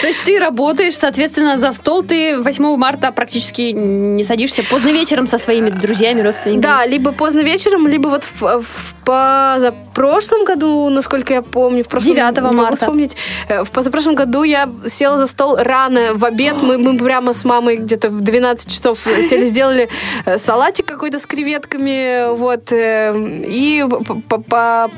То 0.00 0.06
есть 0.06 0.20
ты 0.24 0.38
работаешь, 0.38 0.96
соответственно, 0.96 1.58
за 1.58 1.72
стол 1.72 2.02
ты 2.02 2.38
8 2.38 2.76
марта 2.76 3.12
практически 3.12 3.72
не 3.72 4.24
садишься 4.24 4.61
поздно 4.70 4.88
вечером 4.90 5.26
со 5.26 5.38
своими 5.38 5.70
друзьями, 5.70 6.22
родственниками? 6.22 6.62
Да, 6.62 6.86
либо 6.86 7.12
поздно 7.12 7.40
вечером, 7.40 7.86
либо 7.88 8.08
вот 8.08 8.24
в, 8.24 8.62
в 8.62 8.94
позапрошлом 9.04 10.44
году, 10.44 10.88
насколько 10.88 11.34
я 11.34 11.42
помню, 11.42 11.82
в 11.84 11.88
прошлом 11.88 12.14
9 12.14 12.36
не 12.36 12.40
могу 12.42 12.54
марта. 12.54 12.76
вспомнить, 12.76 13.16
э, 13.48 13.64
в 13.64 13.70
позапрошлом 13.70 14.14
году 14.14 14.42
я 14.44 14.68
села 14.86 15.18
за 15.18 15.26
стол 15.26 15.56
рано 15.56 16.14
в 16.14 16.24
обед. 16.24 16.62
Мы, 16.62 16.78
мы 16.78 16.96
прямо 16.96 17.32
с 17.32 17.44
мамой 17.44 17.76
где-то 17.76 18.10
в 18.10 18.20
12 18.20 18.70
часов 18.70 19.00
сели, 19.28 19.46
сделали 19.46 19.88
э, 20.24 20.38
салатик 20.38 20.86
какой-то 20.86 21.18
с 21.18 21.26
креветками, 21.26 22.34
вот, 22.34 22.72
э, 22.72 23.14
и 23.46 23.84
по- 24.28 24.90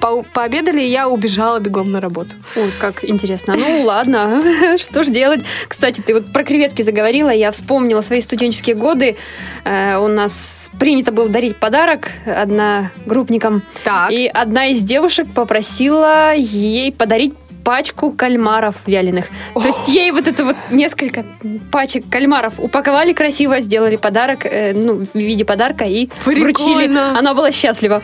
по- 0.00 0.22
по- 0.22 0.22
пообедали, 0.22 0.80
и 0.82 0.86
я 0.88 1.08
убежала 1.08 1.58
бегом 1.58 1.90
на 1.92 2.00
работу. 2.00 2.34
Ой, 2.56 2.70
как 2.80 3.04
интересно. 3.04 3.54
Ну, 3.56 3.82
ладно, 3.84 4.42
что 4.78 5.02
ж 5.02 5.08
делать? 5.08 5.40
Кстати, 5.68 6.00
ты 6.00 6.14
вот 6.14 6.32
про 6.32 6.42
креветки 6.44 6.82
заговорила, 6.82 7.30
я 7.30 7.50
вспомнила 7.50 8.00
свои 8.00 8.20
студенческие 8.20 8.76
годы. 8.76 9.16
Э, 9.64 9.96
у 9.98 10.08
нас 10.08 10.70
принято 10.78 11.12
было 11.12 11.28
дарить 11.28 11.56
подарок 11.56 12.10
одногруппникам. 12.26 13.62
И 14.10 14.26
одна 14.32 14.66
из 14.68 14.82
девушек 14.82 15.26
попросила 15.34 16.34
ей 16.34 16.92
подарить 16.92 17.34
пачку 17.64 18.10
кальмаров 18.10 18.74
вяленых. 18.86 19.26
То 19.54 19.66
есть 19.66 19.88
ей 19.88 20.10
вот 20.12 20.26
это 20.26 20.44
вот 20.44 20.56
несколько 20.70 21.24
пачек 21.70 22.04
кальмаров 22.10 22.54
упаковали 22.58 23.12
красиво, 23.12 23.60
сделали 23.60 23.96
подарок, 23.96 24.46
э, 24.46 24.72
ну, 24.72 25.06
в 25.12 25.18
виде 25.18 25.44
подарка 25.44 25.84
и 25.84 26.08
вручили. 26.24 26.44
Прикольно. 26.52 27.18
Она 27.18 27.34
была 27.34 27.52
счастлива. 27.52 28.02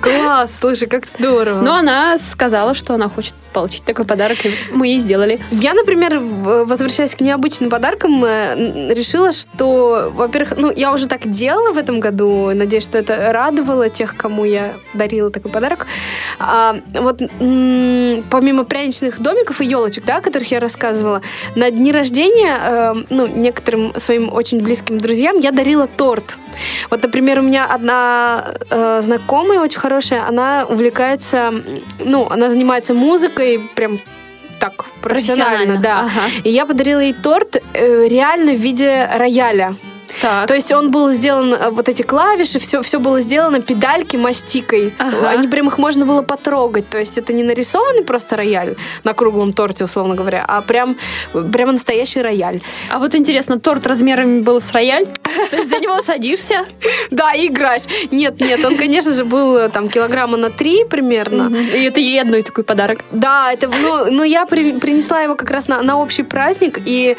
Класс, 0.00 0.58
слушай, 0.58 0.88
как 0.88 1.06
здорово. 1.06 1.60
Но 1.60 1.74
она 1.74 2.18
сказала, 2.18 2.74
что 2.74 2.94
она 2.94 3.08
хочет 3.08 3.34
получить 3.52 3.84
такой 3.84 4.04
подарок, 4.04 4.44
и 4.44 4.50
мы 4.72 4.86
ей 4.86 5.00
сделали. 5.00 5.40
Я, 5.50 5.74
например, 5.74 6.18
возвращаясь 6.18 7.14
к 7.14 7.20
необычным 7.20 7.70
подаркам, 7.70 8.24
э, 8.24 8.94
решила, 8.94 9.32
что, 9.32 10.12
во-первых, 10.14 10.56
ну, 10.56 10.72
я 10.74 10.92
уже 10.92 11.08
так 11.08 11.28
делала 11.28 11.72
в 11.72 11.78
этом 11.78 11.98
году, 11.98 12.50
надеюсь, 12.54 12.84
что 12.84 12.98
это 12.98 13.32
радовало 13.32 13.88
тех, 13.88 14.16
кому 14.16 14.44
я 14.44 14.74
дарила 14.94 15.30
такой 15.30 15.50
подарок. 15.50 15.86
А, 16.38 16.76
вот 16.92 17.18
помимо 18.30 18.64
пряничных 18.64 19.20
домиков 19.20 19.60
и 19.60 19.64
елочек, 19.64 20.04
да, 20.04 20.18
о 20.18 20.20
которых 20.20 20.50
я 20.50 20.60
рассказывала, 20.60 21.22
на 21.56 21.70
дни 21.70 21.90
рождения, 21.90 22.56
э, 22.60 22.94
ну, 23.10 23.26
некоторым 23.26 23.92
своим 23.98 24.32
очень 24.32 24.62
близким 24.62 24.98
друзьям 24.98 25.38
я 25.38 25.52
дарила 25.52 25.86
торт. 25.86 26.36
Вот, 26.90 27.02
например, 27.02 27.38
у 27.40 27.42
меня 27.42 27.66
одна 27.66 28.54
э, 28.70 29.00
знакомая 29.02 29.60
очень 29.60 29.80
хорошая, 29.88 30.28
она 30.28 30.66
увлекается, 30.68 31.52
ну, 31.98 32.26
она 32.28 32.48
занимается 32.48 32.94
музыкой, 32.94 33.58
прям 33.74 33.98
так 34.60 34.84
профессионально, 35.00 35.76
Профессионально, 35.76 35.78
да. 35.78 36.00
ага. 36.00 36.42
И 36.44 36.50
я 36.50 36.66
подарила 36.66 37.00
ей 37.00 37.14
торт 37.14 37.56
э, 37.56 38.08
реально 38.08 38.52
в 38.52 38.60
виде 38.60 39.08
рояля. 39.14 39.76
То 40.20 40.54
есть 40.54 40.72
он 40.72 40.90
был 40.90 41.12
сделан, 41.12 41.54
э, 41.54 41.70
вот 41.70 41.88
эти 41.88 42.02
клавиши, 42.02 42.58
все, 42.58 42.82
все 42.82 42.98
было 42.98 43.20
сделано 43.20 43.60
педальки 43.60 44.16
мастикой. 44.16 44.94
Ага. 44.98 45.30
Они 45.30 45.48
прям 45.48 45.68
их 45.68 45.78
можно 45.78 46.06
было 46.06 46.22
потрогать. 46.22 46.88
То 46.88 46.98
есть 46.98 47.18
это 47.18 47.32
не 47.32 47.42
нарисованный 47.42 48.04
просто 48.04 48.36
рояль 48.36 48.76
на 49.04 49.14
круглом 49.14 49.52
торте, 49.52 49.84
условно 49.84 50.14
говоря, 50.14 50.44
а 50.46 50.60
прям, 50.62 50.96
прямо 51.52 51.72
настоящий 51.72 52.22
рояль. 52.22 52.60
А 52.88 52.98
вот 52.98 53.14
интересно, 53.14 53.60
торт 53.60 53.86
размерами 53.86 54.40
был 54.40 54.60
с 54.60 54.72
рояль? 54.72 55.06
Ты 55.50 55.66
за 55.66 55.78
него 55.78 56.02
садишься? 56.02 56.66
Да, 57.10 57.32
и 57.34 57.48
играешь. 57.48 57.82
Нет, 58.10 58.40
нет, 58.40 58.64
он, 58.64 58.76
конечно 58.76 59.12
же, 59.12 59.24
был 59.24 59.56
э, 59.56 59.68
там 59.68 59.88
килограмма 59.88 60.36
на 60.36 60.50
три 60.50 60.84
примерно. 60.84 61.54
И 61.56 61.82
это 61.84 62.00
ей 62.00 62.20
одной 62.20 62.42
такой 62.42 62.64
подарок. 62.64 63.00
Да, 63.12 63.52
это, 63.52 63.68
ну, 63.68 64.10
ну 64.10 64.22
я 64.22 64.46
при- 64.46 64.78
принесла 64.78 65.20
его 65.20 65.34
как 65.34 65.50
раз 65.50 65.68
на, 65.68 65.82
на 65.82 65.98
общий 65.98 66.22
праздник, 66.22 66.78
и 66.84 67.16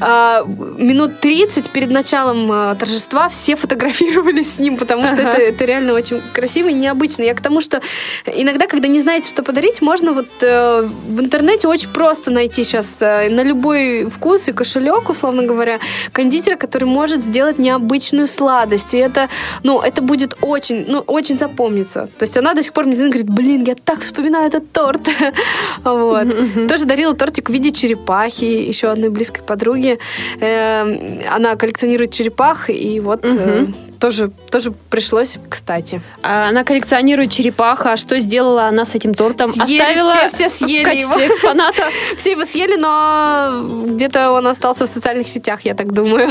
э, 0.00 0.42
минут 0.78 1.20
30 1.20 1.70
перед 1.70 1.90
началом 1.90 2.25
э, 2.32 2.76
торжества 2.76 3.28
все 3.28 3.56
фотографировались 3.56 4.54
с 4.54 4.58
ним, 4.58 4.76
потому 4.76 5.06
что 5.06 5.16
Ага. 5.16 5.30
это, 5.30 5.42
это 5.42 5.64
реально 5.64 5.92
очень 5.94 6.20
красиво 6.32 6.68
и 6.68 6.72
необычно. 6.74 7.22
Я 7.22 7.34
к 7.34 7.40
тому, 7.40 7.60
что 7.60 7.80
иногда, 8.26 8.66
когда 8.66 8.88
не 8.88 9.00
знаете, 9.00 9.28
что 9.28 9.42
подарить, 9.42 9.82
можно 9.82 10.12
вот 10.12 10.28
э, 10.40 10.82
в 10.82 11.20
интернете 11.20 11.68
очень 11.68 11.90
просто 11.90 12.30
найти 12.30 12.64
сейчас 12.64 13.00
э, 13.00 13.28
на 13.30 13.42
любой 13.42 14.06
вкус 14.06 14.48
и 14.48 14.52
кошелек, 14.52 15.08
условно 15.08 15.42
говоря, 15.42 15.78
кондитера, 16.12 16.56
который 16.56 16.84
может 16.84 17.22
сделать 17.22 17.58
необычную 17.58 18.26
сладость. 18.26 18.94
И 18.94 18.98
это, 18.98 19.28
ну, 19.62 19.80
это 19.80 20.02
будет 20.02 20.36
очень, 20.40 20.84
ну, 20.88 20.98
очень 21.00 21.36
запомниться. 21.36 22.08
То 22.18 22.24
есть 22.24 22.36
она 22.36 22.54
до 22.54 22.62
сих 22.62 22.72
пор 22.72 22.86
мне 22.86 22.96
говорит, 22.96 23.28
блин, 23.28 23.64
я 23.64 23.74
так 23.74 24.00
вспоминаю 24.00 24.48
этот 24.48 24.72
торт. 24.72 25.02
Вот. 25.84 26.26
Тоже 26.68 26.84
дарила 26.84 27.14
тортик 27.14 27.48
в 27.50 27.52
виде 27.52 27.70
черепахи 27.70 28.44
еще 28.44 28.88
одной 28.88 29.08
близкой 29.10 29.42
подруги. 29.42 29.98
Эм, 30.40 31.20
Она 31.32 31.56
коллекционирует 31.56 32.10
черепах, 32.16 32.70
и 32.70 33.00
вот 33.00 33.20
э, 33.24 33.66
тоже, 34.00 34.30
тоже 34.50 34.72
пришлось 34.90 35.38
кстати. 35.48 36.00
А 36.22 36.48
Она 36.48 36.64
коллекционирует 36.64 37.30
черепах, 37.30 37.86
а 37.86 37.96
что 37.96 38.18
сделала 38.18 38.66
она 38.66 38.84
с 38.84 38.94
этим 38.94 39.14
тортом? 39.14 39.52
Съели 39.52 39.80
Оставила 39.80 40.28
все, 40.28 40.48
все 40.48 40.48
съели 40.48 40.82
в 40.84 40.86
качестве 40.86 41.24
его. 41.24 41.34
экспоната? 41.34 41.82
Все 42.16 42.30
его 42.32 42.44
съели, 42.44 42.76
но 42.76 43.62
где-то 43.94 44.30
он 44.32 44.46
остался 44.46 44.86
в 44.86 44.88
социальных 44.88 45.28
сетях, 45.28 45.60
я 45.64 45.74
так 45.74 45.92
думаю. 45.92 46.30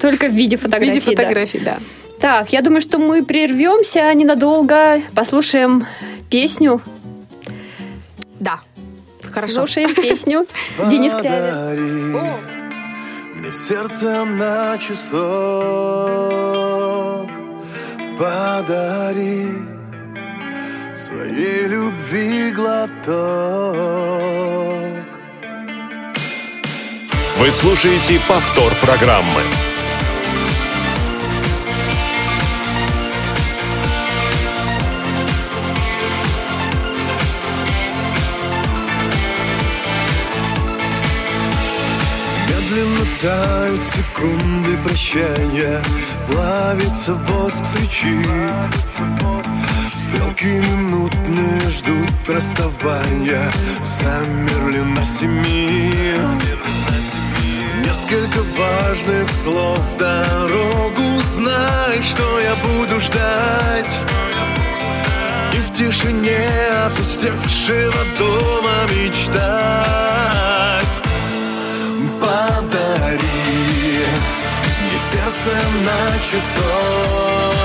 Только 0.00 0.28
в 0.28 0.32
виде 0.32 0.56
В 0.56 0.62
фотографий. 0.62 0.92
виде 0.94 1.00
фотографий, 1.16 1.58
да. 1.60 1.78
Так, 2.20 2.52
я 2.52 2.62
думаю, 2.62 2.80
что 2.80 2.98
мы 2.98 3.24
прервемся 3.24 4.12
ненадолго, 4.14 5.00
послушаем 5.14 5.86
песню. 6.30 6.80
Да. 8.40 8.60
Хорошо. 9.32 9.54
Слушаем 9.54 9.94
песню 9.94 10.46
Денис 10.90 11.12
Клявер. 11.12 12.57
Мне 13.38 13.52
сердце 13.52 14.24
на 14.24 14.76
часок 14.78 15.20
Подари 18.18 19.46
Своей 20.92 21.68
любви 21.68 22.50
глоток 22.50 22.98
Вы 27.38 27.52
слушаете 27.52 28.20
повтор 28.26 28.74
программы. 28.82 29.42
Медленно 43.18 43.38
тают 43.38 43.82
секунды 43.94 44.78
прощания 44.78 45.82
Плавится 46.30 47.14
воск 47.14 47.64
свечи. 47.64 48.24
Стрелки 49.94 50.46
минутные 50.46 51.70
ждут 51.70 52.28
расставания 52.28 53.50
Замерли 53.82 54.80
на 54.80 55.04
семи. 55.04 55.92
Несколько 57.84 58.40
важных 58.56 59.30
слов 59.30 59.96
дорогу 59.98 61.20
Знай, 61.34 62.02
что 62.02 62.40
я 62.40 62.56
буду 62.56 63.00
ждать. 63.00 63.98
И 65.54 65.60
в 65.60 65.72
тишине 65.72 66.46
опустевшего 66.86 68.04
дома 68.18 68.70
мечтать 68.90 70.18
Подари 73.08 74.04
мне 74.82 74.98
сердце 75.10 75.54
на 75.82 76.00
часок 76.18 77.56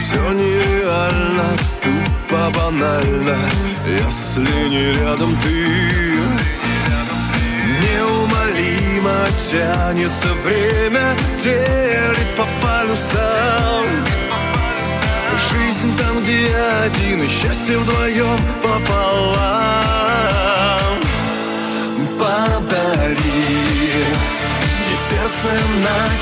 Все 0.00 0.32
нереально, 0.32 1.54
тупо 1.82 2.50
банально. 2.58 3.36
Если 3.86 4.68
не 4.70 4.92
рядом 4.92 5.36
ты 5.36 5.66
Неумолимо 7.82 9.26
тянется 9.50 10.28
время 10.46 11.14
Делит 11.42 12.36
по 12.38 12.46
полюсам. 12.62 13.84
Жизнь 15.50 15.94
там, 15.98 16.22
где 16.22 16.56
один 16.86 17.22
И 17.22 17.28
счастье 17.28 17.76
вдвоем 17.76 18.38
пополам 18.62 20.39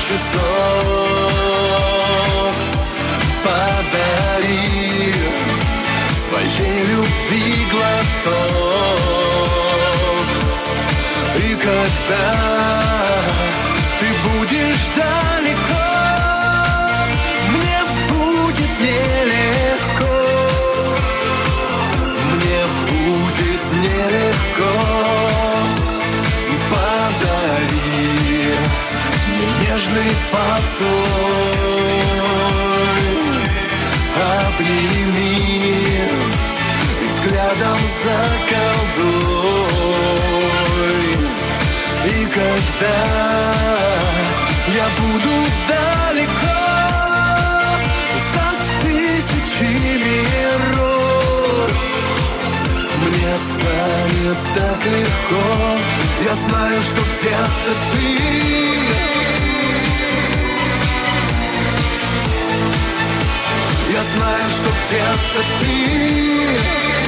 часов. 0.09 1.71
Подари 3.43 5.13
своей 6.23 6.79
любви 6.85 7.47
глоток. 7.71 8.99
И 11.37 11.55
когда 11.55 12.88
поцелуй 30.79 31.99
Обними 34.47 35.35
и 37.01 37.07
взглядом 37.07 37.79
заколдуй 38.03 39.09
И 42.05 42.25
когда 42.25 42.99
я 44.67 44.87
буду 44.97 45.33
далеко 45.67 46.61
За 48.33 48.47
тысячи 48.81 49.69
миров 50.03 51.71
Мне 53.01 53.33
станет 53.37 54.39
так 54.55 54.81
легко. 54.85 55.47
Я 56.25 56.33
знаю, 56.35 56.81
что 56.81 57.01
где-то 57.01 57.71
ты 57.91 58.78
знаю, 64.15 64.49
что 64.49 64.69
где-то 64.69 65.41
ты. 65.59 66.99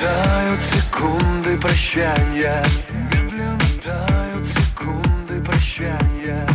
Тают 0.00 0.60
секунды 0.72 1.58
прощания. 1.58 2.64
Медленно 3.12 3.58
тают 3.82 4.46
секунды 4.46 5.42
прощания. 5.42 6.46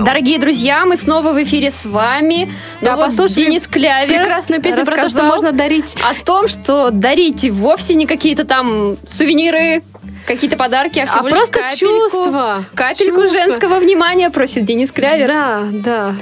Дорогие 0.00 0.38
друзья, 0.38 0.84
мы 0.84 0.96
снова 0.96 1.32
в 1.32 1.42
эфире 1.44 1.70
с 1.70 1.86
вами. 1.86 2.50
Да, 2.80 2.92
Ну 2.92 2.96
вот 2.98 3.06
послушали 3.06 3.46
Денис 3.46 3.65
Клявер 3.78 4.20
прекрасную 4.20 4.62
песню 4.62 4.84
про 4.84 4.96
то, 4.96 5.08
что 5.08 5.22
можно 5.22 5.52
дарить. 5.52 5.96
О 6.02 6.14
том, 6.24 6.48
что 6.48 6.90
дарите 6.90 7.50
вовсе 7.50 7.94
не 7.94 8.06
какие-то 8.06 8.44
там 8.44 8.96
сувениры, 9.06 9.82
какие-то 10.26 10.56
подарки, 10.56 10.98
а 10.98 11.06
всего 11.06 11.26
А 11.26 11.28
лишь 11.28 11.36
просто 11.38 11.60
капельку, 11.60 11.78
чувства. 11.78 12.64
Капельку 12.74 13.22
Чувства. 13.22 13.40
женского 13.40 13.78
внимания 13.78 14.30
просит 14.30 14.64
Денис 14.64 14.90
Клявер. 14.92 15.28
Да, 15.28 15.62
да. 15.70 16.14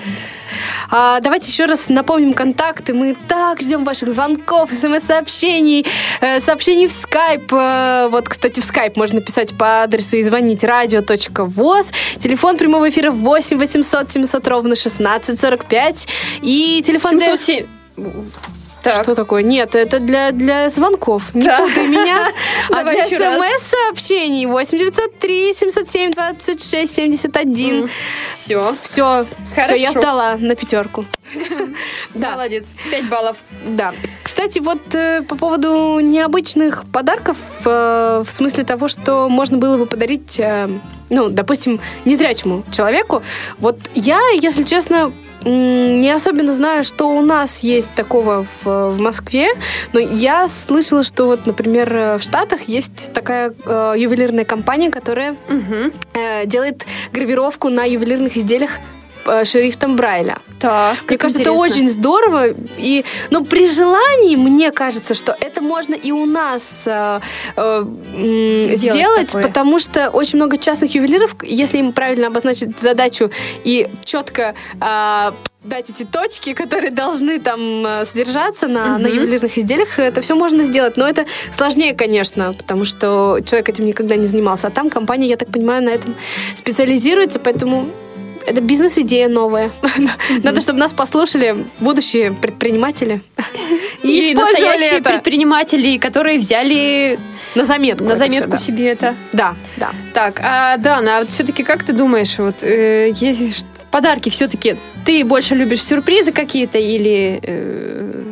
А, 0.90 1.20
давайте 1.20 1.50
еще 1.50 1.64
раз 1.64 1.88
напомним 1.88 2.34
контакты. 2.34 2.94
Мы 2.94 3.16
так 3.54 3.62
ждем 3.62 3.84
ваших 3.84 4.12
звонков, 4.12 4.70
смс-сообщений, 4.72 5.86
э, 6.20 6.40
сообщений 6.40 6.88
в 6.88 6.90
скайп. 6.90 7.52
Э, 7.52 8.08
вот, 8.10 8.28
кстати, 8.28 8.60
в 8.60 8.64
скайп 8.64 8.96
можно 8.96 9.20
писать 9.20 9.56
по 9.56 9.82
адресу 9.82 10.16
и 10.16 10.24
звонить 10.24 10.64
радио.воз. 10.64 11.92
Телефон 12.18 12.56
прямого 12.56 12.88
эфира 12.88 13.12
8 13.12 13.58
800 13.58 14.10
700 14.10 14.48
ровно 14.48 14.72
1645. 14.72 16.08
И 16.42 16.82
телефон... 16.84 17.20
707. 17.20 17.66
Так. 18.84 19.02
Что 19.02 19.14
такое? 19.14 19.42
Нет, 19.42 19.74
это 19.74 19.98
для, 19.98 20.30
для 20.30 20.68
звонков. 20.68 21.34
Не 21.34 21.46
да. 21.46 21.60
путай 21.60 21.88
меня. 21.88 22.28
А 22.70 22.82
для 22.82 23.04
смс-сообщений 23.06 24.46
8903 24.46 25.54
707 25.54 26.10
26 26.10 26.92
Все. 28.28 28.76
Все. 28.82 29.26
Все, 29.56 29.74
я 29.74 29.92
сдала 29.92 30.36
на 30.36 30.54
пятерку. 30.54 31.06
Молодец. 32.14 32.66
пять 32.90 33.08
баллов. 33.08 33.38
Да. 33.66 33.94
Кстати, 34.22 34.58
вот 34.58 34.94
э, 34.94 35.22
по 35.22 35.36
поводу 35.36 36.00
необычных 36.00 36.84
подарков, 36.92 37.38
э, 37.64 38.22
в 38.24 38.30
смысле 38.30 38.64
того, 38.64 38.88
что 38.88 39.28
можно 39.30 39.56
было 39.56 39.78
бы 39.78 39.86
подарить, 39.86 40.38
э, 40.38 40.68
ну, 41.08 41.28
допустим, 41.30 41.80
незрячему 42.04 42.64
человеку. 42.70 43.22
Вот 43.58 43.78
я, 43.94 44.20
если 44.34 44.64
честно, 44.64 45.12
не 45.44 46.10
особенно 46.10 46.52
знаю, 46.52 46.84
что 46.84 47.08
у 47.08 47.20
нас 47.20 47.60
есть 47.60 47.94
такого 47.94 48.44
в, 48.44 48.90
в 48.90 49.00
Москве, 49.00 49.48
но 49.92 50.00
я 50.00 50.48
слышала, 50.48 51.02
что 51.02 51.26
вот, 51.26 51.46
например, 51.46 52.18
в 52.18 52.20
Штатах 52.20 52.62
есть 52.62 53.12
такая 53.12 53.54
э, 53.66 53.94
ювелирная 53.96 54.44
компания, 54.44 54.90
которая 54.90 55.36
э, 56.14 56.46
делает 56.46 56.86
гравировку 57.12 57.68
на 57.68 57.84
ювелирных 57.84 58.36
изделиях 58.36 58.72
шрифтом 59.44 59.96
Брайля. 59.96 60.38
Так, 60.60 60.96
Мне 61.08 61.18
кажется, 61.18 61.42
интересно. 61.42 61.64
это 61.66 61.72
очень 61.74 61.88
здорово. 61.90 62.46
И, 62.78 63.04
ну, 63.30 63.44
при 63.44 63.68
желании, 63.68 64.36
мне 64.36 64.70
кажется, 64.70 65.14
что 65.14 65.36
это 65.40 65.60
можно 65.62 65.94
и 65.94 66.10
у 66.12 66.24
нас 66.26 66.84
э, 66.86 67.20
э, 67.56 67.84
Сделать 68.68 68.92
сделать, 68.94 69.26
такое. 69.28 69.42
потому 69.42 69.78
что 69.78 70.10
очень 70.10 70.36
много 70.36 70.56
частных 70.58 70.94
ювелиров, 70.94 71.36
если 71.42 71.78
им 71.78 71.92
правильно 71.92 72.28
обозначить 72.28 72.78
задачу 72.78 73.30
и 73.64 73.88
четко 74.04 74.54
э, 74.80 75.32
дать 75.64 75.90
эти 75.90 76.04
точки, 76.04 76.52
которые 76.52 76.90
должны 76.90 77.40
там 77.40 77.86
э, 77.86 78.04
содержаться 78.04 78.66
на, 78.68 78.98
на 78.98 79.08
Мгм. 79.08 79.16
ювелирных 79.16 79.58
изделиях, 79.58 79.98
это 79.98 80.20
все 80.20 80.34
можно 80.34 80.62
сделать. 80.62 80.96
Но 80.96 81.08
это 81.08 81.24
сложнее, 81.50 81.94
конечно, 81.94 82.52
потому 82.54 82.84
что 82.84 83.38
человек 83.44 83.68
этим 83.70 83.86
никогда 83.86 84.16
не 84.16 84.26
занимался. 84.26 84.68
А 84.68 84.70
там 84.70 84.90
компания, 84.90 85.26
я 85.28 85.36
так 85.36 85.48
понимаю, 85.50 85.82
на 85.82 85.90
этом 85.90 86.14
специализируется, 86.54 87.38
поэтому 87.38 87.88
это 88.46 88.60
бизнес-идея 88.60 89.28
новая. 89.28 89.70
Надо, 90.42 90.60
чтобы 90.60 90.78
нас 90.78 90.92
послушали 90.92 91.64
будущие 91.80 92.32
предприниматели. 92.32 93.20
И, 94.02 94.34
настоящие 94.34 94.98
это. 95.00 95.10
предприниматели, 95.10 95.98
которые 95.98 96.38
взяли 96.38 97.18
на 97.54 97.64
заметку, 97.64 98.04
на 98.04 98.16
заметку 98.16 98.52
да. 98.52 98.58
себе 98.58 98.88
это. 98.88 99.14
Да, 99.32 99.54
да. 99.76 99.90
Так, 100.12 100.40
а 100.42 100.76
Дана, 100.76 101.18
а 101.18 101.26
все-таки 101.26 101.62
как 101.62 101.84
ты 101.84 101.92
думаешь, 101.92 102.38
вот 102.38 102.62
э, 102.62 103.14
ш- 103.14 103.66
подарки 103.90 104.28
все-таки 104.28 104.76
ты 105.04 105.24
больше 105.24 105.54
любишь 105.54 105.82
сюрпризы 105.82 106.32
какие-то 106.32 106.78
или 106.78 107.40
э, 107.42 108.24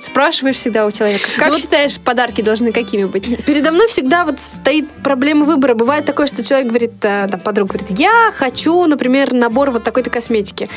спрашиваешь 0.00 0.56
всегда 0.56 0.86
у 0.86 0.92
человека? 0.92 1.28
Как 1.36 1.48
Ну 1.48 1.52
вот- 1.54 1.60
считаешь, 1.62 1.98
подарки 2.00 2.42
должны 2.42 2.72
какими 2.72 3.04
быть? 3.04 3.44
Передо 3.44 3.70
мной 3.72 3.88
всегда 3.88 4.24
вот 4.24 4.40
стоит 4.40 4.88
проблема 5.02 5.44
выбора. 5.44 5.74
Бывает 5.74 6.04
такое, 6.04 6.26
что 6.26 6.44
человек 6.44 6.68
говорит, 6.68 6.92
э, 7.02 7.28
там, 7.30 7.40
подруга 7.40 7.76
говорит, 7.78 7.98
я 7.98 8.32
хочу, 8.34 8.84
например, 8.86 9.32
набор 9.32 9.70
вот 9.70 9.82
такой-то 9.84 10.10
косметики. 10.10 10.68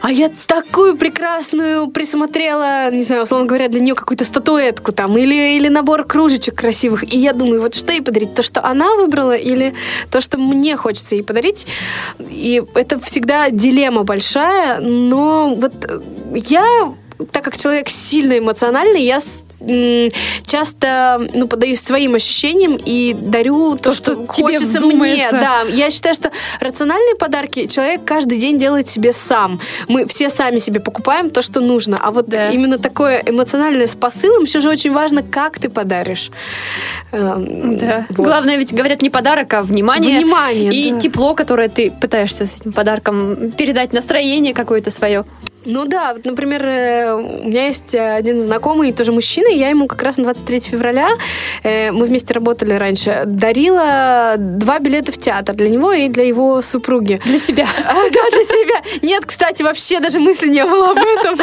а 0.00 0.12
я 0.12 0.30
такую 0.46 0.96
прекрасную 0.96 1.88
присмотрела, 1.88 2.88
не 2.92 3.02
знаю, 3.02 3.24
условно 3.24 3.46
говоря, 3.48 3.66
для 3.66 3.80
нее 3.80 3.96
какую-то 3.96 4.24
статуэтку 4.24 4.92
там 4.92 5.18
или, 5.18 5.56
или 5.56 5.66
набор 5.66 6.04
кружечек 6.04 6.54
красивых. 6.54 7.02
И 7.12 7.18
я 7.18 7.32
думаю, 7.32 7.60
вот 7.60 7.74
что 7.74 7.90
ей 7.90 8.00
подарить? 8.00 8.32
То, 8.34 8.44
что 8.44 8.64
она 8.64 8.94
выбрала 8.94 9.34
или 9.36 9.74
то, 10.10 10.20
что 10.20 10.38
мне 10.38 10.76
хочется 10.76 11.16
ей 11.16 11.22
подарить? 11.24 11.66
И 12.20 12.62
это 12.76 13.00
всегда 13.00 13.50
дилемма 13.50 14.04
большая, 14.04 14.78
но 14.80 15.54
вот 15.56 15.74
я 16.32 16.94
так 17.32 17.44
как 17.44 17.56
человек 17.56 17.88
сильно 17.88 18.38
эмоциональный, 18.38 19.02
я 19.02 19.20
часто 20.46 21.28
ну, 21.34 21.48
подаюсь 21.48 21.80
своим 21.80 22.14
ощущениям 22.14 22.78
и 22.84 23.12
дарю 23.12 23.74
то, 23.74 23.90
то 23.90 23.92
что, 23.92 24.12
что 24.12 24.26
хочется 24.26 24.80
мне. 24.80 25.26
Да, 25.32 25.62
я 25.68 25.90
считаю, 25.90 26.14
что 26.14 26.30
рациональные 26.60 27.16
подарки 27.16 27.66
человек 27.66 28.02
каждый 28.04 28.38
день 28.38 28.58
делает 28.58 28.88
себе 28.88 29.12
сам. 29.12 29.60
Мы 29.88 30.06
все 30.06 30.30
сами 30.30 30.58
себе 30.58 30.80
покупаем 30.80 31.30
то, 31.30 31.42
что 31.42 31.60
нужно. 31.60 31.98
А 32.00 32.12
вот 32.12 32.28
да. 32.28 32.50
именно 32.50 32.78
такое 32.78 33.20
эмоциональное 33.26 33.88
с 33.88 33.96
посылом 33.96 34.44
еще 34.44 34.60
же 34.60 34.68
очень 34.68 34.92
важно, 34.92 35.22
как 35.24 35.58
ты 35.58 35.68
подаришь. 35.68 36.30
Эм, 37.10 37.76
да. 37.76 38.06
Вот. 38.10 38.26
Главное 38.26 38.56
ведь 38.56 38.72
говорят 38.72 39.02
не 39.02 39.10
подарок, 39.10 39.52
а 39.54 39.62
внимание. 39.62 40.18
Внимание. 40.18 40.72
И 40.72 40.92
да. 40.92 41.00
тепло, 41.00 41.34
которое 41.34 41.68
ты 41.68 41.90
пытаешься 41.90 42.46
с 42.46 42.60
этим 42.60 42.72
подарком 42.72 43.50
передать, 43.52 43.92
настроение 43.92 44.54
какое-то 44.54 44.90
свое. 44.90 45.24
Ну 45.70 45.84
да, 45.84 46.14
вот, 46.14 46.24
например, 46.24 46.64
э, 46.64 47.12
у 47.12 47.46
меня 47.46 47.66
есть 47.66 47.94
один 47.94 48.40
знакомый, 48.40 48.90
тоже 48.90 49.12
мужчина, 49.12 49.48
и 49.48 49.58
я 49.58 49.68
ему 49.68 49.86
как 49.86 50.00
раз 50.00 50.16
на 50.16 50.24
23 50.24 50.60
февраля, 50.60 51.10
э, 51.62 51.92
мы 51.92 52.06
вместе 52.06 52.32
работали 52.32 52.72
раньше, 52.72 53.24
дарила 53.26 54.36
два 54.38 54.78
билета 54.78 55.12
в 55.12 55.18
театр 55.18 55.54
для 55.54 55.68
него 55.68 55.92
и 55.92 56.08
для 56.08 56.24
его 56.24 56.62
супруги. 56.62 57.20
Для 57.24 57.38
себя? 57.38 57.66
А, 57.88 57.94
да, 57.94 58.30
для 58.30 58.44
себя. 58.44 58.82
Нет, 59.02 59.26
кстати, 59.26 59.62
вообще 59.62 60.00
даже 60.00 60.20
мысли 60.20 60.48
не 60.48 60.64
было 60.64 60.92
об 60.92 60.98
этом. 60.98 61.36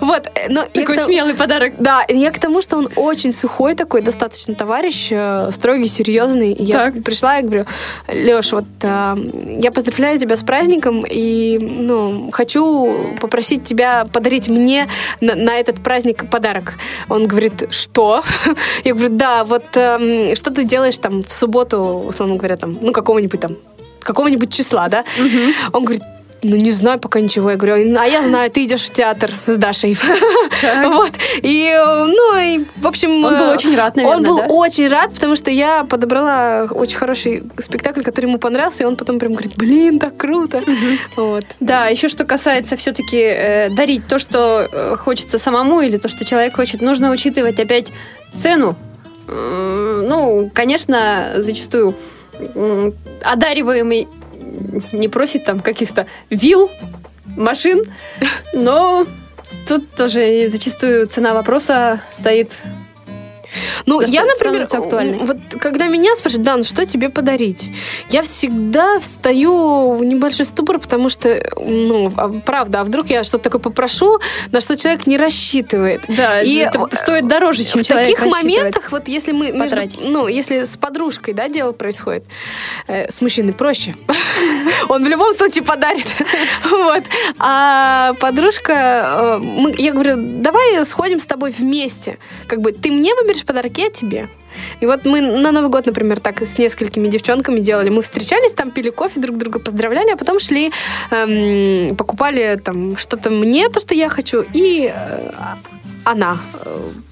Вот. 0.00 0.30
Э, 0.34 0.48
но 0.48 0.62
такой 0.62 0.96
смелый 0.96 1.34
подарок. 1.34 1.74
Да, 1.78 2.04
я 2.08 2.30
к 2.30 2.38
тому, 2.38 2.62
что 2.62 2.78
он 2.78 2.88
очень 2.96 3.32
сухой 3.32 3.74
такой, 3.74 4.00
достаточно 4.00 4.54
товарищ, 4.54 5.12
строгий, 5.52 5.88
серьезный. 5.88 6.52
И 6.52 6.64
я 6.64 6.92
пришла 7.04 7.40
и 7.40 7.42
говорю, 7.42 7.66
Леш, 8.08 8.52
вот 8.52 8.64
я 8.82 9.70
поздравляю 9.70 10.18
тебя 10.18 10.36
с 10.36 10.42
праздником 10.42 11.04
и 11.06 11.58
ну, 11.60 12.30
хочу 12.32 13.16
попросить 13.20 13.65
тебя 13.66 14.04
подарить 14.12 14.48
мне 14.48 14.88
на, 15.20 15.34
на 15.34 15.54
этот 15.54 15.82
праздник 15.82 16.30
подарок. 16.30 16.74
Он 17.08 17.24
говорит, 17.24 17.68
что? 17.70 18.22
Я 18.84 18.94
говорю, 18.94 19.14
да, 19.14 19.44
вот 19.44 19.64
эм, 19.76 20.34
что 20.36 20.50
ты 20.50 20.64
делаешь 20.64 20.98
там 20.98 21.22
в 21.22 21.32
субботу, 21.32 22.04
условно 22.08 22.36
говоря, 22.36 22.56
там, 22.56 22.78
ну, 22.80 22.92
какого-нибудь 22.92 23.40
там 23.40 23.56
какого-нибудь 24.00 24.52
числа, 24.52 24.88
да? 24.88 25.04
Угу. 25.18 25.72
Он 25.72 25.84
говорит, 25.84 26.02
ну, 26.42 26.56
не 26.56 26.70
знаю 26.70 26.98
пока 26.98 27.20
ничего. 27.20 27.50
Я 27.50 27.56
говорю, 27.56 27.98
а 27.98 28.04
я 28.06 28.22
знаю, 28.22 28.50
ты 28.50 28.64
идешь 28.64 28.82
в 28.82 28.90
театр 28.90 29.32
с 29.46 29.56
Дашей. 29.56 29.96
Вот. 30.86 31.12
И, 31.42 31.74
ну, 31.76 32.38
и, 32.38 32.64
в 32.76 32.86
общем... 32.86 33.24
Он 33.24 33.38
был 33.38 33.50
очень 33.50 33.76
рад, 33.76 33.96
наверное, 33.96 34.16
Он 34.16 34.24
был 34.24 34.56
очень 34.56 34.88
рад, 34.88 35.12
потому 35.12 35.36
что 35.36 35.50
я 35.50 35.84
подобрала 35.84 36.66
очень 36.70 36.96
хороший 36.96 37.42
спектакль, 37.58 38.02
который 38.02 38.26
ему 38.26 38.38
понравился, 38.38 38.84
и 38.84 38.86
он 38.86 38.96
потом 38.96 39.18
прям 39.18 39.32
говорит, 39.32 39.56
блин, 39.56 39.98
так 39.98 40.16
круто. 40.16 40.62
Вот. 41.16 41.44
Да, 41.60 41.88
еще 41.88 42.08
что 42.08 42.24
касается 42.24 42.76
все-таки 42.76 43.18
э, 43.18 43.70
дарить 43.70 44.06
то, 44.06 44.18
что 44.18 44.68
э, 44.70 44.96
хочется 44.96 45.38
самому, 45.38 45.80
или 45.82 45.98
то, 45.98 46.08
что 46.08 46.24
человек 46.24 46.56
хочет, 46.56 46.80
нужно 46.80 47.10
учитывать 47.10 47.60
опять 47.60 47.92
цену. 48.34 48.76
Ну, 49.28 50.50
конечно, 50.54 51.32
зачастую 51.36 51.96
одариваемый 53.22 54.08
не 54.92 55.08
просит 55.08 55.44
там 55.44 55.60
каких-то 55.60 56.06
вил, 56.30 56.70
машин, 57.24 57.84
но 58.52 59.06
тут 59.68 59.90
тоже 59.92 60.48
зачастую 60.48 61.06
цена 61.08 61.34
вопроса 61.34 62.00
стоит 62.10 62.52
ну, 63.84 64.00
я, 64.00 64.24
например, 64.24 64.66
вот 65.20 65.36
когда 65.60 65.86
меня 65.86 66.14
спрашивают, 66.16 66.46
Дан, 66.46 66.64
что 66.64 66.86
тебе 66.86 67.10
подарить? 67.10 67.70
Я 68.08 68.22
всегда 68.22 68.98
встаю 68.98 69.94
в 69.94 70.04
небольшой 70.04 70.46
ступор, 70.46 70.78
потому 70.78 71.08
что, 71.08 71.40
ну, 71.56 72.12
а, 72.16 72.28
правда, 72.28 72.80
а 72.80 72.84
вдруг 72.84 73.08
я 73.08 73.24
что-то 73.24 73.44
такое 73.44 73.60
попрошу, 73.60 74.20
на 74.52 74.60
что 74.60 74.76
человек 74.76 75.06
не 75.06 75.16
рассчитывает. 75.16 76.02
Да, 76.08 76.42
и 76.42 76.56
это 76.56 76.88
стоит 76.92 77.26
дороже, 77.28 77.64
чем 77.64 77.82
в 77.82 77.86
человек 77.86 78.16
таких 78.16 78.32
моментах, 78.32 78.92
вот 78.92 79.08
если 79.08 79.32
мы 79.32 79.52
между, 79.52 79.82
ну, 80.08 80.28
если 80.28 80.64
с 80.64 80.76
подружкой, 80.76 81.34
да, 81.34 81.48
дело 81.48 81.72
происходит, 81.72 82.24
э, 82.86 83.10
с 83.10 83.20
мужчиной 83.20 83.52
проще. 83.52 83.94
Он 84.88 85.04
в 85.04 85.08
любом 85.08 85.34
случае 85.36 85.64
подарит. 85.64 86.06
Вот. 86.64 87.04
А 87.38 88.14
подружка, 88.20 89.38
э, 89.40 89.72
я 89.78 89.92
говорю, 89.92 90.14
давай 90.16 90.84
сходим 90.84 91.20
с 91.20 91.26
тобой 91.26 91.50
вместе. 91.50 92.18
Как 92.46 92.60
бы 92.60 92.72
ты 92.72 92.90
мне 92.90 93.14
выберешь 93.14 93.44
подарок, 93.44 93.65
я 93.74 93.90
тебе. 93.90 94.28
И 94.80 94.86
вот 94.86 95.04
мы 95.04 95.20
на 95.20 95.52
Новый 95.52 95.68
год, 95.68 95.86
например, 95.86 96.20
так 96.20 96.42
с 96.42 96.58
несколькими 96.58 97.08
девчонками 97.08 97.60
делали. 97.60 97.90
Мы 97.90 98.02
встречались, 98.02 98.52
там 98.52 98.70
пили 98.70 98.90
кофе, 98.90 99.20
друг 99.20 99.36
друга 99.36 99.58
поздравляли, 99.58 100.10
а 100.10 100.16
потом 100.16 100.38
шли, 100.38 100.72
эм, 101.10 101.96
покупали 101.96 102.60
там 102.62 102.96
что-то 102.96 103.30
мне, 103.30 103.68
то, 103.68 103.80
что 103.80 103.94
я 103.94 104.08
хочу, 104.08 104.44
и 104.54 104.92
э, 104.94 105.30
она. 106.04 106.38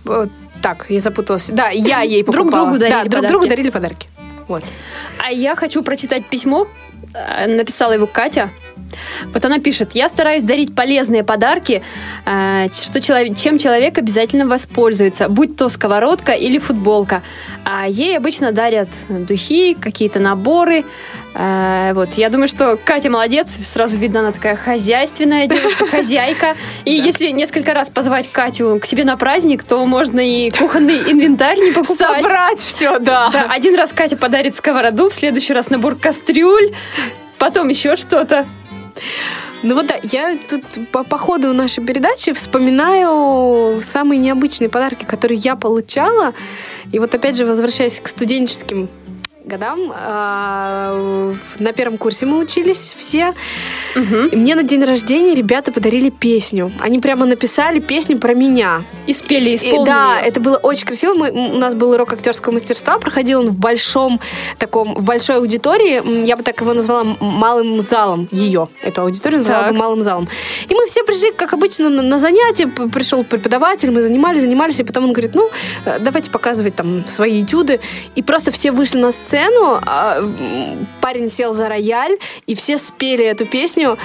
Э, 0.07 0.27
так, 0.63 0.87
я 0.89 1.01
запуталась. 1.01 1.51
Да, 1.51 1.69
я 1.71 2.01
ей 2.01 2.25
покупала. 2.25 2.51
Друг 2.51 2.63
другу 2.63 2.79
дарили 2.79 3.03
Да, 3.03 3.05
друг 3.05 3.27
другу 3.27 3.47
дарили 3.47 3.71
подарки. 3.71 4.09
Вот. 4.49 4.63
А 5.19 5.31
я 5.31 5.55
хочу 5.57 5.83
прочитать 5.83 6.29
письмо. 6.31 6.67
Э, 7.15 7.47
написала 7.47 7.93
его 7.93 8.07
Катя. 8.07 8.51
Вот 9.33 9.45
она 9.45 9.59
пишет, 9.59 9.91
я 9.95 10.09
стараюсь 10.09 10.43
дарить 10.43 10.75
полезные 10.75 11.25
подарки, 11.25 11.83
э, 12.27 12.67
что 12.73 13.01
человек, 13.01 13.37
чем 13.37 13.59
человек 13.59 13.99
обязательно 13.99 14.47
воспользуется, 14.47 15.29
будь 15.29 15.57
то 15.57 15.69
сковородка 15.69 16.33
или 16.33 16.59
футболка. 16.59 17.23
А 17.65 17.87
ей 17.89 18.17
обычно 18.17 18.53
дарят 18.53 18.89
духи, 19.09 19.75
какие-то 19.75 20.21
наборы. 20.21 20.85
Э, 21.35 21.93
вот, 21.95 22.15
я 22.15 22.29
думаю, 22.29 22.49
что 22.49 22.79
Катя 22.83 23.11
молодец, 23.11 23.57
сразу 23.65 23.97
видно, 23.97 24.21
она 24.21 24.33
такая 24.33 24.57
хозяйственная 24.57 25.47
девушка, 25.47 25.87
хозяйка. 25.87 26.55
И 26.85 26.93
если 26.93 27.29
несколько 27.31 27.75
раз 27.75 27.91
позвать 27.91 28.31
Катю 28.31 28.79
к 28.81 28.87
себе 28.87 29.05
на 29.05 29.17
праздник, 29.17 29.65
то 29.65 29.85
можно 29.87 30.21
и 30.21 30.51
кухонный 30.51 30.99
инвентарь 31.11 31.59
не 31.59 31.73
покупать. 31.73 32.23
Собрать 32.23 32.61
все, 32.61 32.99
да. 32.99 33.31
да. 33.31 33.47
Один 33.51 33.75
раз 33.75 33.93
Катя 33.93 34.17
подарит 34.17 34.55
сковороду, 34.57 35.11
в 35.11 35.15
следующий 35.15 35.53
раз 35.53 35.71
набор 35.71 35.97
кастрюль, 35.97 36.73
потом 37.39 37.69
еще 37.69 37.97
что-то. 37.97 38.47
Ну 39.63 39.75
вот 39.75 39.87
да, 39.87 39.99
я 40.03 40.37
тут 40.49 40.63
по, 40.91 41.05
по 41.05 41.19
ходу 41.19 41.53
нашей 41.53 41.85
передачи 41.85 42.33
вспоминаю 42.33 43.81
самые 43.81 44.19
необычные 44.19 44.69
подарки, 44.69 45.05
которые 45.05 45.39
я 45.39 45.57
получала. 45.57 46.35
И 46.93 46.99
вот 46.99 47.15
опять 47.15 47.37
же, 47.37 47.47
возвращаясь 47.47 48.01
к 48.01 48.09
студенческим 48.09 48.89
годам. 49.45 49.93
А, 49.95 51.35
на 51.59 51.73
первом 51.73 51.99
курсе 51.99 52.27
мы 52.27 52.39
учились 52.39 52.95
все. 52.97 53.35
Угу. 53.95 54.17
И 54.33 54.37
мне 54.37 54.55
на 54.55 54.63
день 54.63 54.83
рождения 54.85 55.35
ребята 55.35 55.71
подарили 55.71 56.11
песню. 56.11 56.73
Они 56.81 56.99
прямо 56.99 57.27
написали 57.27 57.79
песню 57.79 58.19
про 58.19 58.35
меня. 58.35 58.85
И 59.07 59.13
спели, 59.13 59.55
исполнили. 59.55 59.83
И, 59.83 59.85
да, 59.85 60.21
это 60.21 60.41
было 60.41 60.57
очень 60.57 60.87
красиво. 60.87 61.15
Мы, 61.15 61.31
у 61.31 61.59
нас 61.59 61.75
был 61.75 61.91
урок 61.91 62.13
актерского 62.13 62.55
мастерства. 62.55 62.99
Проходил 62.99 63.41
он 63.41 63.51
в 63.51 63.57
большом 63.57 64.21
таком, 64.59 64.95
в 64.95 65.05
большой 65.05 65.37
аудитории. 65.37 66.25
Я 66.25 66.37
бы 66.37 66.43
так 66.43 66.61
его 66.61 66.73
назвала 66.73 67.17
малым 67.21 67.83
залом. 67.83 68.29
Ее, 68.33 68.69
эту 68.83 69.03
аудиторию 69.03 69.39
назвала 69.39 69.69
бы 69.69 69.75
малым 69.75 70.03
залом. 70.03 70.29
И 70.69 70.75
мы 70.75 70.87
все 70.87 71.05
пришли, 71.05 71.33
как 71.33 71.53
обычно, 71.53 71.91
на, 71.91 72.03
на 72.03 72.19
занятия. 72.19 72.67
Пришел 72.67 73.25
преподаватель, 73.25 73.91
мы 73.91 74.03
занимались, 74.03 74.43
занимались. 74.43 74.81
И 74.81 74.85
потом 74.85 75.05
он 75.05 75.13
говорит, 75.13 75.35
ну, 75.35 75.51
э, 75.85 75.99
давайте 76.01 76.31
показывать 76.31 76.75
там 76.75 77.07
свои 77.07 77.43
этюды. 77.43 77.81
И 78.15 78.23
просто 78.23 78.51
все 78.51 78.73
вышли 78.73 78.99
на 78.99 79.13
сцену 79.13 79.34
сцену, 79.35 79.81
а, 79.85 80.21
парень 81.01 81.29
сел 81.29 81.55
за 81.55 81.69
рояль, 81.69 82.19
и 82.47 82.55
все 82.55 82.79
спели 82.79 83.25
эту 83.25 83.47
песню, 83.47 83.99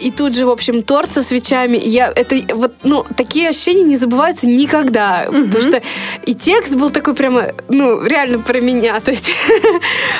и 0.00 0.10
тут 0.10 0.34
же, 0.34 0.46
в 0.46 0.50
общем, 0.50 0.82
торт 0.82 1.12
со 1.12 1.22
свечами. 1.22 1.76
Я, 1.76 2.10
это 2.14 2.36
вот, 2.54 2.72
ну, 2.82 3.04
такие 3.16 3.48
ощущения 3.48 3.82
не 3.84 3.96
забываются 3.96 4.46
никогда, 4.46 5.26
mm 5.26 5.42
потому 5.52 5.64
что 5.64 5.82
и 6.24 6.34
текст 6.34 6.74
был 6.76 6.90
такой 6.90 7.14
прямо, 7.14 7.52
ну, 7.68 8.02
реально 8.02 8.38
про 8.38 8.60
меня, 8.60 9.00
то 9.04 9.10
есть, 9.10 9.30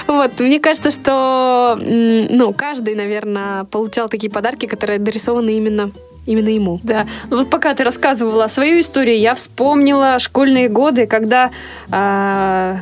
вот, 0.07 0.38
мне 0.40 0.59
кажется, 0.59 0.90
что, 0.90 1.78
ну, 1.80 2.53
каждый, 2.53 2.94
наверное, 2.94 3.64
получал 3.64 4.09
такие 4.09 4.30
подарки, 4.30 4.66
которые 4.66 4.96
адресованы 4.96 5.57
именно 5.57 5.90
именно 6.24 6.50
ему. 6.50 6.78
Да. 6.84 7.07
Ну 7.30 7.38
вот 7.38 7.50
пока 7.50 7.74
ты 7.74 7.82
рассказывала 7.82 8.46
свою 8.46 8.80
историю, 8.80 9.18
я 9.18 9.34
вспомнила 9.34 10.20
школьные 10.20 10.68
годы, 10.68 11.09
когда 11.09 11.50
э, 11.90 12.76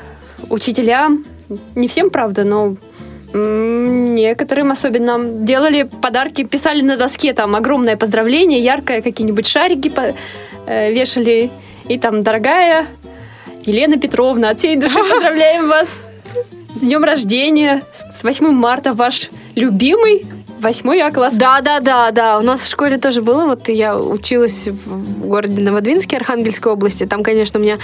учителям 0.51 1.25
не 1.75 1.89
всем, 1.89 2.11
правда, 2.11 2.45
но 2.45 2.77
некоторым 3.33 4.73
особенно 4.73 5.19
делали 5.23 5.83
подарки, 5.83 6.45
писали 6.45 6.83
на 6.83 6.97
доске 6.97 7.33
там 7.33 7.55
огромное 7.55 7.97
поздравление, 7.97 8.61
яркое, 8.61 9.03
какие-нибудь 9.03 9.47
шарики 9.47 9.93
э, 10.67 10.93
вешали. 10.93 11.51
И 11.89 11.99
там, 11.99 12.23
дорогая 12.23 12.87
Елена 13.65 13.99
Петровна, 13.99 14.51
от 14.51 14.59
всей 14.59 14.77
души 14.77 14.99
поздравляем 15.11 15.69
вас 15.69 16.01
с 16.73 16.81
днем 16.81 17.05
рождения, 17.05 17.83
с 17.93 18.23
8 18.23 18.51
марта, 18.51 18.95
ваш 18.95 19.31
любимый 19.55 20.27
восьмой 20.61 21.01
А 21.01 21.11
класс. 21.11 21.37
Да, 21.37 21.61
да, 21.61 21.81
да, 21.81 22.11
да. 22.11 22.39
У 22.39 22.43
нас 22.43 22.61
в 22.61 22.69
школе 22.69 22.99
тоже 22.99 23.23
было. 23.23 23.47
Вот 23.47 23.69
я 23.69 23.99
училась 23.99 24.69
в 24.69 25.27
городе 25.27 25.61
Новодвинске, 25.63 26.17
Архангельской 26.17 26.73
области. 26.73 27.05
Там, 27.07 27.23
конечно, 27.23 27.59
у 27.59 27.63
меня 27.63 27.79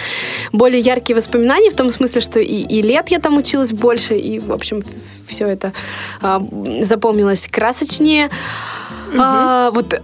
более 0.53 0.81
яркие 0.81 1.17
воспоминания 1.17 1.71
в 1.71 1.75
том 1.75 1.91
смысле, 1.91 2.21
что 2.21 2.41
и, 2.41 2.63
и 2.63 2.83
лет 2.83 3.09
я 3.09 3.19
там 3.19 3.37
училась 3.37 3.73
больше, 3.73 4.15
и, 4.15 4.39
в 4.39 4.53
общем, 4.53 4.81
все 5.27 5.47
это 5.47 5.73
а, 6.21 6.43
запомнилось 6.81 7.49
красочнее. 7.49 8.31
А, 9.19 9.71
вот 9.71 10.01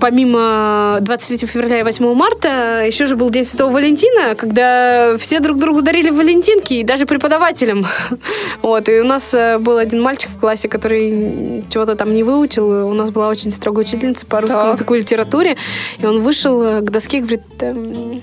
помимо 0.00 0.98
23 1.00 1.46
февраля 1.46 1.80
и 1.80 1.82
8 1.82 2.14
марта, 2.14 2.84
еще 2.84 3.06
же 3.06 3.16
был 3.16 3.30
День 3.30 3.44
Святого 3.44 3.72
Валентина, 3.72 4.34
когда 4.34 5.16
все 5.18 5.40
друг 5.40 5.58
другу 5.58 5.82
дарили 5.82 6.10
валентинки, 6.10 6.74
и 6.74 6.84
даже 6.84 7.06
преподавателям. 7.06 7.86
Вот, 8.62 8.88
и 8.88 9.00
у 9.00 9.04
нас 9.04 9.34
э, 9.34 9.58
был 9.58 9.76
один 9.76 10.00
мальчик 10.00 10.30
в 10.30 10.38
классе, 10.38 10.68
который 10.68 11.64
чего-то 11.68 11.96
там 11.96 12.14
не 12.14 12.22
выучил. 12.22 12.88
У 12.88 12.92
нас 12.94 13.10
была 13.10 13.28
очень 13.28 13.50
строгая 13.50 13.84
учительница 13.84 14.26
по 14.26 14.40
русскому 14.40 14.64
Так. 14.64 14.74
языку 14.74 14.94
и 14.94 15.00
литературе, 15.00 15.56
и 15.98 16.06
он 16.06 16.22
вышел 16.22 16.80
к 16.80 16.90
доске 16.90 17.18
и 17.18 17.20
говорит, 17.20 17.42
эм, 17.60 18.22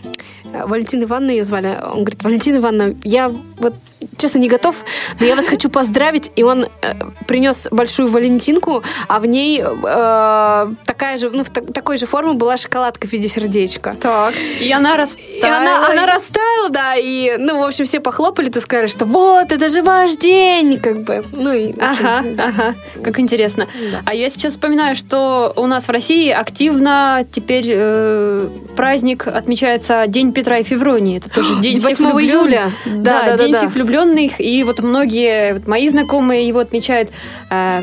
Валентина 0.54 1.04
Ивановна 1.04 1.32
ее 1.32 1.44
звали. 1.44 1.78
Он 1.84 2.00
говорит, 2.02 2.24
Валентина 2.24 2.58
Ивановна, 2.58 2.96
я 3.04 3.32
вот 3.58 3.76
честно 4.22 4.40
не 4.40 4.48
готов, 4.50 4.76
но 5.20 5.26
я 5.26 5.36
вас 5.36 5.48
хочу 5.48 5.70
поздравить. 5.70 6.32
И 6.36 6.44
он 6.44 6.66
э, 6.82 6.94
принес 7.28 7.68
большую 7.72 8.10
валентинку, 8.10 8.84
а 9.08 9.20
в 9.20 9.26
ней 9.26 9.62
э, 9.62 10.68
такая 10.86 11.18
же, 11.18 11.30
ну, 11.32 11.44
в 11.44 11.50
та- 11.50 11.62
такой 11.62 11.98
же 11.98 12.06
формы 12.06 12.34
была 12.34 12.58
шоколадка 12.58 13.08
в 13.08 13.12
виде 13.12 13.28
сердечка. 13.28 13.96
Так. 14.00 14.34
И 14.62 14.72
она 14.72 14.98
растаяла. 14.98 15.30
И 15.38 15.42
она, 15.44 15.86
она 15.88 16.06
растаяла, 16.06 16.70
да, 16.70 16.96
и, 16.96 17.36
ну, 17.38 17.60
в 17.60 17.64
общем, 17.68 17.86
все 17.86 18.00
похлопали, 18.00 18.50
ты 18.50 18.62
сказали, 18.62 18.88
что 18.88 19.06
вот, 19.06 19.52
это 19.52 19.70
же 19.70 19.82
ваш 19.82 20.16
день, 20.16 20.80
как 20.80 21.04
бы. 21.04 21.24
Ну, 21.32 21.54
и, 21.54 21.72
в 21.74 21.78
общем, 21.78 21.82
Ага, 22.08 22.24
ага, 22.38 22.76
как 23.04 23.20
интересно. 23.20 23.68
А 24.06 24.14
я 24.14 24.30
сейчас 24.30 24.54
вспоминаю, 24.54 24.96
что 24.96 25.54
у 25.56 25.66
нас 25.68 25.88
в 25.88 25.92
России 25.92 26.30
активно 26.30 27.26
теперь 27.32 27.66
э, 27.68 28.50
праздник 28.76 29.28
отмечается 29.28 30.06
День 30.08 30.32
Петра 30.34 30.60
и 30.60 30.64
Февронии. 30.64 31.18
Это 31.18 31.30
тоже 31.30 31.56
день 31.62 31.80
всех 31.80 32.00
8 32.00 32.14
влюблённых. 32.14 32.32
июля. 32.52 32.72
Да, 32.86 33.22
да, 33.22 33.26
да, 33.26 33.38
День 33.38 33.52
да. 33.54 33.58
всех 33.58 33.74
влюбленных. 33.74 34.11
И 34.20 34.64
вот 34.64 34.80
многие 34.80 35.54
вот 35.56 35.68
мои 35.68 35.88
знакомые 35.90 36.48
его 36.48 36.60
отмечают. 36.60 37.10
Э, 37.50 37.82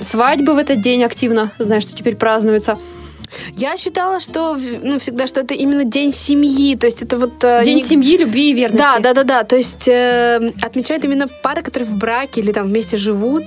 свадьбы 0.00 0.54
в 0.54 0.58
этот 0.58 0.80
день 0.80 1.02
активно, 1.04 1.50
знаю, 1.58 1.80
что 1.80 1.94
теперь 1.94 2.16
празднуются. 2.16 2.78
Я 3.54 3.76
считала, 3.76 4.18
что 4.18 4.58
ну, 4.82 4.98
всегда, 4.98 5.26
что 5.28 5.40
это 5.40 5.54
именно 5.54 5.84
день 5.84 6.12
семьи. 6.12 6.74
То 6.76 6.86
есть 6.86 7.02
это 7.02 7.16
вот... 7.16 7.44
э, 7.44 7.62
День 7.64 7.76
не- 7.76 7.82
семьи, 7.82 8.16
любви 8.16 8.50
и 8.50 8.54
верности. 8.54 8.82
Да, 8.82 8.98
да, 8.98 9.14
да, 9.14 9.22
да. 9.22 9.44
То 9.44 9.56
есть 9.56 9.86
э, 9.86 10.52
отмечают 10.60 11.04
именно 11.04 11.28
пары, 11.28 11.62
которые 11.62 11.88
в 11.88 11.94
браке 11.94 12.40
или 12.40 12.50
там 12.52 12.66
вместе 12.66 12.96
живут. 12.96 13.44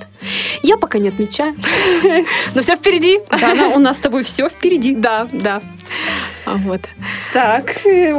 Я 0.61 0.77
пока 0.77 0.99
не 0.99 1.09
отмечаю. 1.09 1.55
Но 2.55 2.61
все 2.61 2.75
впереди. 2.77 3.19
Да, 3.29 3.73
у 3.75 3.79
нас 3.79 3.97
с 3.97 3.99
тобой 3.99 4.23
все 4.23 4.47
впереди. 4.47 4.95
Да, 4.95 5.27
да. 5.34 5.61
А 6.45 6.55
вот. 6.57 6.81
Так, 7.31 7.85
э, 7.85 8.13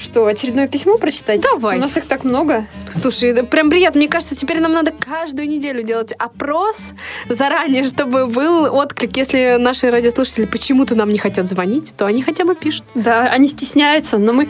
что, 0.00 0.26
очередное 0.26 0.66
письмо 0.68 0.96
прочитать? 0.96 1.42
Давай. 1.42 1.76
У 1.76 1.80
нас 1.80 1.96
их 1.96 2.06
так 2.06 2.24
много. 2.24 2.66
Слушай, 2.90 3.30
это 3.30 3.44
прям 3.44 3.68
приятно. 3.68 3.98
Мне 3.98 4.08
кажется, 4.08 4.34
теперь 4.34 4.60
нам 4.60 4.72
надо 4.72 4.92
каждую 4.92 5.48
неделю 5.48 5.82
делать 5.82 6.12
опрос 6.12 6.92
заранее, 7.28 7.84
чтобы 7.84 8.26
был 8.26 8.74
отклик. 8.74 9.16
Если 9.16 9.56
наши 9.58 9.90
радиослушатели 9.90 10.46
почему-то 10.46 10.94
нам 10.94 11.10
не 11.10 11.18
хотят 11.18 11.48
звонить, 11.48 11.94
то 11.96 12.06
они 12.06 12.22
хотя 12.22 12.44
бы 12.44 12.54
пишут. 12.54 12.84
Да, 12.94 13.28
они 13.28 13.48
стесняются, 13.48 14.16
но 14.18 14.32
мы 14.32 14.48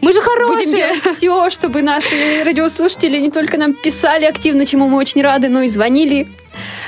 Мы 0.00 0.12
же 0.12 0.20
будем 0.20 0.32
хорошие. 0.32 0.66
делать 0.76 1.02
все, 1.04 1.50
чтобы 1.50 1.82
наши 1.82 2.42
радиослушатели 2.44 3.18
не 3.18 3.30
только 3.30 3.58
нам 3.58 3.74
писали 3.74 4.24
активно, 4.24 4.64
чему 4.64 4.88
мы 4.88 4.96
очень 4.96 5.20
рады, 5.22 5.48
но 5.48 5.62
и 5.62 5.68
звонили. 5.68 6.28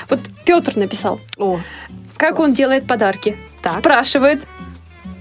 Вот 0.09 0.21
Петр 0.45 0.77
написал. 0.77 1.21
О, 1.37 1.61
Как 2.17 2.39
он 2.39 2.55
делает 2.55 2.87
подарки? 2.87 3.37
Так. 3.63 3.73
Спрашивает 3.73 4.43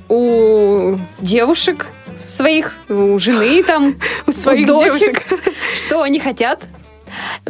у 0.10 0.98
девушек 1.20 1.88
своих, 2.28 2.74
у 2.90 3.18
жены 3.20 3.64
там, 3.64 4.00
у 4.28 4.32
своих 4.32 4.66
дочек, 4.66 4.94
девушек. 4.94 5.54
что 5.76 6.02
они 6.02 6.20
хотят, 6.20 6.64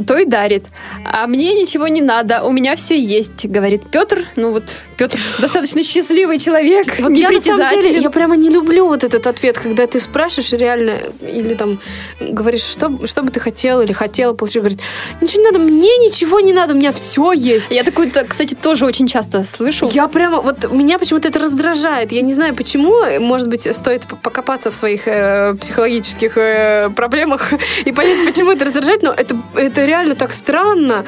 то 0.05 0.17
и 0.17 0.25
дарит. 0.25 0.65
А 1.03 1.27
мне 1.27 1.53
ничего 1.59 1.87
не 1.87 2.01
надо, 2.01 2.43
у 2.43 2.51
меня 2.51 2.75
все 2.75 2.99
есть, 2.99 3.45
говорит 3.45 3.89
Петр. 3.91 4.25
Ну 4.35 4.51
вот 4.51 4.63
Петр 4.97 5.19
достаточно 5.39 5.83
счастливый 5.83 6.39
человек, 6.39 6.99
Вот 6.99 7.11
я 7.11 7.29
на 7.29 7.41
самом 7.41 7.69
деле, 7.69 7.97
я 7.99 8.09
прямо 8.09 8.35
не 8.35 8.49
люблю 8.49 8.87
вот 8.87 9.03
этот 9.03 9.27
ответ, 9.27 9.57
когда 9.57 9.87
ты 9.87 9.99
спрашиваешь 9.99 10.51
реально, 10.53 10.99
или 11.21 11.53
там 11.55 11.79
говоришь, 12.19 12.63
что, 12.63 13.05
что 13.05 13.23
бы 13.23 13.31
ты 13.31 13.39
хотел 13.39 13.81
или 13.81 13.93
хотела 13.93 14.33
получить, 14.33 14.61
говорит, 14.61 14.79
ничего 15.21 15.41
не 15.41 15.51
надо, 15.51 15.59
мне 15.59 15.97
ничего 15.97 16.39
не 16.39 16.53
надо, 16.53 16.73
у 16.73 16.77
меня 16.77 16.91
все 16.91 17.31
есть. 17.31 17.71
Я 17.71 17.83
такую, 17.83 18.11
кстати, 18.27 18.55
тоже 18.55 18.85
очень 18.85 19.07
часто 19.07 19.43
слышу. 19.43 19.89
Я 19.91 20.07
прямо, 20.07 20.41
вот 20.41 20.71
меня 20.71 20.99
почему-то 20.99 21.27
это 21.27 21.39
раздражает. 21.39 22.11
Я 22.11 22.21
не 22.21 22.33
знаю 22.33 22.55
почему. 22.55 23.19
Может 23.19 23.47
быть, 23.47 23.67
стоит 23.75 24.05
покопаться 24.07 24.71
в 24.71 24.75
своих 24.75 25.07
э, 25.07 25.55
психологических 25.59 26.37
э, 26.37 26.89
проблемах 26.95 27.53
и 27.85 27.91
понять, 27.91 28.25
почему 28.25 28.51
это 28.51 28.65
раздражает. 28.65 29.03
Но 29.03 29.11
это, 29.11 29.35
это 29.55 29.85
реально 29.85 30.15
так 30.15 30.33
странно. 30.33 31.05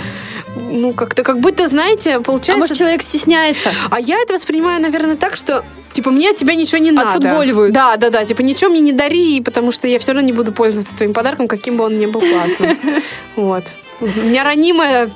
Ну, 0.55 0.93
как-то, 0.93 1.23
как 1.23 1.39
будто, 1.39 1.67
знаете, 1.67 2.15
А 2.15 2.21
получается... 2.21 2.59
может, 2.59 2.77
человек 2.77 3.01
стесняется? 3.01 3.71
А 3.91 3.99
я 3.99 4.19
это 4.19 4.33
воспринимаю, 4.33 4.81
наверное, 4.81 5.15
так, 5.15 5.35
что 5.35 5.63
типа 5.93 6.11
мне 6.11 6.31
от 6.31 6.35
тебя 6.35 6.55
ничего 6.55 6.79
не 6.79 6.91
надо. 6.91 7.09
Отфутболивают. 7.11 7.73
Да, 7.73 7.97
да, 7.97 8.09
да. 8.09 8.25
Типа 8.25 8.41
ничего 8.41 8.71
мне 8.71 8.81
не 8.81 8.91
дари, 8.91 9.41
потому 9.41 9.71
что 9.71 9.87
я 9.87 9.99
все 9.99 10.13
равно 10.13 10.25
не 10.25 10.33
буду 10.33 10.51
пользоваться 10.51 10.95
твоим 10.95 11.13
подарком, 11.13 11.47
каким 11.47 11.77
бы 11.77 11.85
он 11.85 11.97
ни 11.97 12.05
был 12.05 12.21
классным. 12.21 12.77
Вот. 13.35 13.63
У 13.99 14.05
меня 14.05 14.43
ранимая 14.43 15.11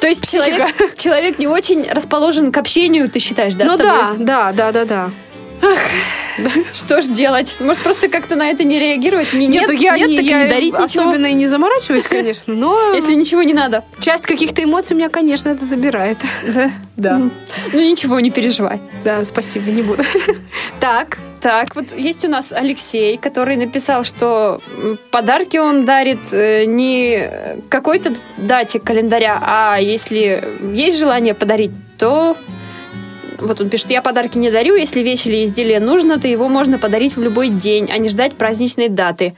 То 0.00 0.08
есть 0.08 0.30
человек, 0.30 0.68
человек 0.98 1.38
не 1.38 1.46
очень 1.46 1.88
расположен 1.90 2.50
к 2.52 2.58
общению, 2.58 3.08
ты 3.08 3.18
считаешь, 3.18 3.54
да? 3.54 3.64
Ну 3.64 3.76
да, 3.76 4.14
да, 4.18 4.52
да, 4.52 4.72
да, 4.72 4.84
да. 4.84 5.10
Что 6.72 7.00
ж 7.00 7.06
делать? 7.06 7.56
Может, 7.60 7.82
просто 7.82 8.08
как-то 8.08 8.34
на 8.36 8.48
это 8.48 8.64
не 8.64 8.78
реагировать? 8.78 9.32
Не, 9.32 9.46
нет, 9.46 9.68
Нет, 9.70 9.80
я, 9.80 9.96
нет, 9.96 10.08
не, 10.08 10.16
так 10.16 10.26
я 10.26 10.42
не 10.44 10.50
дарить 10.50 10.72
ничего. 10.72 10.84
особенно 10.84 11.26
и 11.26 11.32
не 11.34 11.46
заморачиваюсь, 11.46 12.06
конечно, 12.08 12.54
но 12.54 12.92
Если 12.94 13.14
ничего 13.14 13.42
не 13.42 13.54
надо. 13.54 13.84
часть 14.00 14.26
каких-то 14.26 14.62
эмоций 14.64 14.96
меня, 14.96 15.08
конечно, 15.08 15.48
это 15.50 15.64
забирает. 15.64 16.18
Да? 16.46 16.70
Да. 16.96 17.18
Ну 17.72 17.80
ничего, 17.80 18.20
не 18.20 18.30
переживай. 18.30 18.80
Да, 19.04 19.24
спасибо, 19.24 19.70
не 19.70 19.82
буду. 19.82 20.04
Так, 20.80 21.18
Так, 21.40 21.74
вот 21.74 21.96
есть 21.96 22.24
у 22.24 22.28
нас 22.28 22.52
Алексей, 22.52 23.16
который 23.16 23.56
написал, 23.56 24.04
что 24.04 24.60
подарки 25.10 25.56
он 25.56 25.84
дарит 25.84 26.20
э, 26.32 26.64
не 26.64 27.30
какой-то 27.68 28.14
дате 28.36 28.78
календаря, 28.80 29.38
а 29.42 29.78
если 29.80 30.42
есть 30.72 30.98
желание 30.98 31.34
подарить, 31.34 31.72
то 31.98 32.36
вот 33.38 33.60
он 33.60 33.68
пишет, 33.68 33.90
я 33.90 34.02
подарки 34.02 34.38
не 34.38 34.50
дарю, 34.50 34.76
если 34.76 35.00
вещь 35.00 35.26
или 35.26 35.44
изделие 35.44 35.80
нужно, 35.80 36.18
то 36.18 36.28
его 36.28 36.48
можно 36.48 36.78
подарить 36.78 37.16
в 37.16 37.22
любой 37.22 37.48
день, 37.48 37.90
а 37.90 37.98
не 37.98 38.08
ждать 38.08 38.34
праздничной 38.34 38.88
даты. 38.88 39.34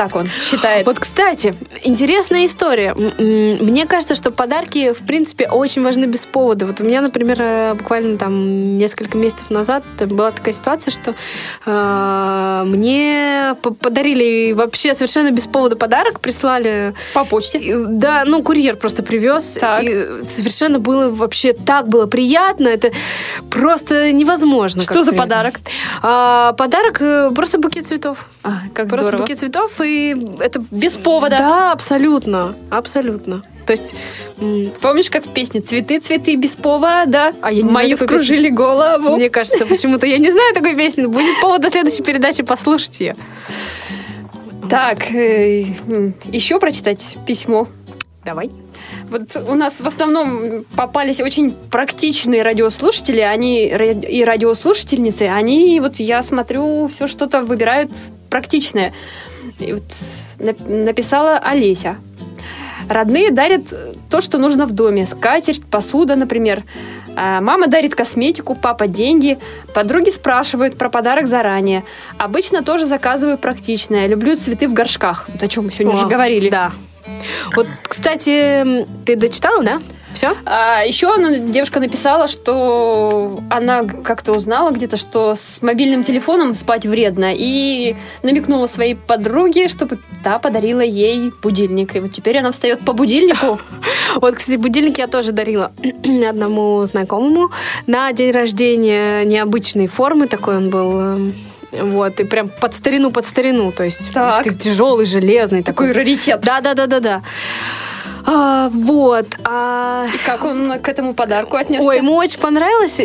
Так 0.00 0.16
он 0.16 0.30
считает. 0.40 0.86
Вот, 0.86 0.98
кстати, 0.98 1.54
интересная 1.82 2.46
история. 2.46 2.94
Мне 2.94 3.84
кажется, 3.84 4.14
что 4.14 4.30
подарки, 4.30 4.94
в 4.94 5.06
принципе, 5.06 5.46
очень 5.46 5.82
важны 5.82 6.06
без 6.06 6.24
повода. 6.24 6.64
Вот 6.64 6.80
у 6.80 6.84
меня, 6.84 7.02
например, 7.02 7.36
э, 7.38 7.74
буквально 7.74 8.16
там 8.16 8.78
несколько 8.78 9.18
месяцев 9.18 9.50
назад 9.50 9.84
была 10.06 10.30
такая 10.30 10.54
ситуация, 10.54 10.90
что 10.90 11.14
э, 11.66 12.62
мне 12.64 13.56
по- 13.60 13.74
подарили 13.74 14.52
вообще 14.54 14.94
совершенно 14.94 15.32
без 15.32 15.46
повода 15.46 15.76
подарок, 15.76 16.20
прислали. 16.20 16.94
По 17.12 17.26
почте? 17.26 17.58
И, 17.58 17.74
Да, 17.76 18.22
ну, 18.24 18.42
курьер 18.42 18.76
просто 18.76 19.02
привез. 19.02 19.58
Так. 19.60 19.82
И 19.84 19.90
совершенно 20.22 20.78
было 20.78 21.10
вообще 21.10 21.52
так 21.52 21.88
было 21.88 22.06
приятно. 22.06 22.68
Это 22.68 22.90
просто 23.50 24.12
невозможно. 24.12 24.82
Что 24.82 25.02
за 25.04 25.10
приятно. 25.10 25.16
подарок? 25.18 25.54
А, 26.02 26.52
подарок 26.54 27.02
э, 27.02 27.30
просто 27.34 27.58
букет 27.58 27.86
цветов. 27.86 28.26
А, 28.42 28.62
как 28.72 28.88
Просто 28.88 29.02
здорово. 29.08 29.22
букет 29.24 29.38
цветов, 29.38 29.78
и 29.82 29.89
это... 30.40 30.62
Без 30.70 30.96
повода. 30.96 31.38
Да, 31.38 31.72
абсолютно. 31.72 32.54
Абсолютно. 32.70 33.42
То 33.66 33.72
есть... 33.72 33.94
Помнишь, 34.80 35.10
как 35.10 35.26
в 35.26 35.32
песне 35.32 35.60
«Цветы, 35.60 36.00
цветы 36.00 36.36
без 36.36 36.56
повода», 36.56 37.32
А 37.40 37.52
я 37.52 37.62
не 37.62 37.70
знаю 37.70 37.72
Мою 37.72 37.96
такой 37.96 38.18
вскружили 38.18 38.48
голову. 38.48 39.16
Мне 39.16 39.30
кажется, 39.30 39.66
почему-то 39.66 40.06
я 40.06 40.18
не 40.18 40.30
знаю 40.32 40.54
такой 40.54 40.74
песни. 40.74 41.04
Будет 41.06 41.40
повод 41.40 41.60
до 41.60 41.70
следующей 41.70 42.02
передачи 42.02 42.42
послушать 42.42 43.00
ее. 43.00 43.16
Так, 44.68 45.10
э, 45.12 45.64
еще 46.24 46.60
прочитать 46.60 47.16
письмо. 47.26 47.66
Давай. 48.24 48.50
Вот 49.08 49.36
у 49.48 49.54
нас 49.54 49.80
в 49.80 49.86
основном 49.86 50.64
попались 50.76 51.20
очень 51.20 51.52
практичные 51.52 52.42
радиослушатели, 52.42 53.20
они 53.20 53.66
и 53.66 54.24
радиослушательницы, 54.24 55.22
они, 55.22 55.80
вот 55.80 55.96
я 55.96 56.22
смотрю, 56.22 56.88
все 56.88 57.06
что-то 57.06 57.42
выбирают 57.42 57.90
практичное. 58.28 58.92
И 59.60 59.72
вот 59.72 59.84
нап- 60.38 60.68
написала 60.68 61.38
Олеся. 61.38 61.96
Родные 62.88 63.30
дарят 63.30 63.72
то, 64.08 64.20
что 64.20 64.38
нужно 64.38 64.66
в 64.66 64.72
доме. 64.72 65.06
Скатерть, 65.06 65.64
посуда, 65.64 66.16
например. 66.16 66.64
А 67.16 67.40
Мама 67.40 67.66
дарит 67.66 67.94
косметику, 67.94 68.54
папа 68.54 68.86
деньги. 68.86 69.38
Подруги 69.74 70.10
спрашивают 70.10 70.76
про 70.76 70.88
подарок 70.88 71.26
заранее. 71.26 71.84
Обычно 72.18 72.62
тоже 72.62 72.86
заказываю 72.86 73.38
практичное. 73.38 74.06
Люблю 74.06 74.36
цветы 74.36 74.68
в 74.68 74.72
горшках. 74.72 75.26
Вот 75.28 75.42
о 75.42 75.48
чем 75.48 75.66
мы 75.66 75.70
сегодня 75.70 75.92
О, 75.92 75.96
уже 75.98 76.06
говорили. 76.06 76.48
Да. 76.48 76.72
Вот, 77.54 77.66
кстати, 77.82 78.86
ты 79.04 79.16
дочитала, 79.16 79.62
да? 79.62 79.82
Все? 80.14 80.36
А, 80.44 80.82
еще 80.82 81.14
она, 81.14 81.30
девушка 81.36 81.80
написала, 81.80 82.28
что 82.28 83.40
она 83.48 83.84
как-то 83.84 84.32
узнала 84.32 84.70
где-то, 84.70 84.96
что 84.96 85.34
с 85.34 85.62
мобильным 85.62 86.02
телефоном 86.02 86.54
спать 86.54 86.86
вредно, 86.86 87.32
и 87.34 87.96
намекнула 88.22 88.66
своей 88.66 88.94
подруге, 88.94 89.68
чтобы 89.68 89.98
та 90.24 90.38
подарила 90.38 90.80
ей 90.80 91.32
будильник. 91.42 91.96
И 91.96 92.00
вот 92.00 92.12
теперь 92.12 92.38
она 92.38 92.50
встает 92.50 92.84
по 92.84 92.92
будильнику. 92.92 93.60
Вот, 94.16 94.34
кстати, 94.34 94.56
будильник 94.56 94.98
я 94.98 95.06
тоже 95.06 95.30
дарила 95.30 95.70
одному 96.28 96.84
знакомому 96.84 97.50
на 97.86 98.12
день 98.12 98.32
рождения 98.32 99.24
необычной 99.24 99.86
формы, 99.86 100.26
такой 100.26 100.56
он 100.56 100.70
был 100.70 101.00
эм, 101.00 101.34
вот, 101.72 102.18
и 102.20 102.24
прям 102.24 102.48
под 102.48 102.74
старину, 102.74 103.10
под 103.12 103.24
старину, 103.24 103.72
то 103.72 103.84
есть 103.84 104.12
Так. 104.12 104.58
тяжелый, 104.58 105.06
железный. 105.06 105.62
Такой 105.62 105.92
раритет. 105.92 106.40
Да, 106.40 106.60
да, 106.60 106.74
да, 106.74 106.86
да, 106.86 107.00
да. 107.00 107.22
А, 108.26 108.68
вот. 108.70 109.26
а- 109.44 110.06
И 110.14 110.18
как 110.26 110.44
он 110.44 110.78
к 110.78 110.88
этому 110.88 111.14
подарку 111.14 111.56
отнесся? 111.56 111.86
Ой, 111.86 111.96
ему 111.98 112.14
очень 112.16 112.38
понравилось. 112.38 112.98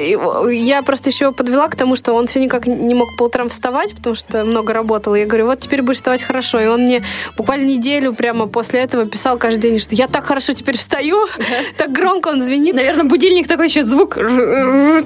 Я 0.53 0.81
просто 0.81 1.09
еще 1.09 1.31
подвела 1.31 1.67
к 1.67 1.75
тому, 1.75 1.95
что 1.95 2.13
он 2.13 2.27
все 2.27 2.39
никак 2.39 2.65
не 2.67 2.93
мог 2.93 3.07
по 3.17 3.23
утрам 3.23 3.49
вставать, 3.49 3.95
потому 3.95 4.15
что 4.15 4.43
много 4.43 4.73
работал. 4.73 5.15
Я 5.15 5.25
говорю, 5.25 5.45
вот 5.47 5.59
теперь 5.59 5.81
будешь 5.81 5.97
вставать 5.97 6.21
хорошо. 6.23 6.59
И 6.59 6.67
он 6.67 6.81
мне 6.83 7.03
буквально 7.37 7.65
неделю 7.65 8.13
прямо 8.13 8.47
после 8.47 8.79
этого 8.81 9.05
писал 9.05 9.37
каждый 9.37 9.61
день, 9.71 9.79
что 9.79 9.95
я 9.95 10.07
так 10.07 10.25
хорошо 10.25 10.53
теперь 10.53 10.77
встаю. 10.77 11.25
Так 11.77 11.91
громко 11.91 12.29
он 12.29 12.41
звенит. 12.41 12.75
Наверное, 12.75 13.03
будильник 13.05 13.47
такой 13.47 13.67
еще 13.67 13.83
звук 13.83 14.15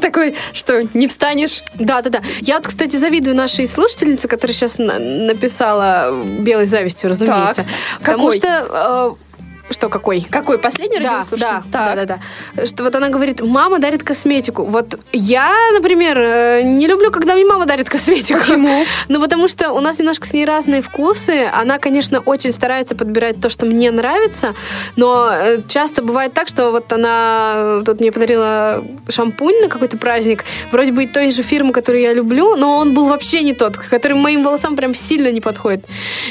такой, 0.02 0.36
что 0.54 0.84
не 0.94 1.08
встанешь. 1.08 1.64
Да, 1.76 2.02
да, 2.02 2.10
да. 2.10 2.22
Я 2.42 2.56
вот, 2.58 2.68
кстати, 2.68 2.96
завидую 2.96 3.36
нашей 3.36 3.68
слушательнице, 3.68 4.28
которая 4.28 4.54
сейчас 4.54 4.78
на- 4.78 5.00
написала 5.00 6.14
белой 6.40 6.66
завистью, 6.66 7.10
разумеется. 7.10 7.64
Так. 7.64 8.00
Потому 8.00 8.30
Какой? 8.30 8.38
что 8.38 9.16
э, 9.18 9.29
что 9.70 9.90
какой? 9.90 10.22
Какой? 10.30 10.58
Последний 10.60 11.00
Да, 11.00 11.20
радиослушатель? 11.20 11.70
да, 11.72 11.96
да, 11.96 12.06
да, 12.06 12.20
да. 12.56 12.66
Что 12.66 12.84
вот 12.84 12.96
она 12.96 13.10
говорит, 13.10 13.42
мама 13.42 13.80
дарит 13.80 14.04
косметику. 14.04 14.64
Вот 14.64 15.00
я, 15.14 15.54
например, 15.74 16.18
э, 16.18 16.62
не 16.64 16.88
люблю, 16.88 17.12
когда 17.12 17.36
мне 17.36 17.46
мама 17.46 17.66
дарит 17.66 17.90
косметику. 17.90 18.40
Почему? 18.40 18.84
Ну, 19.08 19.20
потому 19.22 19.48
что 19.48 19.72
у 19.72 19.80
нас 19.80 20.00
немножко 20.00 20.28
с 20.28 20.34
ней 20.34 20.46
разные 20.46 20.82
вкусы. 20.82 21.50
Она, 21.54 21.78
конечно, 21.80 22.20
очень 22.20 22.52
старается 22.52 22.96
подбирать 22.96 23.42
то, 23.42 23.50
что 23.50 23.66
мне 23.66 23.92
нравится, 23.92 24.54
но 24.96 25.30
э, 25.32 25.62
часто 25.68 26.02
бывает 26.04 26.34
так, 26.34 26.48
что 26.48 26.72
вот 26.72 26.92
она 26.94 27.54
э, 27.56 27.82
тут 27.86 28.00
мне 28.00 28.12
подарила 28.12 28.84
шампунь 29.10 29.62
на 29.62 29.68
какой-то 29.70 29.98
праздник, 29.98 30.44
вроде 30.72 30.92
бы 30.92 31.04
и 31.04 31.08
той 31.08 31.32
же 31.32 31.44
фирмы, 31.44 31.74
которую 31.74 32.02
я 32.02 32.14
люблю, 32.14 32.56
но 32.56 32.78
он 32.78 32.94
был 32.94 33.08
вообще 33.08 33.42
не 33.44 33.54
тот, 33.54 33.78
который 33.78 34.14
моим 34.18 34.44
волосам 34.44 34.76
прям 34.76 34.94
сильно 34.96 35.32
не 35.32 35.42
подходит. 35.42 35.86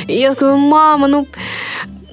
И 0.06 0.14
я 0.14 0.32
сказала, 0.32 0.56
мама, 0.56 1.08
ну... 1.08 1.26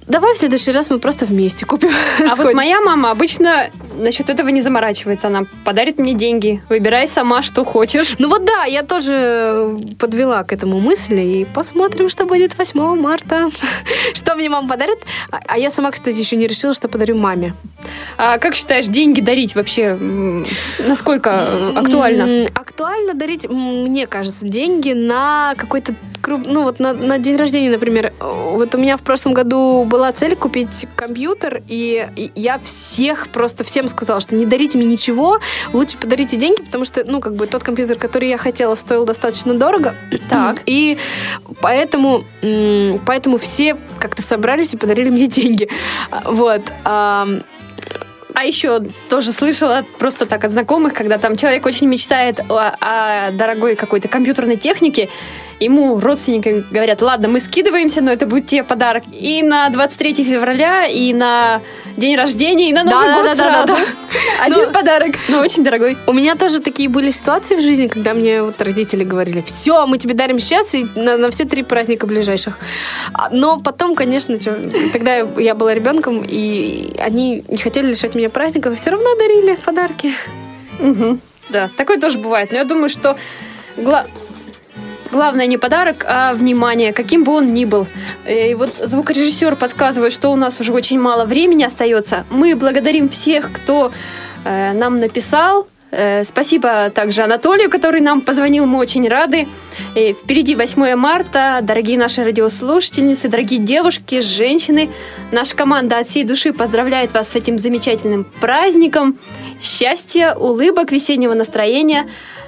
Давай 0.08 0.36
в 0.36 0.38
следующий 0.38 0.72
раз 0.72 0.90
мы 0.90 1.00
просто 1.00 1.26
вместе 1.26 1.66
купим. 1.66 1.90
А 2.20 2.30
вот 2.30 2.38
Сходим». 2.38 2.58
моя 2.58 2.82
мама 2.82 3.12
обычно 3.12 3.70
насчет 3.96 4.30
этого 4.30 4.50
не 4.50 4.62
заморачивается. 4.62 5.28
Она 5.28 5.46
подарит 5.64 5.98
мне 5.98 6.14
деньги. 6.14 6.62
Выбирай 6.70 7.08
сама, 7.08 7.42
что 7.42 7.64
хочешь. 7.64 8.16
Ну 8.20 8.30
вот 8.30 8.46
да, 8.46 8.66
я 8.66 8.84
тоже 8.84 9.78
подвела 9.98 10.44
к 10.44 10.54
этому 10.54 10.80
мысли, 10.80 11.22
и 11.22 11.46
посмотрим, 11.46 12.10
что 12.10 12.26
будет 12.26 12.58
8 12.58 13.00
марта. 13.00 13.50
Что 14.14 14.36
мне 14.36 14.50
мама 14.50 14.68
подарит. 14.68 15.00
А 15.32 15.56
а 15.56 15.58
я 15.58 15.70
сама, 15.70 15.92
кстати, 15.92 16.18
еще 16.18 16.36
не 16.36 16.48
решила, 16.48 16.74
что 16.74 16.90
подарю 16.90 17.16
маме. 17.16 17.54
А 18.18 18.40
как 18.40 18.56
считаешь, 18.56 18.88
деньги 18.88 19.22
дарить 19.22 19.56
вообще 19.56 19.98
насколько 20.80 21.30
э, 21.30 21.74
актуально? 21.78 22.50
Актуально 22.54 23.14
дарить, 23.14 23.50
мне 23.50 24.06
кажется, 24.06 24.46
деньги 24.46 24.92
на 24.92 25.54
какой-то 25.56 25.96
ну 26.28 26.64
вот 26.64 26.80
на, 26.80 26.94
на 26.94 27.20
день 27.20 27.36
рождения, 27.38 27.70
например. 27.70 28.12
Вот 28.20 28.74
у 28.76 28.78
меня 28.78 28.98
в 28.98 29.02
прошлом 29.02 29.34
году 29.34 29.86
была 29.86 30.12
цель 30.12 30.36
купить 30.36 30.88
компьютер, 30.96 31.62
и 31.68 32.32
я 32.36 32.60
всех 32.60 33.30
просто 33.30 33.64
всем 33.64 33.85
сказала, 33.88 34.20
что 34.20 34.36
не 34.36 34.46
дарите 34.46 34.78
мне 34.78 34.88
ничего, 34.88 35.40
лучше 35.74 35.98
подарите 35.98 36.38
деньги, 36.38 36.62
потому 36.62 36.86
что, 36.86 37.04
ну, 37.06 37.20
как 37.20 37.36
бы 37.36 37.48
тот 37.48 37.64
компьютер, 37.64 37.98
который 37.98 38.30
я 38.30 38.38
хотела, 38.38 38.76
стоил 38.76 39.06
достаточно 39.06 39.54
дорого. 39.54 39.96
Так. 40.28 40.62
И 40.66 40.98
поэтому, 41.62 42.24
поэтому 43.06 43.38
все 43.38 43.78
как-то 44.00 44.22
собрались 44.22 44.74
и 44.74 44.78
подарили 44.78 45.10
мне 45.10 45.28
деньги. 45.28 45.70
Вот. 46.26 46.62
А 48.36 48.44
еще 48.44 48.82
тоже 49.10 49.32
слышала 49.32 49.86
просто 49.98 50.26
так 50.26 50.44
от 50.44 50.52
знакомых, 50.52 50.94
когда 50.94 51.18
там 51.18 51.38
человек 51.38 51.66
очень 51.66 51.88
мечтает 51.88 52.42
о, 52.50 52.76
о 52.82 53.32
дорогой 53.32 53.76
какой-то 53.76 54.10
компьютерной 54.10 54.58
технике, 54.58 55.10
ему 55.60 56.00
родственники 56.00 56.64
говорят, 56.72 57.02
ладно, 57.02 57.28
мы 57.28 57.40
скидываемся, 57.40 58.02
но 58.02 58.12
это 58.12 58.26
будет 58.28 58.46
тебе 58.48 58.64
подарок 58.64 59.04
и 59.12 59.42
на 59.44 59.70
23 59.70 60.24
февраля, 60.24 60.86
и 60.88 61.14
на 61.14 61.62
день 61.98 62.16
рождения, 62.18 62.70
и 62.70 62.74
на 62.74 62.84
Новый 62.84 63.06
Да, 63.08 63.16
год 63.16 63.26
да, 63.26 63.36
да, 63.36 63.36
да, 63.36 63.66
сразу. 63.68 63.68
да. 63.82 63.86
Один 64.46 64.66
Ну, 64.66 64.72
подарок, 64.72 65.16
но 65.30 65.40
очень 65.40 65.64
дорогой. 65.64 65.98
У 66.08 66.14
меня 66.14 66.36
тоже 66.36 66.60
такие 66.60 66.90
были 66.90 67.10
ситуации 67.10 67.56
в 67.56 67.62
жизни, 67.62 67.88
когда 67.88 68.14
мне 68.14 68.42
вот 68.44 68.62
родители 68.62 69.04
говорили, 69.04 69.42
все, 69.46 69.86
мы 69.88 69.98
тебе 69.98 70.14
дарим 70.14 70.40
сейчас 70.40 70.74
и 70.76 70.86
на, 70.96 71.18
на 71.18 71.30
все 71.32 71.46
три 71.46 71.64
праздника 71.64 72.06
ближайших. 72.06 72.58
А, 73.14 73.30
Но 73.32 73.60
потом, 73.60 73.96
конечно, 73.96 74.38
чё, 74.38 74.56
тогда 74.92 75.16
я- 75.38 75.56
была 75.56 75.74
ребенком, 75.74 76.24
и 76.28 76.92
они 77.00 77.44
не 77.48 77.58
хотели 77.58 77.88
лишать 77.88 78.14
меня 78.16 78.30
праздников, 78.30 78.74
и 78.74 78.76
все 78.76 78.90
равно 78.92 79.16
дарили 79.16 79.56
подарки. 79.56 80.14
Мгм. 80.80 81.22
Да, 81.50 81.70
такое 81.78 82.00
тоже 82.00 82.18
бывает. 82.18 82.52
Но 82.52 82.58
я 82.58 82.64
думаю, 82.66 82.90
что 82.90 83.16
гла- 83.78 84.08
главное 85.12 85.48
не 85.48 85.58
подарок, 85.58 86.06
а 86.08 86.34
внимание, 86.34 86.94
каким 86.94 87.24
бы 87.24 87.34
он 87.34 87.54
ни 87.54 87.66
был. 87.66 87.88
Э, 88.26 88.52
И 88.52 88.56
вот 88.56 88.70
звукорежиссер 88.76 89.56
подсказывает, 89.56 90.14
что 90.14 90.32
у 90.32 90.36
нас 90.36 90.60
уже 90.60 90.74
очень 90.74 91.00
мало 91.00 91.26
времени 91.26 91.64
остается. 91.64 92.26
Мы 92.30 92.56
благодарим 92.56 93.10
всех, 93.10 93.52
кто 93.52 93.92
э, 94.44 94.74
нам 94.74 94.98
написал. 94.98 95.68
Э, 95.96 96.24
Спасибо 96.26 96.90
также 96.90 97.24
Анатолию, 97.24 97.70
который 97.70 98.02
нам 98.02 98.22
позвонил, 98.22 98.66
мы 98.66 98.80
очень 98.80 99.08
рады. 99.08 99.48
И 99.96 100.14
впереди 100.14 100.56
8 100.56 100.96
марта, 100.96 101.60
дорогие 101.62 101.98
наши 101.98 102.24
радиослушательницы, 102.24 103.30
дорогие 103.30 103.60
девушки, 103.60 104.20
женщины. 104.20 104.90
Наша 105.32 105.56
команда 105.56 106.00
от 106.00 106.08
всей 106.08 106.24
души 106.24 106.52
поздравляет 106.52 107.14
вас 107.14 107.30
с 107.30 107.36
этим 107.36 107.58
замечательным 107.58 108.26
праздником. 108.42 109.18
Счастья, 109.62 110.36
улыбок, 110.36 110.92
весеннего 110.92 111.34
настроения. 111.34 112.08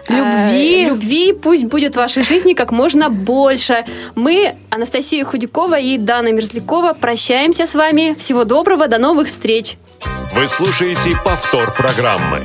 Любви. 0.10 0.84
Э, 0.84 0.88
любви 0.88 1.34
пусть 1.34 1.66
будет 1.66 1.93
в 1.93 1.98
вашей 1.98 2.24
жизни 2.24 2.54
как 2.54 2.72
можно 2.72 3.10
больше. 3.10 3.86
Мы, 4.16 4.56
Анастасия 4.70 5.24
Худякова 5.24 5.80
и 5.80 5.98
Дана 5.98 6.32
Мерзлякова, 6.32 6.93
прощаемся 6.93 7.66
с 7.66 7.76
вами. 7.76 8.16
Всего 8.20 8.43
доброго, 8.43 8.88
до 8.88 8.98
новых 8.98 9.28
встреч. 9.28 9.78
Вы 10.34 10.48
слушаете 10.48 11.18
повтор 11.26 11.74
программы. 11.74 12.39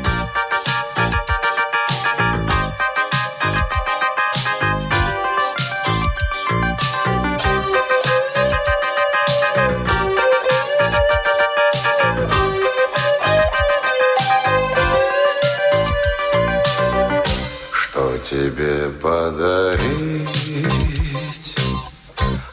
Подарить, 19.02 20.28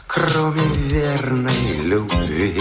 кроме 0.08 0.62
верной 0.88 1.82
любви? 1.84 2.60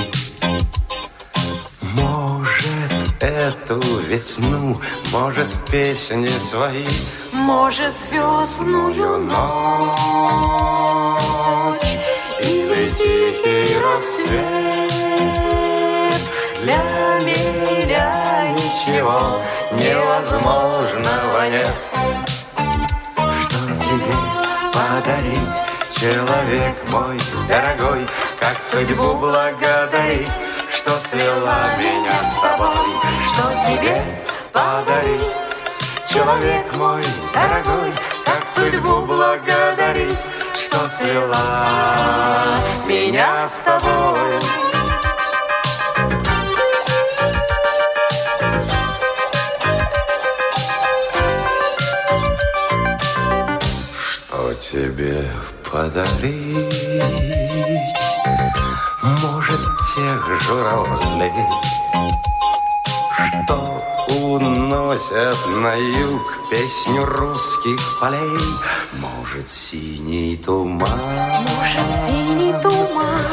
Может, 1.96 3.24
эту 3.24 3.80
весну, 4.08 4.78
может, 5.12 5.52
песни 5.72 6.28
свои, 6.28 6.88
Может, 7.34 7.98
звездную 7.98 9.18
ночь 9.18 9.40
или 12.42 12.90
тихий 12.90 13.76
рассвет. 13.82 14.92
Для 16.62 16.84
меня 17.26 18.54
ничего 18.54 19.40
невозможного 19.72 21.50
нет. 21.50 22.29
Тебе 23.90 24.14
подарить, 24.72 25.60
человек 25.96 26.78
мой 26.90 27.18
дорогой, 27.48 28.06
как 28.40 28.62
судьбу 28.62 29.16
благодарить, 29.16 30.30
что 30.72 30.92
свела 30.92 31.76
меня 31.76 32.12
с 32.12 32.40
тобой. 32.40 32.86
Что 33.34 33.50
тебе 33.66 34.00
подарить, 34.54 35.24
человек 36.08 36.72
мой 36.76 37.02
дорогой, 37.34 37.92
как 38.26 38.44
судьбу 38.54 39.02
благодарить, 39.08 40.20
что 40.56 40.88
свела 40.88 42.60
меня 42.88 43.50
с 43.50 43.58
тобой. 43.62 44.79
Тебе 54.72 55.26
подарить? 55.72 56.88
Может, 59.02 59.62
тех 59.96 60.42
журавлей, 60.42 61.34
что 63.18 63.82
уносят 64.22 65.38
на 65.48 65.74
юг 65.74 66.22
песню 66.52 67.04
русских 67.04 68.00
полей. 68.00 68.38
Может, 68.94 69.50
синий 69.50 70.38
туман, 70.38 71.00
Может, 71.00 72.02
синий 72.02 72.54
туман, 72.62 73.26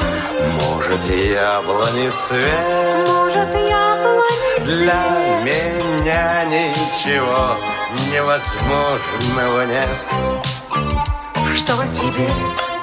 может, 0.63 1.09
яблони 1.09 2.11
цвет. 2.17 3.09
может, 3.09 3.55
яблони 3.55 4.65
Для 4.65 5.03
цвет. 5.03 5.45
меня 5.45 6.45
ничего 6.47 7.57
невозможного 8.11 9.67
нет. 9.67 10.47
Что 11.57 11.73
тебе 11.93 12.29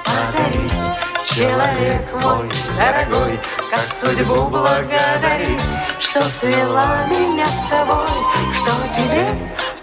подарить, 0.04 1.00
человек 1.28 2.14
мой 2.14 2.50
дорогой, 2.78 3.40
как 3.70 3.94
судьбу 3.94 4.50
благодарить, 4.50 5.62
что 6.00 6.22
свела 6.24 7.06
меня 7.08 7.46
с 7.46 7.70
тобой, 7.70 8.08
что 8.54 8.72
тебе 8.96 9.28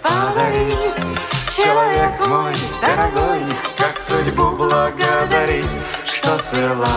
подарить, 0.01 1.19
Человек 1.55 2.17
мой 2.27 2.53
дорогой, 2.79 3.41
как 3.75 3.97
судьбу 3.99 4.55
благодарить, 4.55 5.65
что 6.05 6.37
свела 6.39 6.87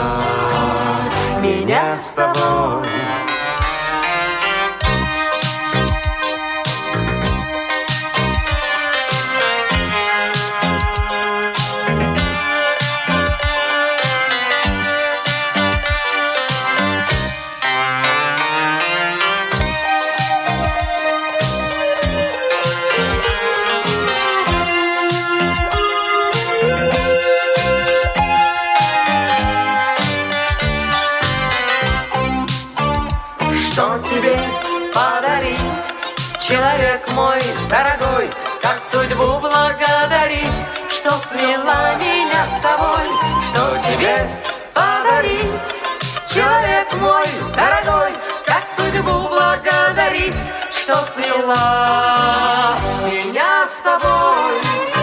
меня 1.42 1.98
с 1.98 2.10
тобой. 2.10 3.33
Свела 41.44 41.94
меня 41.96 42.46
с 42.46 42.60
тобой, 42.62 43.06
что 43.46 43.76
тебе 43.86 44.30
подарить, 44.72 45.84
человек 46.26 46.90
мой 46.94 47.26
дорогой, 47.54 48.12
как 48.46 48.64
судьбу 48.66 49.28
благодарить, 49.28 50.34
что 50.72 50.94
свела 51.14 52.78
меня 53.04 53.66
с 53.66 53.76
тобой. 53.82 54.93